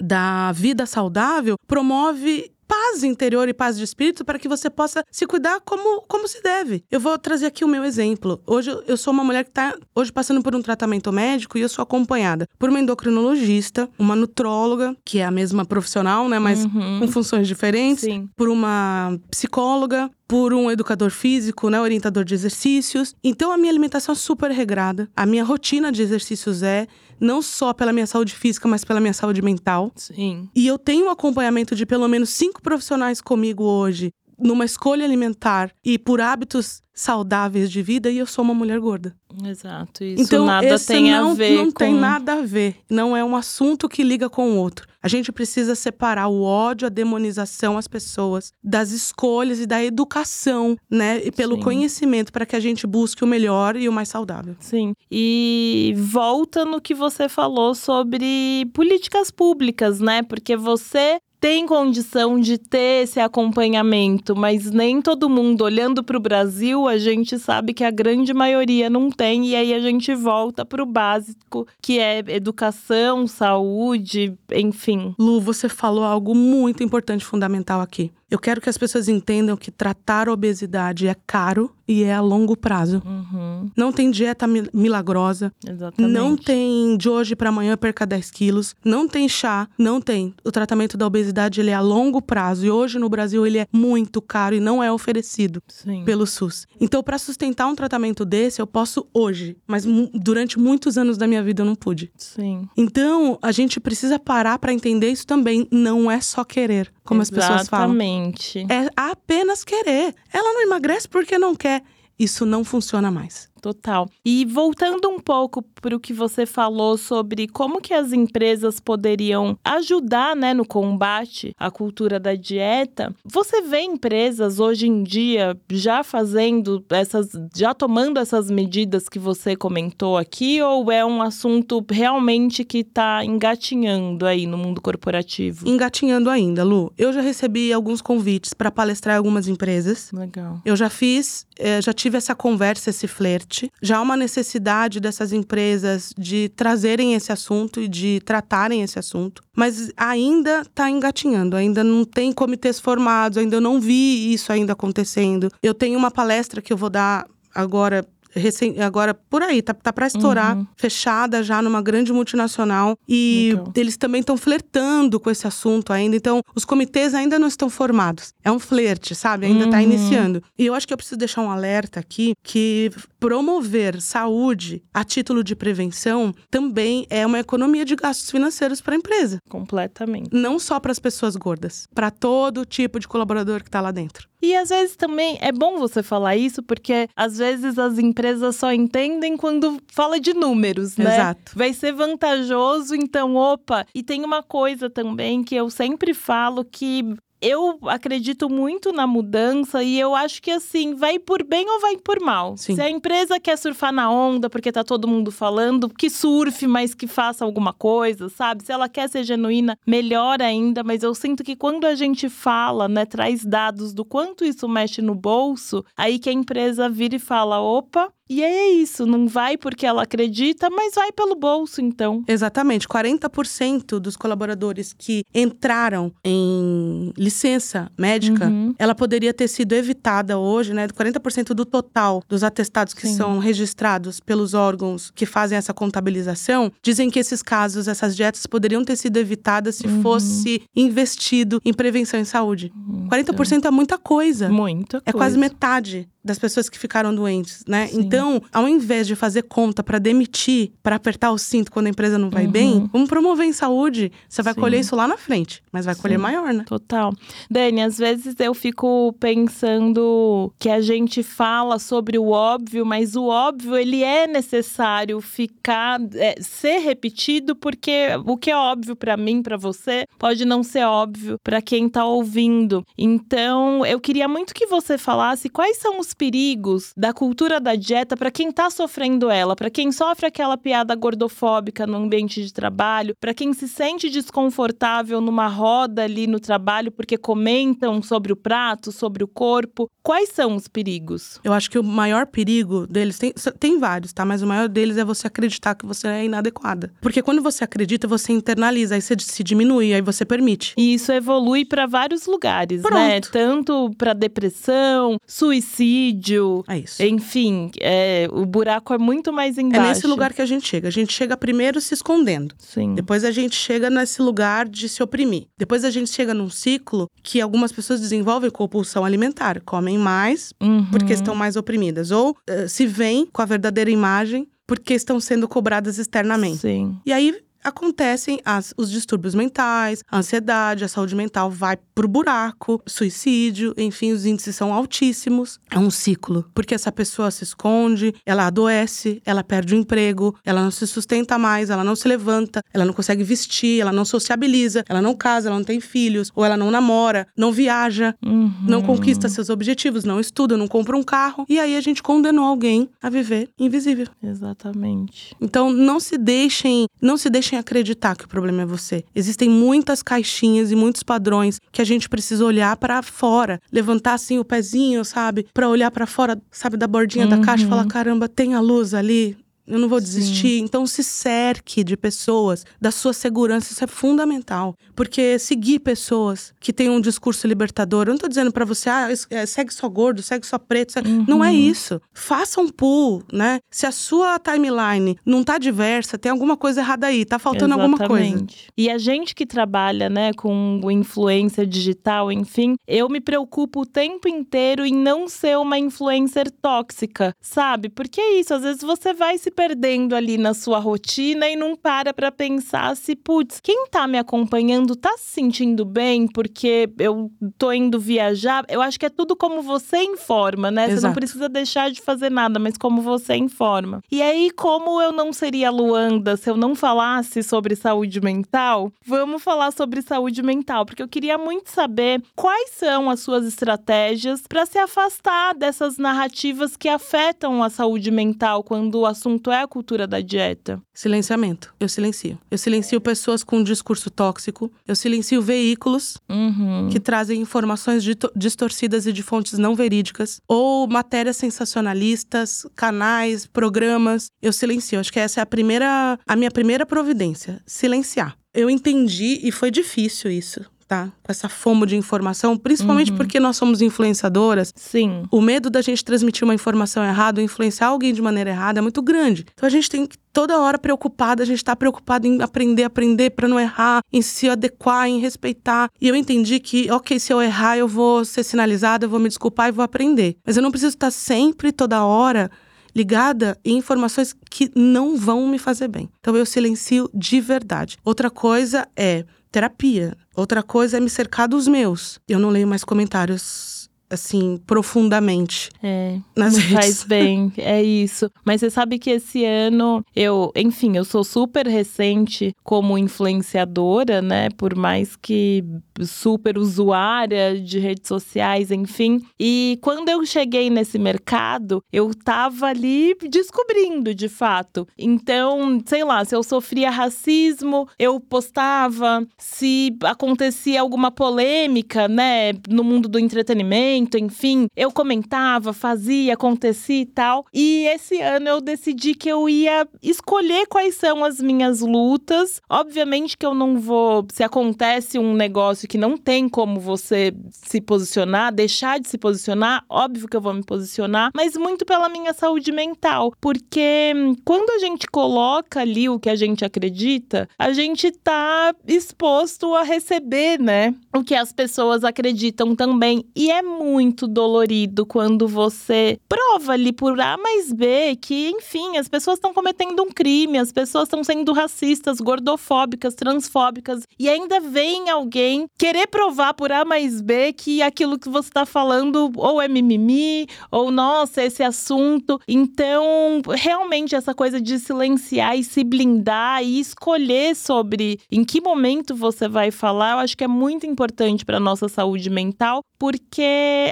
da 0.01 0.51
vida 0.53 0.85
saudável 0.85 1.55
promove 1.67 2.51
paz 2.67 3.03
interior 3.03 3.49
e 3.49 3.53
paz 3.53 3.77
de 3.77 3.83
espírito 3.83 4.23
para 4.23 4.39
que 4.39 4.47
você 4.47 4.69
possa 4.69 5.03
se 5.11 5.27
cuidar 5.27 5.59
como, 5.59 6.03
como 6.07 6.25
se 6.25 6.41
deve. 6.41 6.81
Eu 6.89 7.01
vou 7.01 7.17
trazer 7.19 7.47
aqui 7.47 7.65
o 7.65 7.67
meu 7.67 7.83
exemplo. 7.83 8.41
Hoje 8.47 8.71
eu 8.87 8.95
sou 8.95 9.11
uma 9.13 9.25
mulher 9.25 9.43
que 9.43 9.49
está 9.49 9.75
hoje 9.93 10.09
passando 10.09 10.41
por 10.41 10.55
um 10.55 10.61
tratamento 10.61 11.11
médico 11.11 11.57
e 11.57 11.61
eu 11.61 11.67
sou 11.67 11.83
acompanhada 11.83 12.47
por 12.57 12.69
uma 12.69 12.79
endocrinologista, 12.79 13.89
uma 13.99 14.15
nutróloga, 14.15 14.95
que 15.03 15.19
é 15.19 15.25
a 15.25 15.31
mesma 15.31 15.65
profissional, 15.65 16.29
né, 16.29 16.39
mas 16.39 16.63
Uhum. 16.63 16.99
com 17.01 17.07
funções 17.09 17.45
diferentes, 17.45 18.05
Sim. 18.05 18.29
por 18.37 18.47
uma 18.47 19.19
psicóloga, 19.29 20.09
por 20.25 20.53
um 20.53 20.71
educador 20.71 21.09
físico, 21.11 21.69
né, 21.69 21.81
orientador 21.81 22.23
de 22.23 22.33
exercícios. 22.33 23.13
Então 23.21 23.51
a 23.51 23.57
minha 23.57 23.69
alimentação 23.71 24.13
é 24.13 24.15
super 24.15 24.49
regrada. 24.49 25.09
A 25.13 25.25
minha 25.25 25.43
rotina 25.43 25.91
de 25.91 26.01
exercícios 26.01 26.63
é 26.63 26.87
não 27.21 27.41
só 27.41 27.71
pela 27.71 27.93
minha 27.93 28.07
saúde 28.07 28.33
física, 28.33 28.67
mas 28.67 28.83
pela 28.83 28.99
minha 28.99 29.13
saúde 29.13 29.41
mental. 29.41 29.91
Sim. 29.95 30.49
E 30.55 30.65
eu 30.65 30.79
tenho 30.79 31.05
um 31.05 31.09
acompanhamento 31.09 31.75
de 31.75 31.85
pelo 31.85 32.07
menos 32.07 32.31
cinco 32.31 32.61
profissionais 32.61 33.21
comigo 33.21 33.63
hoje, 33.63 34.11
numa 34.41 34.65
escolha 34.65 35.05
alimentar 35.05 35.71
e 35.83 35.97
por 35.97 36.19
hábitos 36.19 36.81
saudáveis 36.93 37.71
de 37.71 37.81
vida, 37.81 38.09
e 38.11 38.17
eu 38.17 38.27
sou 38.27 38.43
uma 38.43 38.53
mulher 38.53 38.79
gorda. 38.79 39.15
Exato. 39.45 40.03
Isso 40.03 40.23
então, 40.23 40.45
nada 40.45 40.77
tem 40.77 41.09
não, 41.09 41.31
a 41.31 41.33
ver 41.33 41.55
não 41.55 41.65
com. 41.65 41.71
tem 41.71 41.93
nada 41.93 42.33
a 42.33 42.41
ver. 42.41 42.75
Não 42.89 43.15
é 43.15 43.23
um 43.23 43.35
assunto 43.35 43.87
que 43.87 44.03
liga 44.03 44.29
com 44.29 44.51
o 44.51 44.57
outro. 44.57 44.87
A 45.01 45.07
gente 45.07 45.31
precisa 45.31 45.73
separar 45.73 46.27
o 46.27 46.43
ódio, 46.43 46.85
a 46.85 46.89
demonização 46.89 47.77
às 47.77 47.87
pessoas, 47.87 48.51
das 48.63 48.91
escolhas 48.91 49.59
e 49.59 49.65
da 49.65 49.83
educação, 49.83 50.77
né? 50.89 51.25
E 51.25 51.31
pelo 51.31 51.55
Sim. 51.55 51.61
conhecimento, 51.61 52.31
para 52.31 52.45
que 52.45 52.55
a 52.55 52.59
gente 52.59 52.85
busque 52.85 53.23
o 53.23 53.27
melhor 53.27 53.75
e 53.75 53.89
o 53.89 53.91
mais 53.91 54.09
saudável. 54.09 54.55
Sim. 54.59 54.93
E 55.09 55.95
volta 55.97 56.65
no 56.65 56.79
que 56.79 56.93
você 56.93 57.27
falou 57.27 57.73
sobre 57.73 58.69
políticas 58.73 59.31
públicas, 59.31 59.99
né? 59.99 60.21
Porque 60.21 60.55
você 60.55 61.19
tem 61.41 61.65
condição 61.65 62.39
de 62.39 62.59
ter 62.59 63.01
esse 63.03 63.19
acompanhamento, 63.19 64.35
mas 64.35 64.69
nem 64.69 65.01
todo 65.01 65.27
mundo 65.27 65.63
olhando 65.63 66.03
para 66.03 66.15
o 66.15 66.19
Brasil, 66.19 66.87
a 66.87 66.99
gente 66.99 67.39
sabe 67.39 67.73
que 67.73 67.83
a 67.83 67.89
grande 67.89 68.31
maioria 68.31 68.91
não 68.91 69.09
tem 69.09 69.47
e 69.47 69.55
aí 69.55 69.73
a 69.73 69.79
gente 69.79 70.13
volta 70.13 70.63
para 70.63 70.83
o 70.83 70.85
básico, 70.85 71.67
que 71.81 71.97
é 71.97 72.19
educação, 72.27 73.25
saúde, 73.25 74.37
enfim. 74.53 75.15
Lu, 75.17 75.41
você 75.41 75.67
falou 75.67 76.03
algo 76.03 76.35
muito 76.35 76.83
importante, 76.83 77.25
fundamental 77.25 77.81
aqui. 77.81 78.11
Eu 78.31 78.39
quero 78.39 78.61
que 78.61 78.69
as 78.69 78.77
pessoas 78.77 79.09
entendam 79.09 79.57
que 79.57 79.69
tratar 79.69 80.29
obesidade 80.29 81.05
é 81.07 81.15
caro 81.27 81.69
e 81.85 82.03
é 82.03 82.13
a 82.13 82.21
longo 82.21 82.55
prazo. 82.55 83.01
Uhum, 83.05 83.69
Não 83.75 83.91
tem 83.91 84.09
dieta 84.09 84.47
mi- 84.47 84.69
milagrosa, 84.73 85.51
exatamente. 85.67 86.11
não 86.13 86.37
tem 86.37 86.95
de 86.95 87.09
hoje 87.09 87.35
para 87.35 87.49
amanhã 87.49 87.75
perca 87.75 88.05
10 88.05 88.31
quilos, 88.31 88.73
não 88.85 89.05
tem 89.07 89.27
chá, 89.27 89.67
não 89.77 89.99
tem. 89.99 90.33
O 90.45 90.51
tratamento 90.51 90.95
da 90.97 91.05
obesidade 91.05 91.59
ele 91.59 91.69
é 91.69 91.73
a 91.73 91.81
longo 91.81 92.21
prazo 92.21 92.65
e 92.65 92.71
hoje 92.71 92.97
no 92.97 93.09
Brasil 93.09 93.45
ele 93.45 93.57
é 93.57 93.67
muito 93.73 94.21
caro 94.21 94.55
e 94.55 94.61
não 94.61 94.81
é 94.81 94.89
oferecido 94.89 95.61
Sim. 95.67 96.03
pelo 96.05 96.25
SUS. 96.25 96.65
Então, 96.79 97.03
para 97.03 97.17
sustentar 97.17 97.67
um 97.67 97.75
tratamento 97.75 98.23
desse, 98.23 98.61
eu 98.61 98.67
posso 98.67 99.05
hoje, 99.13 99.57
mas 99.67 99.85
durante 100.13 100.57
muitos 100.57 100.97
anos 100.97 101.17
da 101.17 101.27
minha 101.27 101.43
vida 101.43 101.63
eu 101.63 101.65
não 101.65 101.75
pude. 101.75 102.09
Sim. 102.15 102.69
Então, 102.77 103.37
a 103.41 103.51
gente 103.51 103.79
precisa 103.81 104.17
parar 104.17 104.57
para 104.59 104.71
entender 104.71 105.09
isso 105.11 105.27
também. 105.27 105.67
Não 105.69 106.09
é 106.09 106.21
só 106.21 106.45
querer, 106.45 106.89
como 107.03 107.21
as 107.21 107.29
pessoas 107.29 107.67
falam. 107.67 107.87
Exatamente. 107.95 108.20
É 108.69 108.89
apenas 108.95 109.63
querer. 109.63 110.13
Ela 110.31 110.53
não 110.53 110.61
emagrece 110.61 111.07
porque 111.07 111.37
não 111.37 111.55
quer. 111.55 111.83
Isso 112.17 112.45
não 112.45 112.63
funciona 112.63 113.09
mais. 113.09 113.50
Total. 113.61 114.09
E 114.25 114.43
voltando 114.43 115.07
um 115.07 115.19
pouco 115.19 115.61
para 115.61 115.95
o 115.95 115.99
que 115.99 116.13
você 116.13 116.47
falou 116.47 116.97
sobre 116.97 117.47
como 117.47 117.79
que 117.79 117.93
as 117.93 118.11
empresas 118.11 118.79
poderiam 118.79 119.55
ajudar, 119.63 120.35
né, 120.35 120.51
no 120.51 120.65
combate 120.65 121.53
à 121.59 121.69
cultura 121.69 122.19
da 122.19 122.33
dieta, 122.33 123.13
você 123.23 123.61
vê 123.61 123.81
empresas 123.81 124.59
hoje 124.59 124.87
em 124.87 125.03
dia 125.03 125.55
já 125.69 126.03
fazendo 126.03 126.83
essas, 126.89 127.29
já 127.55 127.73
tomando 127.73 128.19
essas 128.19 128.49
medidas 128.49 129.07
que 129.07 129.19
você 129.19 129.55
comentou 129.55 130.17
aqui, 130.17 130.59
ou 130.61 130.91
é 130.91 131.05
um 131.05 131.21
assunto 131.21 131.85
realmente 131.89 132.63
que 132.63 132.79
está 132.79 133.23
engatinhando 133.23 134.25
aí 134.25 134.47
no 134.47 134.57
mundo 134.57 134.81
corporativo? 134.81 135.67
Engatinhando 135.69 136.31
ainda, 136.31 136.63
Lu. 136.63 136.91
Eu 136.97 137.13
já 137.13 137.21
recebi 137.21 137.71
alguns 137.71 138.01
convites 138.01 138.53
para 138.55 138.71
palestrar 138.71 139.15
em 139.15 139.17
algumas 139.17 139.47
empresas. 139.47 140.11
Legal. 140.11 140.59
Eu 140.65 140.75
já 140.75 140.89
fiz, 140.89 141.45
eh, 141.59 141.79
já 141.81 141.93
tive 141.93 142.17
essa 142.17 142.33
conversa, 142.33 142.89
esse 142.89 143.07
flerte. 143.07 143.50
Já 143.81 143.97
há 143.97 144.01
uma 144.01 144.15
necessidade 144.15 144.99
dessas 144.99 145.33
empresas 145.33 146.13
de 146.17 146.49
trazerem 146.49 147.13
esse 147.13 147.31
assunto 147.31 147.81
e 147.81 147.87
de 147.87 148.21
tratarem 148.25 148.81
esse 148.81 148.97
assunto. 148.97 149.41
Mas 149.55 149.91
ainda 149.97 150.61
está 150.61 150.89
engatinhando, 150.89 151.55
ainda 151.55 151.83
não 151.83 152.05
tem 152.05 152.31
comitês 152.31 152.79
formados, 152.79 153.37
ainda 153.37 153.59
não 153.59 153.79
vi 153.79 154.33
isso 154.33 154.51
ainda 154.51 154.73
acontecendo. 154.73 155.51
Eu 155.61 155.73
tenho 155.73 155.97
uma 155.97 156.11
palestra 156.11 156.61
que 156.61 156.71
eu 156.71 156.77
vou 156.77 156.89
dar 156.89 157.27
agora 157.53 158.07
recém, 158.33 158.79
agora 158.81 159.13
por 159.13 159.41
aí, 159.43 159.61
tá, 159.61 159.73
tá 159.73 159.91
para 159.93 160.07
estourar, 160.07 160.57
Uhum. 160.57 160.67
fechada 160.75 161.43
já 161.43 161.61
numa 161.61 161.81
grande 161.81 162.11
multinacional. 162.13 162.97
E 163.07 163.51
Legal. 163.53 163.73
eles 163.75 163.97
também 163.97 164.21
estão 164.21 164.37
flertando 164.37 165.19
com 165.19 165.29
esse 165.29 165.45
assunto 165.47 165.91
ainda. 165.93 166.15
Então, 166.15 166.41
os 166.55 166.65
comitês 166.65 167.13
ainda 167.13 167.37
não 167.39 167.47
estão 167.47 167.69
formados. 167.69 168.33
É 168.43 168.51
um 168.51 168.59
flerte, 168.59 169.13
sabe? 169.15 169.45
Ainda 169.45 169.69
tá 169.69 169.77
Uhum. 169.77 169.83
iniciando. 169.83 170.43
E 170.57 170.65
eu 170.65 170.73
acho 170.73 170.87
que 170.87 170.93
eu 170.93 170.97
preciso 170.97 171.17
deixar 171.17 171.41
um 171.41 171.51
alerta 171.51 171.99
aqui 171.99 172.33
que 172.43 172.89
promover 173.19 174.01
saúde 174.01 174.83
a 174.93 175.03
título 175.03 175.43
de 175.43 175.55
prevenção 175.55 176.33
também 176.49 177.05
é 177.09 177.25
uma 177.25 177.39
economia 177.39 177.85
de 177.85 177.95
gastos 177.95 178.29
financeiros 178.31 178.81
para 178.81 178.93
a 178.95 178.97
empresa. 178.97 179.37
Completamente. 179.49 180.29
Não 180.33 180.57
só 180.59 180.79
para 180.79 180.91
as 180.91 180.99
pessoas 180.99 181.35
gordas, 181.35 181.87
para 181.93 182.09
todo 182.11 182.65
tipo 182.65 182.99
de 182.99 183.07
colaborador 183.07 183.63
que 183.63 183.69
tá 183.69 183.79
lá 183.81 183.91
dentro. 183.91 184.27
E 184.41 184.55
às 184.55 184.69
vezes 184.69 184.95
também 184.95 185.37
é 185.41 185.51
bom 185.51 185.77
você 185.77 186.01
falar 186.01 186.35
isso, 186.35 186.63
porque 186.63 187.07
às 187.15 187.37
vezes 187.37 187.77
as 187.77 187.99
empresas 187.99 188.55
só 188.55 188.73
entendem 188.73 189.37
quando 189.37 189.77
fala 189.91 190.19
de 190.19 190.33
números, 190.33 190.97
né? 190.97 191.13
Exato. 191.13 191.51
Vai 191.55 191.73
ser 191.73 191.93
vantajoso, 191.93 192.95
então, 192.95 193.35
opa. 193.35 193.85
E 193.93 194.01
tem 194.01 194.23
uma 194.23 194.41
coisa 194.41 194.89
também 194.89 195.43
que 195.43 195.55
eu 195.55 195.69
sempre 195.69 196.13
falo 196.13 196.65
que. 196.65 197.03
Eu 197.41 197.79
acredito 197.87 198.47
muito 198.47 198.91
na 198.91 199.07
mudança 199.07 199.81
e 199.81 199.99
eu 199.99 200.13
acho 200.13 200.41
que 200.41 200.51
assim, 200.51 200.93
vai 200.93 201.17
por 201.17 201.43
bem 201.43 201.67
ou 201.67 201.79
vai 201.79 201.97
por 201.97 202.19
mal. 202.21 202.55
Sim. 202.55 202.75
Se 202.75 202.81
a 202.81 202.89
empresa 202.89 203.39
quer 203.39 203.57
surfar 203.57 203.91
na 203.91 204.11
onda 204.11 204.49
porque 204.49 204.71
tá 204.71 204.83
todo 204.83 205.07
mundo 205.07 205.31
falando, 205.31 205.89
que 205.89 206.09
surfe, 206.09 206.67
mas 206.67 206.93
que 206.93 207.07
faça 207.07 207.43
alguma 207.43 207.73
coisa, 207.73 208.29
sabe? 208.29 208.63
Se 208.63 208.71
ela 208.71 208.87
quer 208.87 209.09
ser 209.09 209.23
genuína, 209.23 209.77
melhor 209.87 210.39
ainda, 210.41 210.83
mas 210.83 211.01
eu 211.01 211.15
sinto 211.15 211.43
que 211.43 211.55
quando 211.55 211.85
a 211.85 211.95
gente 211.95 212.29
fala, 212.29 212.87
né, 212.87 213.05
traz 213.05 213.43
dados 213.43 213.91
do 213.91 214.05
quanto 214.05 214.45
isso 214.45 214.69
mexe 214.69 215.01
no 215.01 215.15
bolso, 215.15 215.83
aí 215.97 216.19
que 216.19 216.29
a 216.29 216.33
empresa 216.33 216.87
vira 216.87 217.15
e 217.15 217.19
fala: 217.19 217.59
opa, 217.59 218.11
e 218.33 218.43
aí 218.43 218.53
é 218.53 218.71
isso, 218.73 219.05
não 219.05 219.27
vai 219.27 219.57
porque 219.57 219.85
ela 219.85 220.03
acredita, 220.03 220.69
mas 220.69 220.95
vai 220.95 221.11
pelo 221.11 221.35
bolso, 221.35 221.81
então. 221.81 222.23
Exatamente, 222.27 222.87
40% 222.87 223.99
dos 223.99 224.15
colaboradores 224.15 224.93
que 224.97 225.23
entraram 225.33 226.11
em 226.23 227.11
licença 227.17 227.91
médica, 227.97 228.47
Uhum. 228.47 228.73
ela 228.79 228.95
poderia 228.95 229.33
ter 229.33 229.47
sido 229.47 229.73
evitada 229.73 230.37
hoje, 230.37 230.73
né? 230.73 230.87
40% 230.87 231.53
do 231.53 231.65
total 231.65 232.23
dos 232.27 232.43
atestados 232.43 232.93
que 232.93 233.07
Sim. 233.07 233.15
são 233.15 233.39
registrados 233.39 234.19
pelos 234.19 234.53
órgãos 234.53 235.11
que 235.13 235.25
fazem 235.25 235.57
essa 235.57 235.73
contabilização, 235.73 236.71
dizem 236.81 237.09
que 237.09 237.19
esses 237.19 237.41
casos, 237.43 237.87
essas 237.87 238.15
dietas 238.15 238.45
poderiam 238.45 238.83
ter 238.83 238.95
sido 238.95 239.17
evitadas 239.17 239.75
se 239.75 239.87
Uhum. 239.87 240.01
fosse 240.01 240.61
investido 240.75 241.61
em 241.65 241.73
prevenção 241.73 242.19
em 242.19 242.25
saúde. 242.25 242.71
40% 243.09 243.65
é 243.67 243.71
muita 243.71 243.97
coisa. 243.97 244.49
Muita 244.49 244.97
É 244.97 245.11
coisa. 245.11 245.17
quase 245.17 245.37
metade 245.37 246.07
das 246.23 246.37
pessoas 246.37 246.69
que 246.69 246.77
ficaram 246.77 247.13
doentes, 247.15 247.63
né? 247.67 247.87
Sim. 247.87 247.99
Então, 248.01 248.20
ao 248.51 248.67
invés 248.67 249.07
de 249.07 249.15
fazer 249.15 249.43
conta 249.43 249.83
pra 249.83 249.99
demitir, 249.99 250.71
pra 250.83 250.95
apertar 250.95 251.31
o 251.31 251.37
cinto 251.37 251.71
quando 251.71 251.87
a 251.87 251.89
empresa 251.89 252.17
não 252.17 252.29
vai 252.29 252.45
Uhum. 252.45 252.51
bem, 252.51 252.89
vamos 252.91 253.09
promover 253.09 253.45
em 253.45 253.53
saúde. 253.53 254.11
Você 254.27 254.41
vai 254.41 254.53
Sim. 254.53 254.59
colher 254.59 254.79
isso 254.79 254.95
lá 254.95 255.07
na 255.07 255.17
frente, 255.17 255.61
mas 255.71 255.85
vai 255.85 255.95
colher 255.95 256.17
Sim. 256.17 256.21
maior, 256.23 256.53
né? 256.53 256.63
Total. 256.67 257.13
Dani, 257.49 257.81
às 257.81 257.97
vezes 257.97 258.35
eu 258.39 258.53
fico 258.53 259.13
pensando 259.19 260.51
que 260.59 260.69
a 260.69 260.81
gente 260.81 261.23
fala 261.23 261.79
sobre 261.79 262.17
o 262.17 262.29
óbvio, 262.29 262.85
mas 262.85 263.15
o 263.15 263.25
óbvio 263.25 263.75
ele 263.77 264.03
é 264.03 264.27
necessário 264.27 265.19
ficar 265.21 265.99
é, 266.15 266.35
ser 266.41 266.79
repetido 266.79 267.55
porque 267.55 268.07
o 268.25 268.37
que 268.37 268.51
é 268.51 268.55
óbvio 268.55 268.95
pra 268.95 269.15
mim, 269.17 269.41
pra 269.41 269.57
você, 269.57 270.05
pode 270.19 270.45
não 270.45 270.63
ser 270.63 270.83
óbvio 270.85 271.37
pra 271.43 271.61
quem 271.61 271.87
tá 271.89 272.05
ouvindo. 272.05 272.83
Então, 272.97 273.85
eu 273.85 273.99
queria 273.99 274.27
muito 274.27 274.53
que 274.53 274.65
você 274.67 274.97
falasse 274.97 275.49
quais 275.49 275.77
são 275.77 275.99
os 275.99 276.13
perigos 276.13 276.93
da 276.97 277.13
cultura 277.13 277.59
da 277.59 277.75
dieta 277.75 278.10
pra 278.15 278.31
quem 278.31 278.51
tá 278.51 278.69
sofrendo 278.69 279.29
ela, 279.29 279.55
pra 279.55 279.69
quem 279.69 279.91
sofre 279.91 280.25
aquela 280.27 280.57
piada 280.57 280.95
gordofóbica 280.95 281.85
no 281.87 281.97
ambiente 281.97 282.43
de 282.43 282.53
trabalho, 282.53 283.15
pra 283.19 283.33
quem 283.33 283.53
se 283.53 283.67
sente 283.67 284.09
desconfortável 284.09 285.21
numa 285.21 285.47
roda 285.47 286.03
ali 286.03 286.27
no 286.27 286.39
trabalho 286.39 286.91
porque 286.91 287.17
comentam 287.17 288.01
sobre 288.01 288.31
o 288.33 288.35
prato, 288.35 288.91
sobre 288.91 289.23
o 289.23 289.27
corpo. 289.27 289.89
Quais 290.03 290.29
são 290.29 290.55
os 290.55 290.67
perigos? 290.67 291.39
Eu 291.43 291.53
acho 291.53 291.69
que 291.69 291.77
o 291.79 291.83
maior 291.83 292.25
perigo 292.25 292.87
deles, 292.87 293.17
tem, 293.19 293.33
tem 293.59 293.79
vários, 293.79 294.11
tá? 294.13 294.25
Mas 294.25 294.41
o 294.41 294.47
maior 294.47 294.67
deles 294.67 294.97
é 294.97 295.05
você 295.05 295.27
acreditar 295.27 295.75
que 295.75 295.85
você 295.85 296.07
é 296.07 296.25
inadequada. 296.25 296.91
Porque 297.01 297.21
quando 297.21 297.41
você 297.41 297.63
acredita, 297.63 298.07
você 298.07 298.31
internaliza, 298.33 298.95
aí 298.95 299.01
você 299.01 299.15
se 299.19 299.43
diminui, 299.43 299.93
aí 299.93 300.01
você 300.01 300.25
permite. 300.25 300.73
E 300.77 300.93
isso 300.93 301.11
evolui 301.11 301.65
pra 301.65 301.85
vários 301.85 302.25
lugares, 302.25 302.81
né? 302.83 302.89
Pronto. 303.21 303.31
Tanto 303.31 303.91
pra 303.97 304.13
depressão, 304.13 305.17
suicídio, 305.25 306.63
É 306.67 306.79
isso. 306.79 307.03
enfim, 307.03 307.71
é, 307.79 308.00
o 308.31 308.45
buraco 308.45 308.93
é 308.93 308.97
muito 308.97 309.31
mais 309.33 309.57
É 309.57 309.61
embaixo. 309.61 309.87
nesse 309.87 310.07
lugar 310.07 310.33
que 310.33 310.41
a 310.41 310.45
gente 310.45 310.67
chega. 310.67 310.87
A 310.87 310.91
gente 310.91 311.13
chega 311.13 311.35
primeiro 311.37 311.79
se 311.81 311.93
escondendo. 311.93 312.53
Sim. 312.57 312.93
Depois 312.95 313.23
a 313.23 313.31
gente 313.31 313.55
chega 313.55 313.89
nesse 313.89 314.21
lugar 314.21 314.67
de 314.67 314.87
se 314.89 315.01
oprimir. 315.03 315.45
Depois 315.57 315.83
a 315.83 315.89
gente 315.89 316.09
chega 316.11 316.33
num 316.33 316.49
ciclo 316.49 317.07
que 317.23 317.39
algumas 317.41 317.71
pessoas 317.71 317.99
desenvolvem 317.99 318.49
compulsão 318.49 319.03
alimentar, 319.05 319.61
comem 319.61 319.97
mais 319.97 320.53
Uhum. 320.61 320.85
porque 320.91 321.13
estão 321.13 321.33
mais 321.35 321.55
oprimidas, 321.55 322.11
ou 322.11 322.35
eh, 322.47 322.67
se 322.67 322.85
veem 322.85 323.25
com 323.31 323.41
a 323.41 323.45
verdadeira 323.45 323.89
imagem 323.89 324.47
porque 324.67 324.93
estão 324.93 325.19
sendo 325.19 325.47
cobradas 325.47 325.97
externamente. 325.97 326.59
Sim. 326.59 326.95
E 327.05 327.11
aí 327.11 327.35
acontecem 327.63 328.39
as- 328.45 328.73
os 328.77 328.89
distúrbios 328.89 329.35
mentais, 329.35 330.03
a 330.09 330.17
ansiedade, 330.17 330.83
a 330.83 330.87
saúde 330.87 331.15
mental 331.15 331.49
vai 331.49 331.77
pro 331.95 332.07
buraco, 332.07 332.81
suicídio, 332.85 333.73
enfim, 333.77 334.11
os 334.11 334.25
índices 334.25 334.55
são 334.55 334.73
altíssimos. 334.73 335.59
É 335.69 335.77
um 335.77 335.89
ciclo, 335.91 336.45
porque 336.53 336.73
essa 336.75 336.91
pessoa 336.91 337.29
se 337.31 337.43
esconde, 337.43 338.13
ela 338.25 338.47
adoece, 338.47 339.21
ela 339.25 339.43
perde 339.43 339.73
o 339.75 339.77
emprego, 339.77 340.35
ela 340.45 340.63
não 340.63 340.71
se 340.71 340.85
sustenta 340.87 341.37
mais, 341.37 341.69
ela 341.69 341.83
não 341.83 341.95
se 341.95 342.07
levanta, 342.07 342.61
ela 342.73 342.85
não 342.85 342.93
consegue 342.93 343.23
vestir, 343.23 343.81
ela 343.81 343.91
não 343.91 344.05
sociabiliza, 344.05 344.83
ela 344.87 345.01
não 345.01 345.15
casa, 345.15 345.49
ela 345.49 345.57
não 345.57 345.63
tem 345.65 345.79
filhos, 345.79 346.31
ou 346.35 346.43
ela 346.45 346.57
não 346.57 346.71
namora, 346.71 347.27
não 347.37 347.51
viaja, 347.51 348.15
Uhum. 348.25 348.51
não 348.67 348.81
conquista 348.81 349.29
seus 349.29 349.49
objetivos, 349.49 350.03
não 350.03 350.19
estuda, 350.19 350.57
não 350.57 350.67
compra 350.67 350.95
um 350.97 351.03
carro, 351.03 351.45
e 351.49 351.59
aí 351.59 351.75
a 351.75 351.81
gente 351.81 352.01
condenou 352.01 352.45
alguém 352.45 352.89
a 353.01 353.09
viver 353.09 353.49
invisível. 353.59 354.07
Exatamente. 354.23 355.35
Então 355.39 355.71
não 355.71 355.99
se 355.99 356.17
deixem, 356.17 356.85
não 357.01 357.17
se 357.17 357.29
deixem 357.29 357.50
acreditar 357.59 358.15
que 358.15 358.25
o 358.25 358.27
problema 358.27 358.61
é 358.61 358.65
você. 358.65 359.03
Existem 359.15 359.49
muitas 359.49 360.01
caixinhas 360.03 360.71
e 360.71 360.75
muitos 360.75 361.03
padrões 361.03 361.59
que 361.71 361.81
a 361.81 361.85
gente 361.85 362.07
precisa 362.09 362.45
olhar 362.45 362.75
para 362.77 363.01
fora, 363.01 363.59
levantar 363.71 364.13
assim 364.13 364.39
o 364.39 364.45
pezinho, 364.45 365.03
sabe, 365.05 365.45
Pra 365.53 365.67
olhar 365.69 365.91
pra 365.91 366.05
fora, 366.05 366.39
sabe, 366.51 366.77
da 366.77 366.87
bordinha 366.87 367.27
da 367.27 367.37
caixa 367.37 367.63
e 367.63 367.65
Uhum. 367.65 367.69
falar 367.69 367.85
caramba, 367.85 368.27
tem 368.29 368.53
a 368.53 368.59
luz 368.59 368.93
ali. 368.93 369.37
Eu 369.67 369.79
não 369.79 369.87
vou 369.87 369.99
Sim. 369.99 370.05
desistir. 370.05 370.59
Então, 370.59 370.85
se 370.85 371.03
cerque 371.03 371.83
de 371.83 371.95
pessoas, 371.95 372.65
da 372.79 372.91
sua 372.91 373.13
segurança. 373.13 373.71
Isso 373.71 373.83
é 373.83 373.87
fundamental. 373.87 374.75
Porque 374.95 375.37
seguir 375.39 375.79
pessoas 375.79 376.53
que 376.59 376.73
têm 376.73 376.89
um 376.89 376.99
discurso 377.01 377.47
libertador. 377.47 378.07
Eu 378.07 378.11
não 378.13 378.17
tô 378.17 378.27
dizendo 378.27 378.51
pra 378.51 378.65
você, 378.65 378.89
ah, 378.89 379.07
é, 379.29 379.45
segue 379.45 379.73
só 379.73 379.87
gordo, 379.87 380.21
segue 380.21 380.45
só 380.45 380.57
preto. 380.57 380.91
segue- 380.93 381.09
Não 381.27 381.43
é 381.43 381.49
Uhum. 381.49 381.55
isso. 381.55 382.01
Faça 382.13 382.59
um 382.59 382.67
pull, 382.69 383.23
né? 383.31 383.59
Se 383.69 383.85
a 383.85 383.91
sua 383.91 384.39
timeline 384.39 385.17
não 385.25 385.43
tá 385.43 385.57
diversa, 385.57 386.17
tem 386.17 386.31
alguma 386.31 386.57
coisa 386.57 386.81
errada 386.81 387.07
aí. 387.07 387.23
Tá 387.25 387.37
faltando 387.39 387.73
alguma 387.73 387.97
coisa. 387.97 388.25
Exatamente. 388.25 388.67
E 388.77 388.89
a 388.89 388.97
gente 388.97 389.35
que 389.35 389.45
trabalha, 389.45 390.09
né, 390.09 390.33
com 390.33 390.79
influência 390.91 391.65
digital, 391.65 392.31
enfim, 392.31 392.75
eu 392.87 393.07
me 393.09 393.21
preocupo 393.21 393.81
o 393.81 393.85
tempo 393.85 394.27
inteiro 394.27 394.85
em 394.85 394.93
não 394.95 395.27
ser 395.27 395.57
uma 395.57 395.77
influencer 395.77 396.49
tóxica, 396.51 397.33
sabe? 397.39 397.89
Porque 397.89 398.19
é 398.19 398.39
isso, 398.39 398.53
às 398.53 398.63
vezes 398.63 398.81
você 398.81 399.13
vai 399.13 399.37
se 399.37 399.50
perdendo 399.51 400.15
ali 400.15 400.37
na 400.37 400.53
sua 400.53 400.79
rotina 400.79 401.47
e 401.47 401.55
não 401.55 401.75
para 401.75 402.13
pra 402.13 402.31
pensar 402.31 402.95
se, 402.95 403.15
putz, 403.15 403.59
quem 403.61 403.85
tá 403.89 404.07
me 404.07 404.17
acompanhando 404.17 404.95
tá 404.95 405.15
se 405.17 405.33
sentindo 405.33 405.85
bem 405.85 406.27
porque 406.27 406.89
eu 406.97 407.31
tô 407.57 407.71
indo 407.71 407.99
viajar? 407.99 408.65
Eu 408.67 408.81
acho 408.81 408.99
que 408.99 409.05
é 409.05 409.09
tudo 409.09 409.35
como 409.35 409.61
você 409.61 409.97
informa, 410.03 410.71
né? 410.71 410.85
Você 410.85 410.91
não 410.91 410.97
Exato. 410.97 411.15
precisa 411.15 411.49
deixar 411.49 411.91
de 411.91 412.01
fazer 412.01 412.29
nada, 412.29 412.59
mas 412.59 412.77
como 412.77 413.01
você 413.01 413.35
informa. 413.35 414.01
E 414.11 414.21
aí, 414.21 414.51
como 414.51 415.01
eu 415.01 415.11
não 415.11 415.33
seria 415.33 415.69
Luanda 415.69 416.37
se 416.37 416.49
eu 416.49 416.57
não 416.57 416.75
falasse 416.75 417.43
sobre 417.43 417.75
saúde 417.75 418.21
mental, 418.21 418.91
vamos 419.05 419.43
falar 419.43 419.71
sobre 419.71 420.01
saúde 420.01 420.41
mental, 420.43 420.85
porque 420.85 421.01
eu 421.01 421.07
queria 421.07 421.37
muito 421.37 421.69
saber 421.69 422.21
quais 422.35 422.71
são 422.71 423.09
as 423.09 423.19
suas 423.19 423.45
estratégias 423.45 424.41
para 424.47 424.65
se 424.65 424.77
afastar 424.77 425.53
dessas 425.55 425.97
narrativas 425.97 426.75
que 426.77 426.87
afetam 426.87 427.63
a 427.63 427.69
saúde 427.69 428.11
mental 428.11 428.63
quando 428.63 428.99
o 428.99 429.05
assunto 429.05 429.40
é 429.49 429.61
a 429.61 429.67
cultura 429.67 430.05
da 430.05 430.19
dieta. 430.19 430.81
Silenciamento. 430.93 431.73
Eu 431.79 431.87
silencio. 431.87 432.37
Eu 432.51 432.57
silencio 432.57 432.99
pessoas 432.99 433.45
com 433.45 433.59
um 433.59 433.63
discurso 433.63 434.11
tóxico. 434.11 434.69
Eu 434.85 434.95
silencio 434.95 435.41
veículos 435.41 436.17
Uhum. 436.29 436.89
que 436.91 436.99
trazem 436.99 437.39
informações 437.39 438.03
distorcidas 438.35 439.07
e 439.07 439.13
de 439.13 439.23
fontes 439.23 439.57
não 439.57 439.73
verídicas, 439.73 440.41
ou 440.47 440.85
matérias 440.87 441.37
sensacionalistas, 441.37 442.65
canais, 442.75 443.45
programas. 443.45 444.27
Eu 444.41 444.51
silencio. 444.53 444.99
Acho 444.99 445.11
que 445.13 445.19
essa 445.19 445.39
é 445.39 445.43
a 445.43 445.45
primeira, 445.45 446.19
a 446.27 446.35
minha 446.35 446.51
primeira 446.51 446.85
providência, 446.85 447.61
silenciar. 447.65 448.35
Eu 448.53 448.69
entendi 448.69 449.39
e 449.43 449.51
foi 449.51 449.71
difícil 449.71 450.29
isso. 450.29 450.59
Tá? 450.91 451.05
Com 451.23 451.31
essa 451.31 451.47
fomo 451.47 451.85
de 451.85 451.95
informação, 451.95 452.57
principalmente 452.57 453.11
Uhum. 453.11 453.15
porque 453.17 453.39
nós 453.39 453.55
somos 453.55 453.81
influenciadoras. 453.81 454.73
Sim. 454.75 455.23
O 455.31 455.39
medo 455.39 455.69
da 455.69 455.81
gente 455.81 456.03
transmitir 456.03 456.43
uma 456.43 456.53
informação 456.53 457.01
errada 457.01 457.41
influenciar 457.41 457.87
alguém 457.87 458.13
de 458.13 458.21
maneira 458.21 458.49
errada 458.49 458.79
é 458.79 458.81
muito 458.81 459.01
grande. 459.01 459.45
Então 459.53 459.65
a 459.65 459.69
gente 459.69 459.89
tem 459.89 460.05
que 460.05 460.17
toda 460.33 460.59
hora 460.59 460.77
preocupada, 460.77 461.43
a 461.43 461.45
gente 461.45 461.63
tá 461.63 461.73
preocupado 461.77 462.27
em 462.27 462.41
aprender, 462.41 462.83
aprender 462.83 463.29
pra 463.29 463.47
não 463.47 463.57
errar, 463.57 464.01
em 464.11 464.21
se 464.21 464.49
adequar, 464.49 465.07
em 465.07 465.19
respeitar. 465.19 465.89
E 466.01 466.09
eu 466.09 466.15
entendi 466.15 466.59
que, 466.59 466.91
ok, 466.91 467.17
se 467.19 467.31
eu 467.31 467.41
errar, 467.41 467.77
eu 467.77 467.87
vou 467.87 468.25
ser 468.25 468.43
sinalizada, 468.43 469.05
eu 469.05 469.09
vou 469.09 469.19
me 469.19 469.29
desculpar 469.29 469.69
e 469.69 469.71
vou 469.71 469.83
aprender. 469.85 470.35
Mas 470.45 470.57
eu 470.57 470.63
não 470.63 470.71
preciso 470.71 470.95
estar 470.95 471.11
sempre, 471.11 471.71
toda 471.71 472.03
hora, 472.03 472.51
ligada 472.95 473.57
em 473.63 473.77
informações 473.77 474.35
que 474.49 474.71
não 474.75 475.17
vão 475.17 475.47
me 475.47 475.57
fazer 475.57 475.87
bem. 475.87 476.09
Então 476.19 476.35
eu 476.35 476.45
silencio 476.45 477.09
de 477.13 477.39
verdade. 477.39 477.97
Outra 478.03 478.29
coisa 478.29 478.87
é 478.95 479.25
terapia. 479.51 480.15
Outra 480.35 480.63
coisa 480.63 480.97
é 480.97 480.99
me 480.99 481.09
cercar 481.09 481.47
dos 481.47 481.67
meus. 481.67 482.19
Eu 482.27 482.39
não 482.39 482.49
leio 482.49 482.67
mais 482.67 482.83
comentários 482.83 483.70
assim 484.11 484.59
profundamente 484.67 485.69
É. 485.81 486.17
nas 486.35 486.57
redes. 486.57 486.73
faz 486.73 487.03
bem, 487.03 487.51
é 487.57 487.81
isso. 487.81 488.29
Mas 488.45 488.59
você 488.61 488.69
sabe 488.69 488.99
que 488.99 489.09
esse 489.09 489.43
ano 489.45 490.03
eu, 490.15 490.51
enfim, 490.55 490.95
eu 490.97 491.05
sou 491.05 491.23
super 491.23 491.65
recente 491.67 492.53
como 492.63 492.97
influenciadora, 492.97 494.21
né? 494.21 494.49
Por 494.57 494.75
mais 494.75 495.15
que 495.15 495.63
super 496.01 496.57
usuária 496.57 497.59
de 497.59 497.79
redes 497.79 498.07
sociais, 498.07 498.71
enfim. 498.71 499.21
E 499.39 499.77
quando 499.81 500.09
eu 500.09 500.25
cheguei 500.25 500.69
nesse 500.69 500.97
mercado, 500.97 501.83
eu 501.91 502.11
tava 502.13 502.67
ali 502.67 503.15
descobrindo 503.29 504.13
de 504.13 504.27
fato. 504.27 504.87
Então, 504.97 505.81
sei 505.85 506.03
lá, 506.03 506.23
se 506.25 506.35
eu 506.35 506.43
sofria 506.43 506.89
racismo, 506.89 507.87
eu 507.97 508.19
postava. 508.19 509.25
Se 509.37 509.95
acontecia 510.03 510.81
alguma 510.81 511.11
polêmica, 511.11 512.07
né, 512.07 512.53
no 512.69 512.83
mundo 512.83 513.07
do 513.07 513.19
entretenimento, 513.19 514.00
enfim, 514.17 514.67
eu 514.75 514.91
comentava, 514.91 515.73
fazia, 515.73 516.33
acontecia 516.33 517.01
e 517.01 517.05
tal. 517.05 517.45
E 517.53 517.85
esse 517.87 518.21
ano 518.21 518.47
eu 518.47 518.61
decidi 518.61 519.15
que 519.15 519.29
eu 519.29 519.47
ia 519.47 519.87
escolher 520.01 520.65
quais 520.67 520.95
são 520.95 521.23
as 521.23 521.39
minhas 521.39 521.81
lutas. 521.81 522.61
Obviamente 522.69 523.37
que 523.37 523.45
eu 523.45 523.53
não 523.53 523.79
vou, 523.79 524.25
se 524.31 524.43
acontece 524.43 525.17
um 525.17 525.33
negócio 525.33 525.87
que 525.87 525.97
não 525.97 526.17
tem 526.17 526.47
como 526.47 526.79
você 526.79 527.33
se 527.51 527.81
posicionar, 527.81 528.53
deixar 528.53 528.99
de 528.99 529.07
se 529.07 529.17
posicionar, 529.17 529.83
óbvio 529.89 530.27
que 530.27 530.35
eu 530.35 530.41
vou 530.41 530.53
me 530.53 530.63
posicionar, 530.63 531.31
mas 531.35 531.55
muito 531.55 531.85
pela 531.85 532.09
minha 532.09 532.33
saúde 532.33 532.71
mental, 532.71 533.33
porque 533.39 534.13
quando 534.43 534.69
a 534.71 534.79
gente 534.79 535.07
coloca 535.07 535.81
ali 535.81 536.09
o 536.09 536.19
que 536.19 536.29
a 536.29 536.35
gente 536.35 536.65
acredita, 536.65 537.47
a 537.57 537.71
gente 537.71 538.11
tá 538.11 538.73
exposto 538.87 539.75
a 539.75 539.83
receber, 539.83 540.59
né? 540.59 540.93
O 541.15 541.23
que 541.23 541.35
as 541.35 541.51
pessoas 541.51 542.03
acreditam 542.03 542.75
também. 542.75 543.25
E 543.35 543.51
é 543.51 543.61
muito 543.61 543.90
dolorido 544.27 545.05
quando 545.05 545.47
você 545.47 546.19
prova 546.27 546.73
ali 546.73 546.93
por 546.93 547.19
A 547.19 547.37
mais 547.37 547.71
B 547.71 548.15
que, 548.15 548.49
enfim, 548.49 548.97
as 548.97 549.07
pessoas 549.07 549.37
estão 549.37 549.53
cometendo 549.53 550.01
um 550.03 550.09
crime, 550.09 550.57
as 550.57 550.71
pessoas 550.71 551.03
estão 551.03 551.23
sendo 551.23 551.51
racistas, 551.53 552.19
gordofóbicas, 552.19 553.15
transfóbicas, 553.15 554.03
e 554.19 554.29
ainda 554.29 554.59
vem 554.59 555.09
alguém 555.09 555.65
querer 555.77 556.07
provar 556.07 556.53
por 556.53 556.71
A 556.71 556.85
mais 556.85 557.21
B 557.21 557.53
que 557.53 557.81
aquilo 557.81 558.19
que 558.19 558.29
você 558.29 558.49
tá 558.49 558.65
falando 558.65 559.31
ou 559.35 559.61
é 559.61 559.67
mimimi, 559.67 560.47
ou 560.71 560.91
nossa, 560.91 561.43
esse 561.43 561.63
assunto. 561.63 562.39
Então, 562.47 563.41
realmente, 563.49 564.15
essa 564.15 564.33
coisa 564.33 564.61
de 564.61 564.79
silenciar 564.79 565.57
e 565.57 565.63
se 565.63 565.83
blindar 565.83 566.63
e 566.63 566.79
escolher 566.79 567.55
sobre 567.55 568.19
em 568.31 568.43
que 568.43 568.61
momento 568.61 569.15
você 569.15 569.47
vai 569.47 569.71
falar, 569.71 570.13
eu 570.13 570.19
acho 570.19 570.37
que 570.37 570.43
é 570.43 570.47
muito 570.47 570.85
importante 570.85 571.45
para 571.45 571.59
nossa 571.59 571.87
saúde 571.87 572.29
mental, 572.29 572.81
porque 572.99 573.41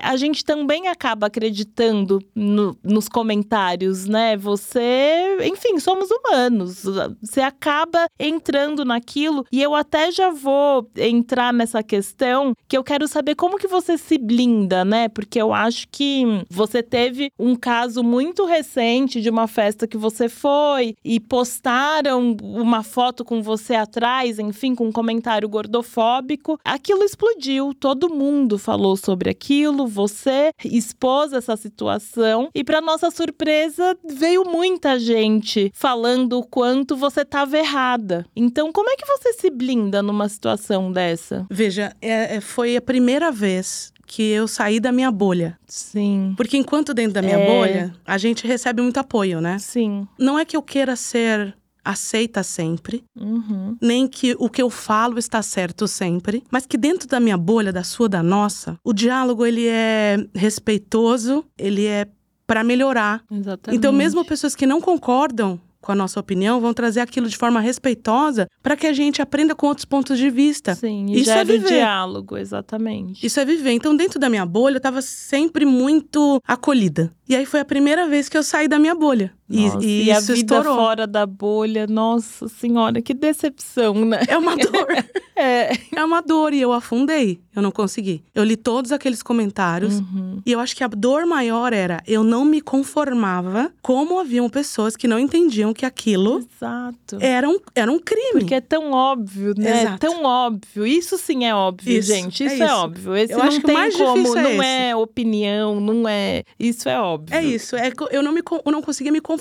a 0.04 0.16
gente 0.18 0.44
também 0.44 0.88
acaba 0.88 1.28
acreditando 1.28 2.20
no- 2.36 2.78
nos 2.84 3.08
comentários, 3.10 4.06
né? 4.06 4.36
Você, 4.38 5.38
enfim, 5.44 5.80
somos 5.80 6.10
humanos. 6.12 6.84
Você 7.22 7.42
acaba 7.42 8.08
entrando 8.20 8.84
naquilo 8.86 9.46
e 9.52 9.62
eu 9.62 9.76
até 9.76 10.12
já 10.12 10.30
vou 10.30 10.90
entrar 10.98 11.54
nessa 11.54 11.82
questão 11.84 12.54
que 12.68 12.78
eu 12.78 12.84
quero 12.84 13.08
saber 13.08 13.36
como 13.36 13.58
que 13.58 13.68
você 13.68 13.98
se 13.98 14.18
blinda, 14.18 14.84
né? 14.86 15.08
Porque 15.10 15.42
eu 15.42 15.54
acho 15.54 15.88
que 15.92 16.24
você 16.50 16.82
teve 16.82 17.32
um 17.38 17.56
caso 17.56 18.04
muito 18.04 18.46
recente 18.46 19.22
de 19.22 19.30
uma 19.30 19.48
festa 19.48 19.88
que 19.88 19.98
você 19.98 20.30
foi 20.30 20.96
e 21.04 21.20
postaram 21.20 22.36
uma 22.42 22.84
foto 22.84 23.24
com 23.26 23.42
você 23.42 23.76
atrás, 23.76 24.40
enfim, 24.40 24.74
com 24.76 24.88
um 24.88 24.92
comentário 24.92 25.48
gordofóbico. 25.50 26.60
Aquilo 26.64 27.04
explodiu, 27.04 27.74
todo 27.74 28.10
mundo 28.14 28.58
falou 28.58 28.96
sobre 28.96 29.30
aquilo, 29.30 29.69
você 29.88 30.52
expôs 30.64 31.34
essa 31.34 31.56
situação 31.58 32.50
e 32.54 32.64
para 32.64 32.82
nossa 32.82 33.10
surpresa 33.12 33.98
veio 34.08 34.44
muita 34.46 35.00
gente 35.00 35.72
falando 35.74 36.40
o 36.40 36.44
quanto 36.46 36.96
você 36.96 37.22
estava 37.22 37.58
errada. 37.58 38.26
Então, 38.36 38.72
como 38.72 38.90
é 38.90 38.96
que 38.96 39.06
você 39.06 39.34
se 39.34 39.50
blinda 39.50 40.02
numa 40.02 40.28
situação 40.30 40.92
dessa? 40.92 41.46
Veja, 41.50 41.94
é- 42.02 42.36
é- 42.38 42.42
foi 42.42 42.76
a 42.76 42.82
primeira 42.82 43.32
vez 43.32 43.92
que 44.06 44.24
eu 44.24 44.48
saí 44.48 44.80
da 44.80 44.92
minha 44.92 45.12
bolha. 45.12 45.56
Sim. 45.68 46.34
Porque 46.36 46.58
enquanto 46.58 46.96
dentro 46.96 47.14
da 47.14 47.22
minha 47.22 47.38
É. 47.38 47.46
bolha, 47.48 47.94
a 48.04 48.18
gente 48.18 48.48
recebe 48.48 48.82
muito 48.82 48.98
apoio, 48.98 49.40
né? 49.40 49.60
Sim. 49.60 50.08
Não 50.18 50.38
é 50.40 50.44
que 50.46 50.58
eu 50.58 50.64
queira 50.64 50.96
ser 50.96 51.56
aceita 51.90 52.44
sempre, 52.44 53.04
Uhum. 53.20 53.76
nem 53.82 54.08
que 54.08 54.36
o 54.40 54.50
que 54.50 54.62
eu 54.62 54.70
falo 54.70 55.18
está 55.20 55.42
certo 55.42 55.88
sempre, 55.88 56.44
mas 56.52 56.66
que 56.66 56.78
dentro 56.78 57.08
da 57.08 57.20
minha 57.20 57.38
bolha, 57.38 57.72
da 57.74 57.84
sua, 57.84 58.08
da 58.08 58.22
nossa, 58.24 58.78
o 58.84 58.94
diálogo 58.94 59.46
ele 59.46 59.68
é 59.68 60.18
respeitoso, 60.36 61.44
ele 61.58 61.86
é 61.86 62.08
para 62.46 62.64
melhorar. 62.64 63.24
Exatamente. 63.32 63.78
Então, 63.78 63.92
mesmo 63.94 64.26
pessoas 64.26 64.56
que 64.56 64.66
não 64.66 64.82
concordam 64.82 65.60
com 65.82 65.92
a 65.94 65.96
nossa 65.96 66.20
opinião 66.20 66.60
vão 66.60 66.74
trazer 66.74 67.00
aquilo 67.00 67.30
de 67.30 67.38
forma 67.38 67.60
respeitosa 67.62 68.48
para 68.62 68.76
que 68.76 68.86
a 68.86 68.92
gente 68.92 69.22
aprenda 69.22 69.56
com 69.56 69.68
outros 69.68 69.86
pontos 69.86 70.18
de 70.18 70.30
vista. 70.30 70.76
Sim, 70.76 71.06
Isso 71.12 71.32
é 71.32 71.46
viver. 71.46 71.68
diálogo, 71.70 72.36
exatamente. 72.38 73.26
Isso 73.26 73.40
é 73.40 73.46
viver. 73.46 73.72
Então, 73.72 73.96
dentro 73.96 74.20
da 74.20 74.30
minha 74.30 74.46
bolha, 74.46 74.76
eu 74.78 74.82
tava 74.82 75.02
sempre 75.02 75.64
muito 75.66 76.42
acolhida. 76.46 77.12
E 77.30 77.36
aí 77.36 77.46
foi 77.46 77.62
a 77.62 77.66
primeira 77.66 78.08
vez 78.10 78.28
que 78.28 78.38
eu 78.38 78.44
saí 78.44 78.68
da 78.68 78.78
minha 78.78 78.94
bolha. 78.96 79.32
E- 79.50 79.66
Nossa, 79.66 79.86
e, 79.86 80.04
e, 80.06 80.12
a 80.12 80.20
vida 80.20 80.34
estourou. 80.36 80.76
fora 80.76 81.08
da 81.08 81.26
bolha, 81.26 81.88
nossa 81.88 82.48
senhora, 82.48 83.02
que 83.02 83.14
decepção, 83.16 83.94
né? 84.06 84.20
É 84.28 84.38
uma 84.38 84.56
dor. 84.58 84.88
É. 85.36 85.72
é 85.96 86.04
uma 86.06 86.22
dor. 86.22 86.54
E 86.54 86.62
eu 86.62 86.72
afundei. 86.72 87.40
Eu 87.56 87.62
não 87.64 87.72
consegui. 87.72 88.24
Eu 88.36 88.44
li 88.44 88.56
todos 88.56 88.92
aqueles 88.92 89.24
comentários. 89.24 90.00
Uhum. 90.00 90.42
E 90.46 90.52
eu 90.52 90.60
acho 90.60 90.76
que 90.76 90.84
a 90.84 90.88
dor 90.88 91.26
maior 91.26 91.74
era 91.74 92.02
eu 92.08 92.24
não 92.24 92.46
me 92.46 92.62
conformava 92.62 93.72
como 93.82 94.20
haviam 94.20 94.48
pessoas 94.50 94.96
que 94.96 95.08
não 95.08 95.18
entendiam 95.20 95.74
que 95.74 95.86
aquilo 95.86 96.40
Exato. 96.40 97.18
era 97.20 97.50
um, 97.50 97.58
era 97.76 97.92
um 97.92 98.00
crime. 98.00 98.32
Porque 98.42 98.54
é 98.56 98.62
tão 98.62 98.92
óbvio, 98.92 99.54
né? 99.58 99.82
Exato. 99.82 99.98
Tão 100.00 100.24
óbvio. 100.24 100.86
Isso 100.86 101.18
sim 101.18 101.46
é 101.46 101.56
óbvio, 101.56 101.98
Isso, 101.98 102.14
gente. 102.14 102.44
é 102.44 102.46
Isso 102.48 102.64
é, 102.64 102.66
isso. 102.66 102.76
óbvio. 102.76 103.16
Esse 103.18 103.34
Eu 103.34 103.42
acho 103.42 103.62
que 103.62 103.72
mais 103.74 103.96
como. 103.96 104.14
difícil 104.16 104.38
é 104.38 104.44
não 104.44 104.52
esse. 104.52 104.66
é 104.66 104.96
opinião, 104.96 105.80
não 105.82 106.08
é. 106.08 106.44
Isso 106.60 106.88
é 106.88 107.00
óbvio. 107.00 107.36
É 107.36 107.44
isso, 107.44 107.76
é, 107.76 107.92
eu, 108.12 108.22
não 108.22 108.32
me, 108.32 108.42
eu 108.66 108.72
não 108.72 108.82
conseguia 108.82 109.12
me 109.12 109.20
conformar 109.20 109.39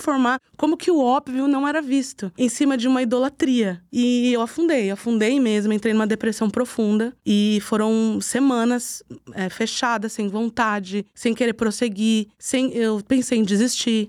como 0.57 0.77
que 0.77 0.89
o 0.91 0.99
óbvio 0.99 1.47
não 1.47 1.67
era 1.67 1.81
visto, 1.81 2.31
em 2.37 2.49
cima 2.49 2.77
de 2.77 2.87
uma 2.87 3.01
idolatria. 3.01 3.81
E 3.91 4.31
eu 4.33 4.41
afundei, 4.41 4.89
afundei 4.91 5.39
mesmo, 5.39 5.73
entrei 5.73 5.93
numa 5.93 6.07
depressão 6.07 6.49
profunda. 6.49 7.13
E 7.25 7.59
foram 7.61 8.19
semanas 8.21 9.03
é, 9.33 9.49
fechadas, 9.49 10.13
sem 10.13 10.27
vontade, 10.27 11.05
sem 11.13 11.33
querer 11.33 11.53
prosseguir, 11.53 12.27
sem, 12.37 12.71
eu 12.73 13.01
pensei 13.07 13.37
em 13.37 13.43
desistir. 13.43 14.07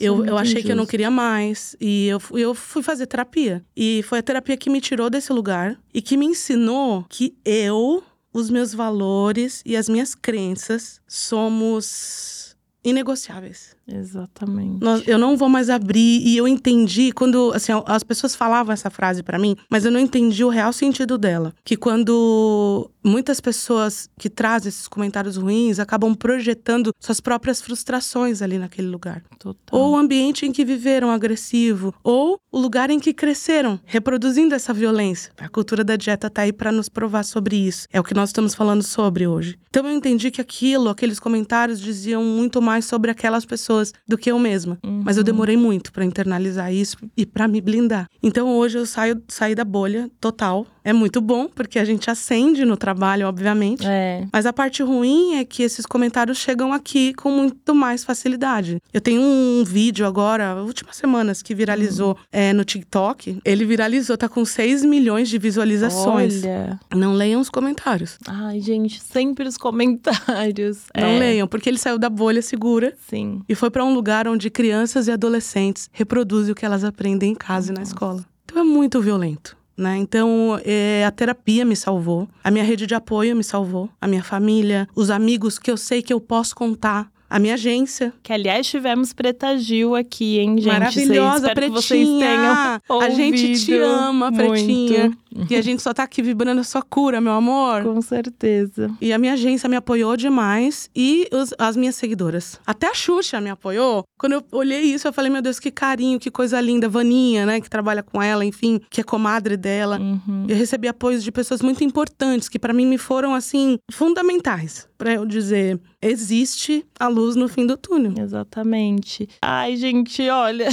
É 0.00 0.04
Eu, 0.06 0.16
muito 0.16 0.30
eu 0.30 0.38
achei 0.38 0.62
que 0.62 0.72
eu 0.72 0.76
não 0.76 0.86
queria 0.86 1.10
mais. 1.10 1.76
E 1.80 2.06
eu, 2.08 2.20
eu 2.32 2.54
fui 2.54 2.82
fazer 2.82 3.06
terapia. 3.06 3.64
E 3.76 4.02
foi 4.04 4.18
a 4.18 4.22
terapia 4.22 4.56
que 4.56 4.70
me 4.70 4.80
tirou 4.80 5.10
desse 5.10 5.32
lugar 5.32 5.78
e 5.92 6.00
que 6.02 6.16
me 6.16 6.26
ensinou 6.26 7.04
que 7.08 7.34
eu, 7.44 8.02
os 8.32 8.50
meus 8.50 8.74
valores 8.74 9.62
e 9.64 9.76
as 9.76 9.88
minhas 9.88 10.14
crenças 10.14 11.00
somos 11.06 12.56
inegociáveis. 12.84 13.75
Exatamente. 13.88 14.82
Nós- 14.82 15.06
eu 15.06 15.18
não 15.18 15.36
vou 15.36 15.48
mais 15.48 15.70
abrir. 15.70 16.20
E 16.26 16.36
eu 16.36 16.46
entendi 16.48 17.12
quando, 17.12 17.52
assim, 17.54 17.72
as 17.86 18.02
pessoas 18.02 18.34
falavam 18.34 18.72
essa 18.72 18.90
frase 18.90 19.22
pra 19.22 19.38
mim, 19.38 19.56
mas 19.70 19.84
eu 19.84 19.90
não 19.92 20.00
entendi 20.00 20.44
o 20.44 20.48
real 20.48 20.72
sentido 20.72 21.16
dela. 21.16 21.54
Que 21.64 21.76
quando 21.76 22.90
muitas 23.04 23.40
pessoas 23.40 24.08
que 24.18 24.28
trazem 24.28 24.68
esses 24.68 24.88
comentários 24.88 25.36
ruins 25.36 25.78
acabam 25.78 26.14
projetando 26.14 26.90
suas 27.00 27.20
próprias 27.20 27.60
frustrações 27.60 28.42
ali 28.42 28.58
naquele 28.58 28.88
lugar. 28.88 29.22
Total. 29.38 29.78
Ou 29.80 29.92
o 29.92 29.96
ambiente 29.96 30.44
em 30.44 30.52
que 30.52 30.64
viveram 30.64 31.10
agressivo, 31.10 31.94
ou 32.02 32.38
o 32.50 32.58
lugar 32.58 32.90
em 32.90 32.98
que 32.98 33.12
cresceram, 33.14 33.78
reproduzindo 33.84 34.54
essa 34.54 34.72
violência. 34.72 35.32
A 35.38 35.48
cultura 35.48 35.84
da 35.84 35.94
dieta 35.96 36.28
tá 36.28 36.42
aí 36.42 36.52
para 36.52 36.72
nos 36.72 36.88
provar 36.88 37.22
sobre 37.24 37.56
isso. 37.56 37.86
É 37.92 38.00
o 38.00 38.04
que 38.04 38.14
nós 38.14 38.30
estamos 38.30 38.54
falando 38.54 38.82
sobre 38.82 39.26
hoje. 39.26 39.56
Então 39.70 39.86
eu 39.86 39.92
entendi 39.96 40.30
que 40.30 40.40
aquilo, 40.40 40.88
aqueles 40.88 41.20
comentários 41.20 41.80
diziam 41.80 42.24
muito 42.24 42.60
mais 42.60 42.84
sobre 42.86 43.10
aquelas 43.10 43.44
pessoas 43.44 43.75
do 44.06 44.18
que 44.18 44.30
eu 44.30 44.38
mesma. 44.38 44.78
Mas 45.04 45.16
eu 45.16 45.24
demorei 45.24 45.56
muito 45.56 45.92
para 45.92 46.04
internalizar 46.04 46.72
isso 46.72 46.96
e 47.16 47.24
para 47.26 47.48
me 47.48 47.60
blindar. 47.60 48.08
Então 48.22 48.48
hoje 48.56 48.78
eu 48.78 48.86
saio 48.86 49.22
saí 49.28 49.54
da 49.54 49.64
bolha 49.64 50.10
total. 50.20 50.66
É 50.86 50.92
muito 50.92 51.20
bom, 51.20 51.48
porque 51.48 51.78
a 51.78 51.84
gente 51.84 52.08
acende 52.08 52.64
no 52.64 52.76
trabalho, 52.76 53.26
obviamente. 53.26 53.84
É. 53.86 54.24
Mas 54.32 54.46
a 54.46 54.52
parte 54.52 54.82
ruim 54.82 55.34
é 55.34 55.44
que 55.44 55.62
esses 55.62 55.84
comentários 55.84 56.38
chegam 56.38 56.72
aqui 56.72 57.12
com 57.14 57.30
muito 57.30 57.74
mais 57.74 58.04
facilidade. 58.04 58.80
Eu 58.92 59.00
tenho 59.00 59.20
um 59.20 59.64
vídeo 59.64 60.06
agora, 60.06 60.62
últimas 60.62 60.96
semanas, 60.96 61.42
que 61.42 61.54
viralizou 61.54 62.12
Hum. 62.12 62.24
é, 62.32 62.52
no 62.52 62.64
TikTok. 62.64 63.38
Ele 63.44 63.64
viralizou, 63.64 64.16
tá 64.16 64.28
com 64.28 64.44
6 64.44 64.84
milhões 64.84 65.28
de 65.28 65.38
visualizações. 65.38 66.44
Olha. 66.44 66.78
Não 66.94 67.12
leiam 67.14 67.40
os 67.40 67.50
comentários. 67.50 68.18
Ai, 68.26 68.60
gente, 68.60 69.00
sempre 69.02 69.48
os 69.48 69.56
comentários. 69.56 70.84
Não 70.94 71.06
é, 71.08 71.18
leiam, 71.18 71.48
porque 71.48 71.68
ele 71.68 71.78
saiu 71.78 71.98
da 71.98 72.08
bolha 72.08 72.40
segura 72.42 72.94
Sim. 73.08 73.42
e 73.48 73.54
foi 73.54 73.70
pra 73.70 73.84
um 73.84 73.92
lugar 73.92 74.28
onde 74.28 74.48
crianças 74.50 75.08
e 75.08 75.10
adolescentes 75.12 75.88
reproduzem 75.92 76.52
o 76.52 76.54
que 76.54 76.64
elas 76.64 76.84
aprendem 76.84 77.32
em 77.32 77.34
casa 77.34 77.72
e 77.72 77.74
na 77.74 77.82
escola. 77.82 78.24
Então 78.44 78.60
é 78.60 78.64
muito 78.64 79.00
violento. 79.00 79.56
Né? 79.76 79.98
Então, 79.98 80.58
é, 80.64 81.04
a 81.04 81.10
terapia 81.10 81.64
me 81.64 81.76
salvou, 81.76 82.26
a 82.42 82.50
minha 82.50 82.64
rede 82.64 82.86
de 82.86 82.94
apoio 82.94 83.36
me 83.36 83.44
salvou, 83.44 83.90
a 84.00 84.06
minha 84.06 84.22
família, 84.22 84.88
os 84.94 85.10
amigos 85.10 85.58
que 85.58 85.70
eu 85.70 85.76
sei 85.76 86.02
que 86.02 86.12
eu 86.12 86.20
posso 86.20 86.54
contar, 86.54 87.10
a 87.28 87.38
minha 87.38 87.54
agência. 87.54 88.12
Que, 88.22 88.32
aliás, 88.32 88.66
tivemos 88.66 89.12
Preta 89.12 89.56
Gil 89.58 89.94
aqui, 89.94 90.38
hein, 90.38 90.56
gente? 90.58 90.72
Maravilhosa, 90.72 91.48
Espero 91.48 91.60
que 91.66 91.72
vocês 91.72 92.06
Pretinha! 92.08 92.80
A 93.00 93.10
gente 93.10 93.64
te 93.64 93.74
ama, 93.78 94.30
muito. 94.30 94.48
Pretinha. 94.50 95.16
E 95.50 95.54
a 95.54 95.60
gente 95.60 95.82
só 95.82 95.92
tá 95.92 96.02
aqui 96.02 96.22
vibrando 96.22 96.62
a 96.62 96.64
sua 96.64 96.80
cura, 96.80 97.20
meu 97.20 97.32
amor. 97.34 97.82
Com 97.82 98.00
certeza. 98.00 98.90
E 99.02 99.12
a 99.12 99.18
minha 99.18 99.34
agência 99.34 99.68
me 99.68 99.76
apoiou 99.76 100.16
demais 100.16 100.88
e 100.96 101.28
os- 101.30 101.52
as 101.58 101.76
minhas 101.76 101.94
seguidoras. 101.94 102.58
Até 102.66 102.86
a 102.88 102.94
Xuxa 102.94 103.38
me 103.38 103.50
apoiou. 103.50 104.02
Quando 104.18 104.32
eu 104.32 104.44
olhei 104.50 104.80
isso, 104.80 105.06
eu 105.06 105.12
falei, 105.12 105.30
meu 105.30 105.42
Deus, 105.42 105.60
que 105.60 105.70
carinho, 105.70 106.18
que 106.18 106.30
coisa 106.30 106.58
linda. 106.58 106.88
Vaninha, 106.88 107.44
né, 107.44 107.60
que 107.60 107.68
trabalha 107.68 108.02
com 108.02 108.22
ela, 108.22 108.46
enfim, 108.46 108.80
que 108.88 109.02
é 109.02 109.04
comadre 109.04 109.58
dela. 109.58 109.98
Uhum. 110.00 110.46
Eu 110.48 110.56
recebi 110.56 110.88
apoios 110.88 111.22
de 111.22 111.30
pessoas 111.30 111.60
muito 111.60 111.84
importantes 111.84 112.48
que 112.48 112.58
pra 112.58 112.72
mim 112.72 112.86
me 112.86 112.96
foram 112.96 113.34
assim 113.34 113.76
fundamentais 113.92 114.88
Pra 114.98 115.14
eu 115.14 115.26
dizer 115.26 115.80
existe 116.00 116.84
a 116.98 117.08
luz 117.08 117.36
no 117.36 117.48
fim 117.48 117.66
do 117.66 117.76
túnel. 117.76 118.14
Exatamente. 118.18 119.28
Ai, 119.42 119.76
gente, 119.76 120.28
olha. 120.28 120.68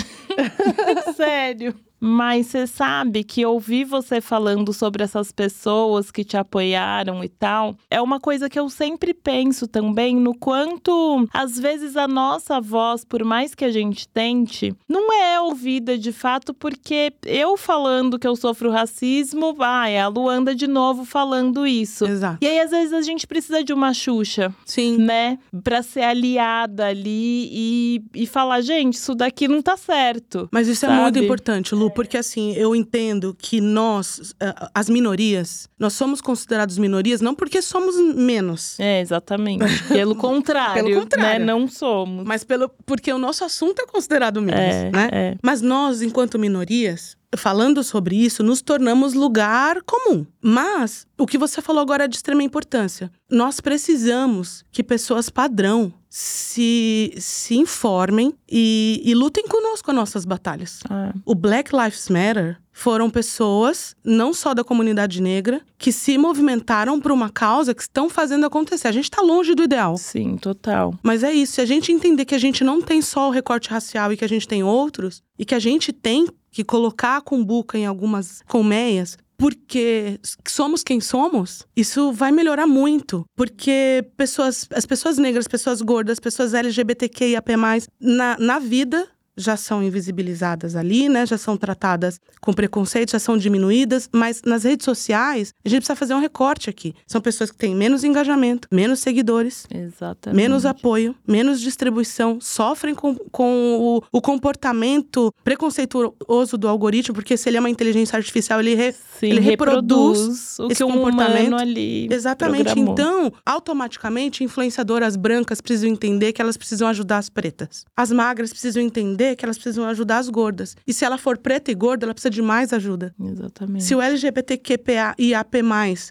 Sério. 1.16 1.76
Mas 2.06 2.48
você 2.48 2.68
sabe 2.68 3.24
que 3.24 3.46
ouvir 3.46 3.86
você 3.86 4.20
falando 4.20 4.74
sobre 4.74 5.06
essas 5.06 5.32
pessoas 5.32 6.12
que 6.12 6.26
te 6.26 6.36
apoiaram 6.36 7.24
e 7.24 7.30
tal, 7.30 7.78
é 7.90 8.02
uma 8.02 8.20
coisa 8.20 8.50
que 8.50 8.60
eu 8.60 8.70
sempre 8.70 9.14
penso 9.14 9.68
também 9.68 10.14
no 10.14 10.36
quanto, 10.36 11.26
às 11.34 11.58
vezes, 11.58 11.96
a 11.96 12.06
nossa 12.06 12.60
voz, 12.60 13.06
por 13.06 13.24
mais 13.24 13.56
que 13.56 13.64
a 13.64 13.72
gente 13.72 14.06
tente, 14.06 14.76
não 14.86 15.14
é 15.14 15.40
ouvida 15.40 15.98
de 15.98 16.12
fato, 16.12 16.54
porque 16.54 17.14
eu 17.26 17.56
falando 17.56 18.20
que 18.20 18.28
eu 18.28 18.36
sofro 18.36 18.70
racismo, 18.70 19.54
vai, 19.54 19.98
a 19.98 20.10
Luanda 20.10 20.54
de 20.54 20.68
novo 20.68 21.06
falando 21.06 21.66
isso. 21.66 22.06
Exato. 22.06 22.40
E 22.42 22.48
aí, 22.48 22.60
às 22.60 22.72
vezes, 22.72 22.92
a 22.92 23.02
gente 23.02 23.26
precisa 23.26 23.64
de 23.64 23.72
uma 23.72 23.94
Xuxa 23.94 24.54
Sim. 24.66 24.98
né? 24.98 25.40
Pra 25.64 25.82
ser 25.82 26.02
aliada 26.02 26.88
ali 26.88 27.48
e, 27.50 28.04
e 28.14 28.28
falar, 28.28 28.60
gente, 28.60 28.96
isso 28.96 29.16
daqui 29.16 29.48
não 29.48 29.62
tá 29.62 29.78
certo. 29.78 30.50
Mas 30.52 30.68
isso 30.68 30.86
é 30.86 30.90
Sabe? 30.90 31.02
muito 31.02 31.20
importante, 31.20 31.74
Lu, 31.74 31.93
porque 31.94 32.18
assim, 32.18 32.54
eu 32.54 32.76
entendo 32.76 33.36
que 33.38 33.62
nós, 33.62 34.34
eh, 34.40 34.54
as 34.74 34.90
minorias, 34.90 35.68
nós 35.80 35.94
somos 35.94 36.20
considerados 36.22 36.78
minorias 36.78 37.22
não 37.22 37.34
porque 37.36 37.62
somos 37.62 37.96
menos, 38.16 38.80
É, 38.80 39.00
exatamente. 39.02 39.64
Pelo 39.88 40.16
contrário, 40.18 40.84
Pelo 40.86 41.00
contrário. 41.02 41.40
né? 41.40 41.46
Não 41.54 41.68
somos. 41.68 42.26
mas 42.26 42.44
pelo, 42.44 42.70
porque 42.86 43.12
o 43.14 43.18
nosso 43.18 43.44
assunto 43.44 43.82
é 43.82 43.86
considerado 43.88 44.42
menos, 44.42 44.60
É, 44.60 44.90
né? 44.92 45.10
é. 45.12 45.36
Mas 45.42 45.62
nós, 45.62 46.02
enquanto 46.02 46.38
minorias, 46.40 47.16
falando 47.38 47.84
sobre 47.84 48.16
isso, 48.16 48.44
nos 48.44 48.62
tornamos 48.62 49.14
lugar 49.14 49.82
comum. 49.84 50.26
Mas 50.42 51.06
o 51.18 51.26
que 51.26 51.38
você 51.38 51.62
falou 51.62 51.82
agora 51.82 52.06
é 52.06 52.08
de 52.08 52.16
extrema 52.16 52.44
importância. 52.44 53.12
Nós 53.30 53.60
precisamos 53.60 54.64
que 54.72 54.84
pessoas 54.84 55.30
padrão 55.30 55.94
se, 56.10 57.12
se 57.18 57.56
informem 57.56 58.34
e, 58.48 59.02
e 59.04 59.16
lutem 59.16 59.48
conosco 59.48 59.90
as 59.90 59.96
nossas 59.96 60.26
batalhas. 60.26 60.80
Ah, 60.90 61.12
O 61.26 61.34
Black 61.34 61.76
Lives 61.76 62.08
Matter 62.08 62.60
foram 62.72 63.10
pessoas, 63.10 63.96
não 64.04 64.34
só 64.34 64.54
da 64.54 64.64
comunidade 64.64 65.22
negra, 65.22 65.62
que 65.78 65.92
se 65.92 66.18
movimentaram 66.18 67.00
por 67.00 67.12
uma 67.12 67.30
causa 67.30 67.74
que 67.74 67.82
estão 67.82 68.10
fazendo 68.10 68.46
acontecer. 68.46 68.88
A 68.88 68.92
gente 68.92 69.06
está 69.06 69.22
longe 69.22 69.56
do 69.56 69.64
ideal. 69.64 69.98
sim, 69.98 70.38
total. 70.38 70.94
Mas 71.02 71.24
é 71.24 71.32
isso, 71.32 71.54
se 71.54 71.62
a 71.62 71.66
gente 71.66 71.92
entender 71.92 72.26
que 72.26 72.36
a 72.36 72.40
gente 72.40 72.64
não 72.64 72.82
tem 72.82 73.02
só 73.02 73.28
o 73.30 73.32
recorte 73.32 73.70
racial 73.70 74.12
e 74.12 74.18
que 74.18 74.26
a 74.26 74.30
gente 74.30 74.48
tem 74.48 74.64
outros, 74.64 75.24
e 75.38 75.46
que 75.46 75.56
a 75.56 75.60
gente 75.60 75.92
tem 75.92 76.28
que 76.54 76.64
colocar 76.64 77.18
a 77.18 77.22
cumbuca 77.22 77.78
em 77.78 77.86
algumas 77.86 78.42
colmeias, 78.48 79.18
porque 79.36 80.20
somos 80.48 80.84
quem 80.84 81.02
somos, 81.02 81.68
isso 81.76 82.14
vai 82.14 82.32
melhorar 82.32 82.68
muito. 82.68 83.26
Porque 83.36 84.06
pessoas, 84.16 84.68
as 84.74 84.86
pessoas 84.86 85.18
negras, 85.18 85.48
pessoas 85.48 85.82
gordas, 85.82 86.20
pessoas 86.20 86.54
LGBTQIAP+, 86.54 87.52
na, 88.00 88.38
na 88.40 88.60
vida 88.60 89.10
já 89.38 89.58
são 89.58 89.82
invisibilizadas 89.84 90.76
ali, 90.76 91.10
né? 91.10 91.26
Já 91.26 91.38
são 91.38 91.58
tratadas 91.58 92.20
com 92.42 92.54
preconceito, 92.54 93.12
já 93.12 93.20
são 93.20 93.38
diminuídas, 93.38 94.10
mas 94.14 94.42
nas 94.46 94.64
redes 94.64 94.86
sociais, 94.86 95.54
a 95.66 95.70
gente 95.70 95.80
precisa 95.82 95.96
fazer 95.96 96.14
um 96.14 96.20
recorte 96.20 96.70
aqui. 96.70 96.94
São 97.08 97.20
pessoas 97.22 97.50
que 97.52 97.58
têm 97.58 97.76
menos 97.76 98.04
engajamento, 98.04 98.68
menos 98.72 99.00
seguidores, 99.00 99.66
Exatamente. 99.74 100.36
menos 100.38 100.66
apoio, 100.66 101.16
menos 101.28 101.60
distribuição, 101.62 102.40
sofrem 102.42 102.94
com, 102.94 103.16
com 103.32 104.02
o, 104.12 104.18
o 104.18 104.22
comportamento 104.22 105.34
preconceituoso 105.44 106.58
do 106.58 106.68
algoritmo, 106.68 107.16
porque 107.16 107.36
se 107.38 107.50
ele 107.50 107.58
é 107.58 107.60
uma 107.60 107.70
inteligência 107.70 108.16
artificial, 108.18 108.60
ele, 108.60 108.76
re- 108.76 108.92
Sim, 109.20 109.28
ele 109.28 109.40
reproduz 109.40 110.58
o 110.60 110.68
esse 110.72 110.84
um 110.84 110.92
comportamento. 110.92 111.56
ali 111.56 112.08
Exatamente. 112.12 112.64
programou. 112.66 112.94
Então, 112.94 113.34
automaticamente, 113.46 114.44
influenciadoras 114.44 115.16
brancas 115.16 115.62
precisam 115.62 115.90
entender 115.90 116.34
que 116.34 116.42
elas 116.42 116.58
precisam 116.58 116.88
ajudar 116.88 117.18
as 117.18 117.30
pretas. 117.30 117.86
As 117.96 118.12
magras 118.12 118.52
precisam 118.52 118.82
entender 118.84 119.23
que 119.36 119.46
elas 119.46 119.58
precisam 119.58 119.86
ajudar 119.86 120.18
as 120.18 120.30
gordas. 120.30 120.76
E 120.86 120.94
se 120.94 121.06
ela 121.06 121.18
for 121.18 121.38
preta 121.38 121.72
e 121.72 121.76
gorda, 121.76 122.06
ela 122.06 122.14
precisa 122.14 122.30
de 122.30 122.42
mais 122.42 122.74
ajuda. 122.74 123.14
Exatamente. 123.20 123.84
Se 123.84 123.96
o 123.96 124.02
LGBTQPA 124.02 125.16
e 125.18 125.34
AP+, 125.34 125.56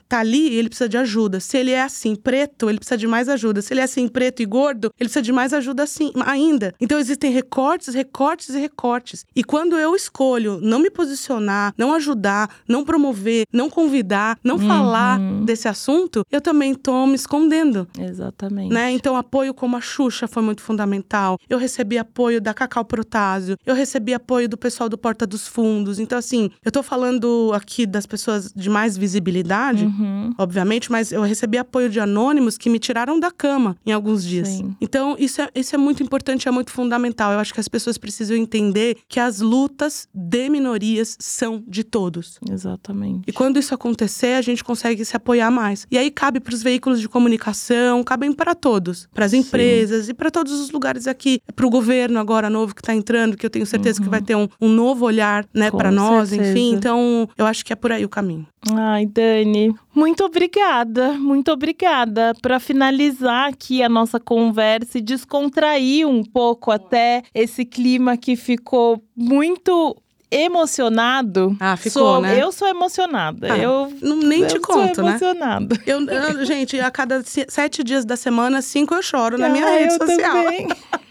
tá 0.09 0.21
ali, 0.21 0.55
ele 0.55 0.69
precisa 0.69 0.89
de 0.89 0.97
ajuda. 0.97 1.41
Se 1.41 1.59
ele 1.59 1.71
é 1.71 1.83
assim, 1.83 2.15
preto, 2.15 2.69
ele 2.69 2.79
precisa 2.79 2.97
de 2.97 3.07
mais 3.07 3.29
ajuda. 3.29 3.61
Se 3.61 3.73
ele 3.73 3.81
é 3.81 3.85
assim, 3.85 4.09
preto 4.09 4.43
e 4.43 4.47
gordo, 4.47 4.93
ele 4.99 5.09
precisa 5.09 5.23
de 5.23 5.33
mais 5.33 5.53
ajuda 5.53 5.83
assim, 5.83 6.13
ainda. 6.25 6.75
Então 6.81 6.99
existem 6.99 7.31
recortes, 7.31 7.95
recortes 7.95 8.51
e 8.51 8.59
recortes. 8.59 9.25
E 9.35 9.45
quando 9.45 9.79
eu 9.79 9.95
escolho 9.95 10.61
não 10.61 10.79
me 10.79 10.91
posicionar, 10.91 11.75
não 11.77 11.93
ajudar, 11.95 12.49
não 12.69 12.85
promover, 12.85 13.47
não 13.53 13.69
convidar, 13.69 14.39
não 14.43 14.59
falar 14.59 15.19
desse 15.45 15.69
assunto, 15.69 16.25
eu 16.31 16.41
também 16.41 16.75
tô 16.75 17.07
me 17.07 17.15
escondendo. 17.15 17.87
Exatamente. 17.99 18.73
Né? 18.73 18.93
Então, 18.93 19.17
apoio 19.17 19.55
como 19.55 19.77
a 19.77 19.81
Xuxa 19.81 20.27
foi 20.27 20.43
muito 20.43 20.63
fundamental. 20.63 21.39
Eu 21.49 21.59
recebi 21.59 21.99
apoio 21.99 22.41
da 22.41 22.55
Cacau 22.55 22.85
Protásio. 23.03 23.57
Eu 23.67 23.75
recebi 23.75 24.15
apoio 24.15 24.49
do 24.49 24.57
pessoal 24.57 24.89
do 24.89 24.97
Porta 24.97 25.27
dos 25.27 25.47
Fundos. 25.49 25.99
Então, 25.99 26.17
assim, 26.17 26.51
eu 26.65 26.71
tô 26.71 26.83
falando 26.83 27.51
aqui 27.53 27.85
das 27.85 28.07
pessoas 28.07 28.53
de 28.55 28.71
mais 28.71 28.97
visibilidade, 28.97 29.85
Uhum. 29.85 30.33
obviamente, 30.39 30.91
mas 30.91 31.11
eu 31.11 31.23
recebi 31.23 31.59
apoio 31.59 31.89
de 31.91 31.99
anônimos 31.99 32.57
que 32.57 32.71
me 32.71 32.79
tiraram 32.79 33.19
da 33.19 33.31
cama 33.31 33.77
em 33.85 33.91
alguns 33.93 34.25
dias. 34.25 34.49
Sim. 34.49 34.77
Então, 34.81 35.17
isso 35.19 35.43
é, 35.43 35.49
isso 35.55 35.75
é 35.75 35.79
muito 35.79 36.03
importante, 36.03 36.47
é 36.49 36.51
muito 36.51 36.71
fundamental. 36.71 37.33
Eu 37.33 37.39
acho 37.41 37.53
que 37.53 37.61
as 37.61 37.69
pessoas 37.69 37.99
precisam 37.99 38.37
entender 38.37 38.97
que 39.09 39.19
as 39.19 39.41
lutas 39.41 40.07
de 40.15 40.49
minorias 40.49 41.17
são 41.19 41.63
de 41.67 41.83
todos. 41.83 42.39
Exatamente. 42.51 43.23
E 43.27 43.33
quando 43.33 43.59
isso 43.59 43.75
acontecer, 43.75 44.35
a 44.35 44.43
gente 44.43 44.63
consegue 44.63 45.05
se 45.05 45.17
apoiar 45.17 45.51
mais. 45.51 45.87
E 45.91 45.99
aí 45.99 46.11
cabe 46.11 46.39
para 46.41 46.55
os 46.55 46.63
veículos 46.63 47.01
de 47.01 47.09
comunicação, 47.09 48.03
cabem 48.05 48.33
para 48.33 48.55
todos, 48.55 49.09
para 49.13 49.25
as 49.25 49.33
empresas 49.33 50.09
e 50.09 50.15
para 50.15 50.31
todos 50.31 50.53
os 50.61 50.71
lugares 50.71 51.07
aqui, 51.07 51.41
para 51.57 51.67
o 51.67 51.71
governo 51.71 52.19
agora 52.19 52.49
novo 52.49 52.75
que 52.75 52.81
está 52.81 52.92
entrando, 52.95 53.37
que 53.37 53.45
eu 53.47 53.51
tenho 53.51 53.67
certeza 53.67 54.01
que 54.01 54.09
vai 54.09 54.21
ter 54.21 54.35
um, 54.37 54.49
um 54.61 54.69
novo 54.69 55.05
olhar, 55.05 55.45
né, 55.55 55.71
para 55.71 55.91
nós, 55.91 56.29
certeza. 56.31 56.51
enfim. 56.51 56.73
Então, 56.75 57.29
eu 57.37 57.47
acho 57.47 57.65
que 57.65 57.73
é 57.73 57.77
por 57.77 57.93
aí 57.93 58.05
o 58.05 58.09
caminho. 58.09 58.47
Ai, 58.77 59.07
Dani, 59.07 59.75
muito 59.95 60.25
obrigada, 60.25 61.13
muito 61.15 61.51
obrigada. 61.51 62.33
Para 62.41 62.61
finalizar 62.61 63.49
aqui 63.49 63.83
a 63.83 63.89
nossa 63.89 64.21
conversa 64.21 64.99
e 64.99 65.01
descontrair 65.01 66.07
um 66.07 66.23
pouco 66.23 66.71
até 66.71 67.23
esse 67.35 67.65
clima 67.65 68.17
que 68.17 68.37
ficou 68.37 69.03
muito 69.17 69.97
emocionado. 70.31 71.57
Ah, 71.61 71.77
ficou, 71.77 72.03
Sou- 72.15 72.21
né? 72.23 72.43
Eu 72.43 72.53
sou 72.53 72.67
emocionada. 72.69 73.53
Ah, 73.53 73.59
eu 73.59 73.93
Não, 74.01 74.17
nem 74.17 74.41
eu 74.43 74.47
te 74.47 74.53
sou 74.53 74.61
conto, 74.63 75.03
né? 75.03 75.09
emocionada. 75.11 75.79
Eu, 75.87 76.01
eu- 76.07 76.45
gente, 76.45 76.81
a 76.81 76.91
cada 76.91 77.23
se- 77.23 77.47
sete 77.49 77.83
dias 77.85 78.05
da 78.05 78.17
semana, 78.17 78.63
cinco 78.63 78.95
eu 78.95 79.03
choro 79.03 79.37
na 79.37 79.49
minha 79.51 79.67
Ah, 79.67 79.71
rede 79.71 79.93
eu 79.95 79.99
social. 80.07 80.33
também. 80.45 80.67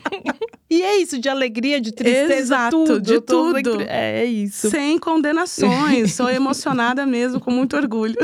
e 0.69 0.81
é 0.81 0.97
isso, 0.97 1.19
de 1.19 1.29
alegria, 1.29 1.79
de 1.81 1.91
tristeza, 1.91 2.35
Exato, 2.35 2.83
tudo. 2.85 3.01
de 3.01 3.21
tudo. 3.21 3.81
É, 3.81 4.21
é 4.21 4.25
isso. 4.25 4.69
Sem 4.69 4.97
condenações, 4.97 6.13
sou 6.13 6.29
emocionada 6.31 7.05
mesmo, 7.05 7.39
com 7.39 7.51
muito 7.51 7.75
orgulho. 7.75 8.15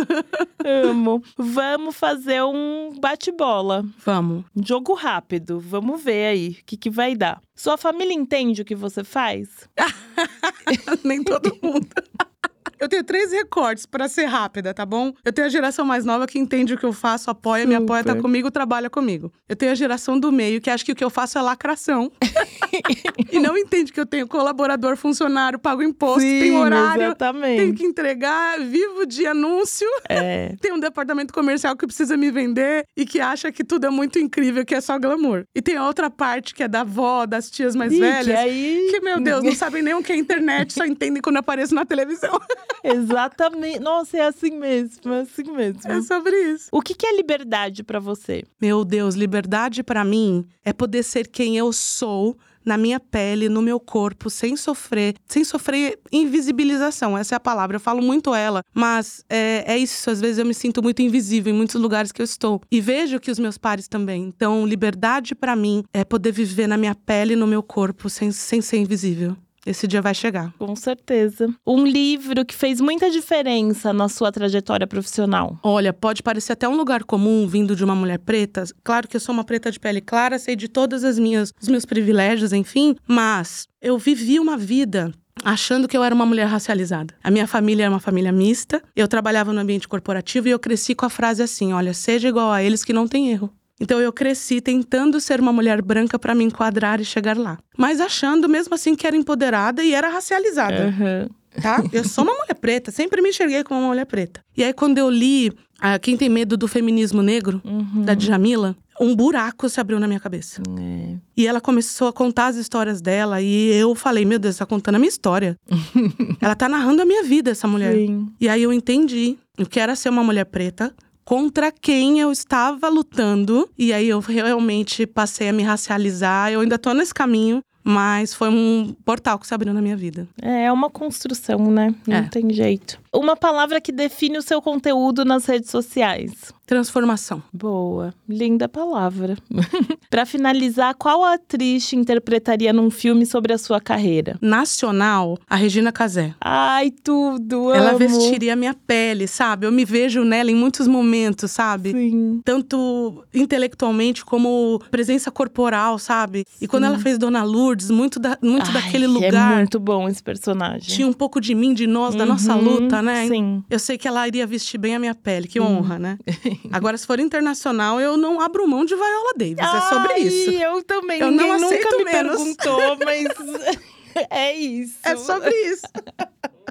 Amo. 0.64 1.24
Vamos 1.38 1.96
fazer 1.96 2.44
um 2.44 2.92
bate-bola. 3.00 3.86
Vamos. 4.06 4.44
Jogo 4.56 4.94
rápido. 4.94 5.60
Vamos 5.60 6.04
ver 6.04 6.28
aí 6.28 6.50
o 6.50 6.66
que, 6.66 6.78
que 6.78 6.90
vai 6.90 7.16
dar. 7.16 7.42
Sua 7.56 7.78
família 7.78 8.14
entende 8.14 8.62
o 8.62 8.66
que 8.66 8.76
você 8.76 9.04
faz? 9.04 9.48
Nem 11.04 11.24
todo 11.24 11.58
mundo. 11.62 11.88
Eu 12.80 12.88
tenho 12.88 13.04
três 13.04 13.32
recortes 13.32 13.86
para 13.86 14.08
ser 14.08 14.26
rápida, 14.26 14.74
tá 14.74 14.86
bom? 14.86 15.14
Eu 15.24 15.34
tenho 15.34 15.48
a 15.48 15.50
geração 15.50 15.86
mais 15.86 16.06
nova 16.06 16.28
que 16.28 16.38
entende 16.40 16.74
o 16.74 16.78
que 16.78 16.86
eu 16.86 16.94
faço, 16.94 17.30
apoia, 17.30 17.64
Super. 17.64 17.78
me 17.78 17.84
apoia, 17.84 18.04
tá 18.04 18.16
comigo, 18.16 18.52
trabalha 18.52 18.90
comigo. 18.90 19.32
Eu 19.48 19.56
tenho 19.56 19.72
a 19.72 19.76
geração 19.76 20.20
do 20.20 20.32
meio 20.32 20.62
que 20.62 20.70
acha 20.70 20.84
que 20.84 20.92
o 20.92 20.96
que 20.96 21.04
eu 21.04 21.10
faço 21.10 21.38
é 21.38 21.42
lacração. 21.42 22.12
e 23.32 23.40
não 23.40 23.58
entende 23.58 23.92
que 23.92 24.00
eu 24.00 24.06
tenho 24.06 24.28
colaborador, 24.28 24.96
funcionário, 24.96 25.60
pago 25.60 25.82
imposto, 25.82 26.22
Sim, 26.22 26.40
tem 26.40 26.58
horário, 26.58 27.04
exatamente. 27.04 27.58
tenho 27.58 27.74
que 27.74 27.86
entregar, 27.86 28.60
vivo 28.60 29.06
de 29.06 29.26
anúncio. 29.26 29.88
É. 30.10 30.56
tem 30.62 30.74
um 30.74 30.80
departamento 30.80 31.34
comercial 31.34 31.76
que 31.76 31.86
precisa 31.86 32.16
me 32.18 32.32
vender 32.32 32.86
e 32.96 33.06
que 33.06 33.20
acha 33.20 33.52
que 33.52 33.64
tudo 33.64 33.86
é 33.86 33.90
muito 33.90 34.20
incrível, 34.20 34.66
que 34.66 34.76
é 34.76 34.82
só 34.82 34.98
glamour. 35.00 35.46
E 35.56 35.62
tem 35.62 35.80
outra 35.80 36.10
parte 36.10 36.54
que 36.54 36.64
é 36.64 36.68
da 36.68 36.82
avó, 36.82 37.26
das 37.26 37.50
tias 37.50 37.76
mais 37.76 37.94
Ih, 37.94 38.00
velhas, 38.00 38.26
que, 38.26 38.34
aí... 38.34 38.88
que, 38.92 39.00
meu 39.00 39.20
Deus, 39.20 39.44
não 39.44 39.56
sabem 39.56 39.82
nem 39.82 39.94
o 39.94 40.04
que 40.04 40.12
é 40.12 40.16
internet, 40.16 40.74
só 40.74 40.86
entendem 40.86 41.22
quando 41.22 41.38
apareço 41.38 41.74
na 41.74 41.86
televisão. 41.86 42.40
Exatamente. 42.84 43.80
Nossa, 43.80 44.18
é 44.18 44.22
assim 44.22 44.52
mesmo, 44.52 45.12
é 45.14 45.22
assim 45.22 45.52
mesmo. 45.52 45.82
É 45.86 46.02
sobre 46.02 46.36
isso. 46.36 46.68
O 46.72 46.82
que, 46.82 46.94
que 46.94 47.06
é 47.06 47.16
liberdade 47.16 47.84
para 47.84 48.00
você? 48.00 48.44
Meu 48.62 48.86
Deus, 48.86 49.16
liberdade 49.16 49.84
para 49.84 50.04
mim 50.04 50.46
é 50.64 50.72
poder 50.72 51.04
ser 51.04 51.28
quem 51.28 51.58
eu 51.58 51.74
sou 51.74 52.38
na 52.68 52.78
minha 52.78 53.00
pele, 53.00 53.48
no 53.48 53.62
meu 53.62 53.80
corpo, 53.80 54.30
sem 54.30 54.58
sofrer, 54.58 55.16
sem 55.26 55.42
sofrer 55.46 55.98
invisibilização. 56.12 57.18
Essa 57.18 57.36
é 57.36 57.38
a 57.38 57.40
palavra. 57.40 57.78
Eu 57.78 57.80
falo 57.80 58.02
muito 58.02 58.36
ela, 58.36 58.62
mas 58.74 59.24
é, 59.30 59.64
é 59.66 59.78
isso. 59.78 60.10
Às 60.10 60.20
vezes 60.20 60.38
eu 60.38 60.46
me 60.46 60.54
sinto 60.54 60.84
muito 60.84 61.02
invisível 61.02 61.54
em 61.54 61.56
muitos 61.56 61.80
lugares 61.80 62.12
que 62.12 62.22
eu 62.22 62.26
estou. 62.26 62.62
E 62.70 62.82
vejo 62.82 63.22
que 63.22 63.32
os 63.32 63.40
meus 63.40 63.58
pares 63.58 63.88
também. 63.88 64.24
Então, 64.24 64.68
liberdade 64.68 65.34
para 65.34 65.56
mim 65.56 65.86
é 65.94 66.04
poder 66.04 66.34
viver 66.34 66.68
na 66.68 66.76
minha 66.76 66.94
pele, 66.94 67.38
no 67.38 67.48
meu 67.48 67.64
corpo, 67.64 68.10
sem, 68.10 68.34
sem 68.34 68.62
ser 68.62 68.78
invisível. 68.78 69.38
Esse 69.68 69.86
dia 69.86 70.02
vai 70.02 70.14
chegar. 70.14 70.54
Com 70.58 70.74
certeza. 70.78 71.54
Um 71.66 71.86
livro 71.86 72.46
que 72.46 72.56
fez 72.56 72.80
muita 72.80 73.12
diferença 73.12 73.92
na 73.92 74.08
sua 74.08 74.32
trajetória 74.32 74.88
profissional. 74.88 75.60
Olha, 75.62 75.92
pode 75.92 76.24
parecer 76.24 76.54
até 76.54 76.70
um 76.70 76.78
lugar 76.78 77.04
comum 77.04 77.46
vindo 77.46 77.76
de 77.76 77.84
uma 77.84 77.94
mulher 77.94 78.20
preta. 78.20 78.64
Claro 78.82 79.10
que 79.10 79.18
eu 79.18 79.20
sou 79.20 79.34
uma 79.34 79.44
preta 79.44 79.70
de 79.70 79.78
pele 79.78 80.00
clara, 80.00 80.40
sei 80.40 80.56
de 80.56 80.70
todas 80.70 81.04
as 81.04 81.20
minhas 81.20 81.52
os 81.62 81.68
meus 81.68 81.84
privilégios, 81.84 82.54
enfim, 82.54 82.96
mas 83.06 83.68
eu 83.82 83.98
vivi 83.98 84.40
uma 84.40 84.56
vida 84.56 85.12
achando 85.44 85.88
que 85.88 85.98
eu 85.98 86.04
era 86.04 86.16
uma 86.16 86.26
mulher 86.26 86.48
racializada. 86.48 87.14
A 87.24 87.30
minha 87.30 87.48
família 87.48 87.84
era 87.84 87.92
uma 87.92 88.00
família 88.00 88.32
mista, 88.32 88.82
eu 88.96 89.08
trabalhava 89.08 89.54
no 89.54 89.60
ambiente 89.60 89.88
corporativo 89.88 90.48
e 90.48 90.52
eu 90.52 90.60
cresci 90.60 90.96
com 90.96 91.06
a 91.06 91.10
frase 91.10 91.44
assim: 91.44 91.74
olha, 91.74 91.94
seja 91.94 92.30
igual 92.30 92.52
a 92.52 92.64
eles 92.64 92.84
que 92.84 92.94
não 92.94 93.08
tem 93.08 93.32
erro. 93.32 93.52
Então 93.80 94.00
eu 94.00 94.12
cresci 94.12 94.60
tentando 94.60 95.20
ser 95.20 95.40
uma 95.40 95.54
mulher 95.54 95.82
branca 95.82 96.18
para 96.18 96.34
me 96.34 96.44
enquadrar 96.44 97.00
e 97.00 97.06
chegar 97.06 97.38
lá. 97.38 97.60
Mas 97.78 98.02
achando 98.02 98.50
mesmo 98.50 98.74
assim 98.74 98.96
que 98.96 99.06
era 99.06 99.16
empoderada 99.16 99.84
e 99.84 99.94
era 99.94 100.10
racializada. 100.10 100.88
Uhum. 100.88 101.30
Tá? 101.62 101.84
Eu 101.92 102.04
sou 102.04 102.24
uma 102.24 102.34
mulher 102.34 102.56
preta, 102.56 102.92
sempre 102.92 103.22
me 103.22 103.30
enxerguei 103.30 103.64
como 103.64 103.80
uma 103.80 103.90
mulher 103.90 104.06
preta. 104.06 104.42
E 104.56 104.64
aí, 104.64 104.74
quando 104.74 104.98
eu 104.98 105.10
li 105.10 105.52
ah, 105.80 105.98
Quem 106.00 106.18
Tem 106.18 106.30
Medo 106.30 106.58
do 106.58 106.68
Feminismo 106.68 107.22
Negro, 107.22 107.62
uhum. 107.64 108.04
da 108.04 108.14
Djamila, 108.14 108.76
um 109.00 109.16
buraco 109.16 109.70
se 109.70 109.80
abriu 109.80 110.00
na 110.00 110.08
minha 110.08 110.20
cabeça. 110.20 110.62
É. 110.80 111.16
E 111.36 111.46
ela 111.46 111.62
começou 111.62 112.08
a 112.08 112.14
contar 112.14 112.48
as 112.48 112.56
histórias 112.56 113.02
dela 113.02 113.42
e 113.42 113.72
eu 113.74 113.94
falei, 113.94 114.26
meu 114.26 114.40
Deus, 114.40 114.58
tá 114.58 114.66
contando 114.66 114.96
a 114.96 115.00
minha 115.00 115.10
história. 115.10 115.56
ela 116.42 116.56
tá 116.56 116.68
narrando 116.68 117.02
a 117.02 117.06
minha 117.06 117.24
vida, 117.24 117.52
essa 117.52 117.68
mulher. 117.68 117.94
Sim. 117.94 118.28
E 118.40 118.50
aí 118.50 118.64
eu 118.64 118.74
entendi 118.74 119.38
o 119.58 119.66
que 119.66 119.80
era 119.80 119.96
ser 119.96 120.10
uma 120.10 120.24
mulher 120.24 120.46
preta, 120.46 120.94
contra 121.28 121.74
quem 121.74 122.22
eu 122.22 122.32
estava 122.32 122.88
lutando. 122.88 123.70
E 123.78 123.92
aí 123.92 124.08
eu 124.08 124.22
realmente 124.22 125.06
passei 125.06 125.50
a 125.50 125.54
me 125.54 125.62
racializar. 125.62 126.54
Eu 126.54 126.62
ainda 126.62 126.80
tô 126.80 126.94
nesse 126.94 127.14
caminho, 127.14 127.62
mas 127.84 128.34
foi 128.34 128.48
um 128.48 128.96
portal 129.04 129.38
que 129.38 129.46
se 129.46 129.54
abriu 129.54 129.74
na 129.74 129.82
minha 129.82 129.98
vida. 129.98 130.26
É, 130.42 130.64
é 130.64 130.72
uma 130.72 130.90
construção, 130.90 131.70
né? 131.70 131.94
Não 132.08 132.16
é. 132.16 132.22
tem 132.30 132.50
jeito. 132.54 132.98
Uma 133.14 133.36
palavra 133.36 133.82
que 133.82 133.92
define 133.92 134.38
o 134.38 134.42
seu 134.42 134.62
conteúdo 134.62 135.26
nas 135.26 135.46
redes 135.46 135.70
sociais. 135.70 136.54
Transformação. 136.68 137.42
Boa, 137.54 138.14
linda 138.28 138.68
palavra. 138.68 139.38
para 140.12 140.26
finalizar, 140.26 140.94
qual 140.96 141.24
atriz 141.24 141.88
te 141.88 141.96
interpretaria 141.96 142.74
num 142.74 142.92
filme 142.92 143.26
sobre 143.26 143.54
a 143.54 143.58
sua 143.58 143.80
carreira? 143.80 144.38
Nacional, 144.42 145.38
a 145.50 145.56
Regina 145.56 145.94
Casé. 145.94 146.36
Ai, 146.42 146.92
tudo, 146.92 147.70
amo. 147.70 147.74
Ela 147.74 147.98
vestiria 147.98 148.52
a 148.52 148.56
minha 148.58 148.74
pele, 148.74 149.28
sabe? 149.30 149.66
Eu 149.66 149.72
me 149.72 149.86
vejo 149.86 150.26
nela 150.26 150.52
em 150.52 150.56
muitos 150.56 150.88
momentos, 150.88 151.52
sabe? 151.52 151.92
Sim. 151.92 152.42
Tanto 152.44 153.24
intelectualmente 153.34 154.26
como 154.26 154.82
presença 154.92 155.32
corporal, 155.32 155.98
sabe? 155.98 156.44
Sim. 156.46 156.66
E 156.66 156.68
quando 156.68 156.84
ela 156.84 157.00
fez 157.00 157.18
Dona 157.18 157.44
Lourdes, 157.44 157.90
muito, 157.90 158.20
da, 158.20 158.38
muito 158.44 158.68
Ai, 158.68 158.74
daquele 158.74 159.06
é 159.06 159.08
lugar. 159.08 159.54
É 159.54 159.56
muito 159.56 159.80
bom 159.80 160.10
esse 160.10 160.22
personagem. 160.22 160.82
Tinha 160.82 161.08
um 161.08 161.14
pouco 161.14 161.40
de 161.40 161.56
mim, 161.56 161.74
de 161.74 161.88
nós, 161.88 162.12
uhum, 162.12 162.18
da 162.18 162.26
nossa 162.26 162.58
uhum. 162.58 162.62
luta, 162.62 163.02
né? 163.02 163.26
Sim. 163.26 163.64
Eu 163.70 163.80
sei 163.80 163.98
que 163.98 164.06
ela 164.06 164.28
iria 164.28 164.46
vestir 164.46 164.78
bem 164.78 164.96
a 164.96 165.00
minha 165.00 165.16
pele, 165.16 165.48
que 165.48 165.62
honra, 165.62 165.96
hum. 165.96 166.00
né? 166.00 166.18
Agora, 166.72 166.98
se 166.98 167.06
for 167.08 167.20
internacional, 167.20 168.00
eu 168.00 168.18
não 168.18 168.40
abro 168.42 168.68
mão 168.68 168.86
de 168.86 168.96
Viola 168.96 169.34
Davis. 169.36 169.58
Ai, 169.60 169.78
é 169.78 169.82
sobre 169.82 170.18
isso. 170.20 170.52
Eu 170.52 170.84
também. 170.84 171.20
Eu 171.20 171.32
Ninguém 171.32 171.48
não 171.48 171.60
nunca 171.60 171.98
me 171.98 172.04
menos. 172.04 172.38
perguntou, 172.38 172.98
mas 173.04 173.28
é 174.30 174.56
isso. 174.56 174.98
É 175.04 175.16
sobre 175.16 175.52
isso. 175.52 175.86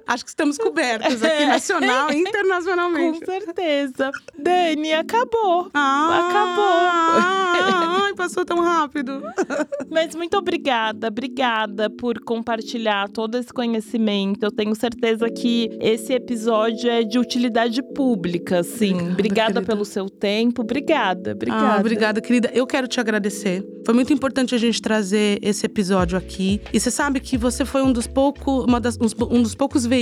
Acho 0.07 0.25
que 0.25 0.31
estamos 0.31 0.57
cobertos 0.57 1.23
aqui, 1.23 1.27
é. 1.43 1.47
nacional 1.47 2.13
e 2.13 2.17
internacionalmente. 2.17 3.21
Com 3.21 3.27
certeza. 3.27 4.11
Dani, 4.39 4.93
acabou. 4.93 5.69
Ah, 5.75 6.29
acabou. 6.29 8.05
Ai, 8.05 8.15
passou 8.15 8.45
tão 8.45 8.61
rápido. 8.61 9.21
Mas 9.91 10.15
muito 10.15 10.37
obrigada, 10.37 11.09
obrigada 11.09 11.91
por 11.91 12.21
compartilhar 12.21 13.09
todo 13.09 13.37
esse 13.37 13.53
conhecimento. 13.53 14.45
Eu 14.45 14.53
tenho 14.53 14.75
certeza 14.75 15.29
que 15.29 15.77
esse 15.81 16.13
episódio 16.13 16.89
é 16.89 17.03
de 17.03 17.19
utilidade 17.19 17.83
pública, 17.95 18.63
sim. 18.63 18.93
Obrigada, 18.93 19.13
obrigada 19.13 19.63
pelo 19.63 19.85
seu 19.85 20.09
tempo. 20.09 20.63
Obrigada, 20.63 21.33
obrigada. 21.33 21.77
Ah, 21.77 21.81
obrigada, 21.81 22.21
querida. 22.21 22.51
Eu 22.55 22.67
quero 22.67 22.87
te 22.87 23.01
agradecer. 23.01 23.65
Foi 23.85 23.95
muito 23.95 24.13
importante 24.13 24.55
a 24.55 24.59
gente 24.59 24.83
trazer 24.83 25.39
esse 25.43 25.65
episódio 25.65 26.19
aqui. 26.19 26.61
E 26.73 26.81
você 26.81 26.91
sabe 26.91 27.21
que 27.21 27.39
você 27.39 27.65
foi 27.65 27.83
um 27.83 27.93
dos 27.93 28.07
poucos, 28.07 28.65
uma 28.65 28.81
das, 28.81 28.99
um 29.31 29.43
dos 29.43 29.55
poucos 29.55 29.87
veículos, 29.87 29.96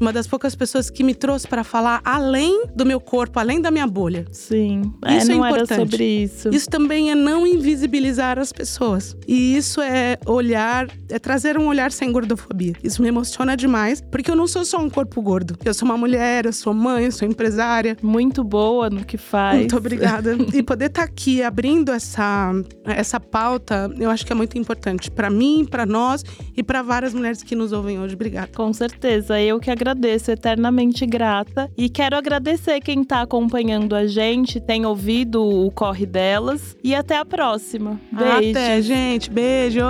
uma 0.00 0.12
das 0.12 0.26
poucas 0.26 0.54
pessoas 0.54 0.90
que 0.90 1.02
me 1.02 1.14
trouxe 1.14 1.46
para 1.46 1.62
falar 1.62 2.00
além 2.04 2.66
do 2.74 2.86
meu 2.86 3.00
corpo, 3.00 3.38
além 3.38 3.60
da 3.60 3.70
minha 3.70 3.86
bolha. 3.86 4.24
Sim. 4.30 4.82
É, 5.04 5.18
isso 5.18 5.30
é, 5.30 5.34
é 5.34 5.36
importante. 5.36 5.76
sobre 5.76 6.04
isso. 6.04 6.48
Isso 6.52 6.68
também 6.68 7.10
é 7.10 7.14
não 7.14 7.46
invisibilizar 7.46 8.38
as 8.38 8.52
pessoas. 8.52 9.16
E 9.26 9.56
isso 9.56 9.80
é 9.80 10.18
olhar, 10.26 10.88
é 11.08 11.18
trazer 11.18 11.58
um 11.58 11.66
olhar 11.66 11.92
sem 11.92 12.10
gordofobia. 12.10 12.74
Isso 12.82 13.02
me 13.02 13.08
emociona 13.08 13.56
demais, 13.56 14.00
porque 14.10 14.30
eu 14.30 14.36
não 14.36 14.46
sou 14.46 14.64
só 14.64 14.78
um 14.78 14.88
corpo 14.88 15.20
gordo. 15.20 15.56
Eu 15.64 15.74
sou 15.74 15.86
uma 15.86 15.96
mulher, 15.96 16.46
eu 16.46 16.52
sou 16.52 16.72
mãe, 16.72 17.04
eu 17.04 17.12
sou 17.12 17.26
empresária. 17.26 17.96
Muito 18.02 18.42
boa 18.42 18.88
no 18.88 19.04
que 19.04 19.16
faz. 19.16 19.58
Muito 19.58 19.76
obrigada. 19.76 20.36
e 20.52 20.62
poder 20.62 20.86
estar 20.86 21.02
tá 21.02 21.06
aqui 21.06 21.42
abrindo 21.42 21.92
essa, 21.92 22.52
essa 22.84 23.20
pauta, 23.20 23.90
eu 23.98 24.10
acho 24.10 24.24
que 24.24 24.32
é 24.32 24.36
muito 24.36 24.58
importante 24.58 25.10
para 25.10 25.30
mim, 25.30 25.66
para 25.68 25.84
nós 25.84 26.24
e 26.56 26.62
para 26.62 26.82
várias 26.82 27.12
mulheres 27.12 27.42
que 27.42 27.54
nos 27.54 27.72
ouvem 27.72 27.98
hoje. 27.98 28.14
Obrigada. 28.14 28.48
Com 28.54 28.72
certeza 28.72 29.25
certeza. 29.26 29.40
Eu 29.40 29.58
que 29.58 29.70
agradeço, 29.70 30.30
eternamente 30.30 31.04
grata. 31.04 31.70
E 31.76 31.88
quero 31.88 32.16
agradecer 32.16 32.80
quem 32.80 33.02
está 33.02 33.22
acompanhando 33.22 33.94
a 33.94 34.06
gente, 34.06 34.60
tem 34.60 34.86
ouvido 34.86 35.42
o 35.42 35.70
corre 35.70 36.06
delas. 36.06 36.76
E 36.82 36.94
até 36.94 37.16
a 37.16 37.24
próxima. 37.24 38.00
Beijo. 38.12 38.50
Até, 38.50 38.82
gente. 38.82 39.30
Beijo. 39.30 39.80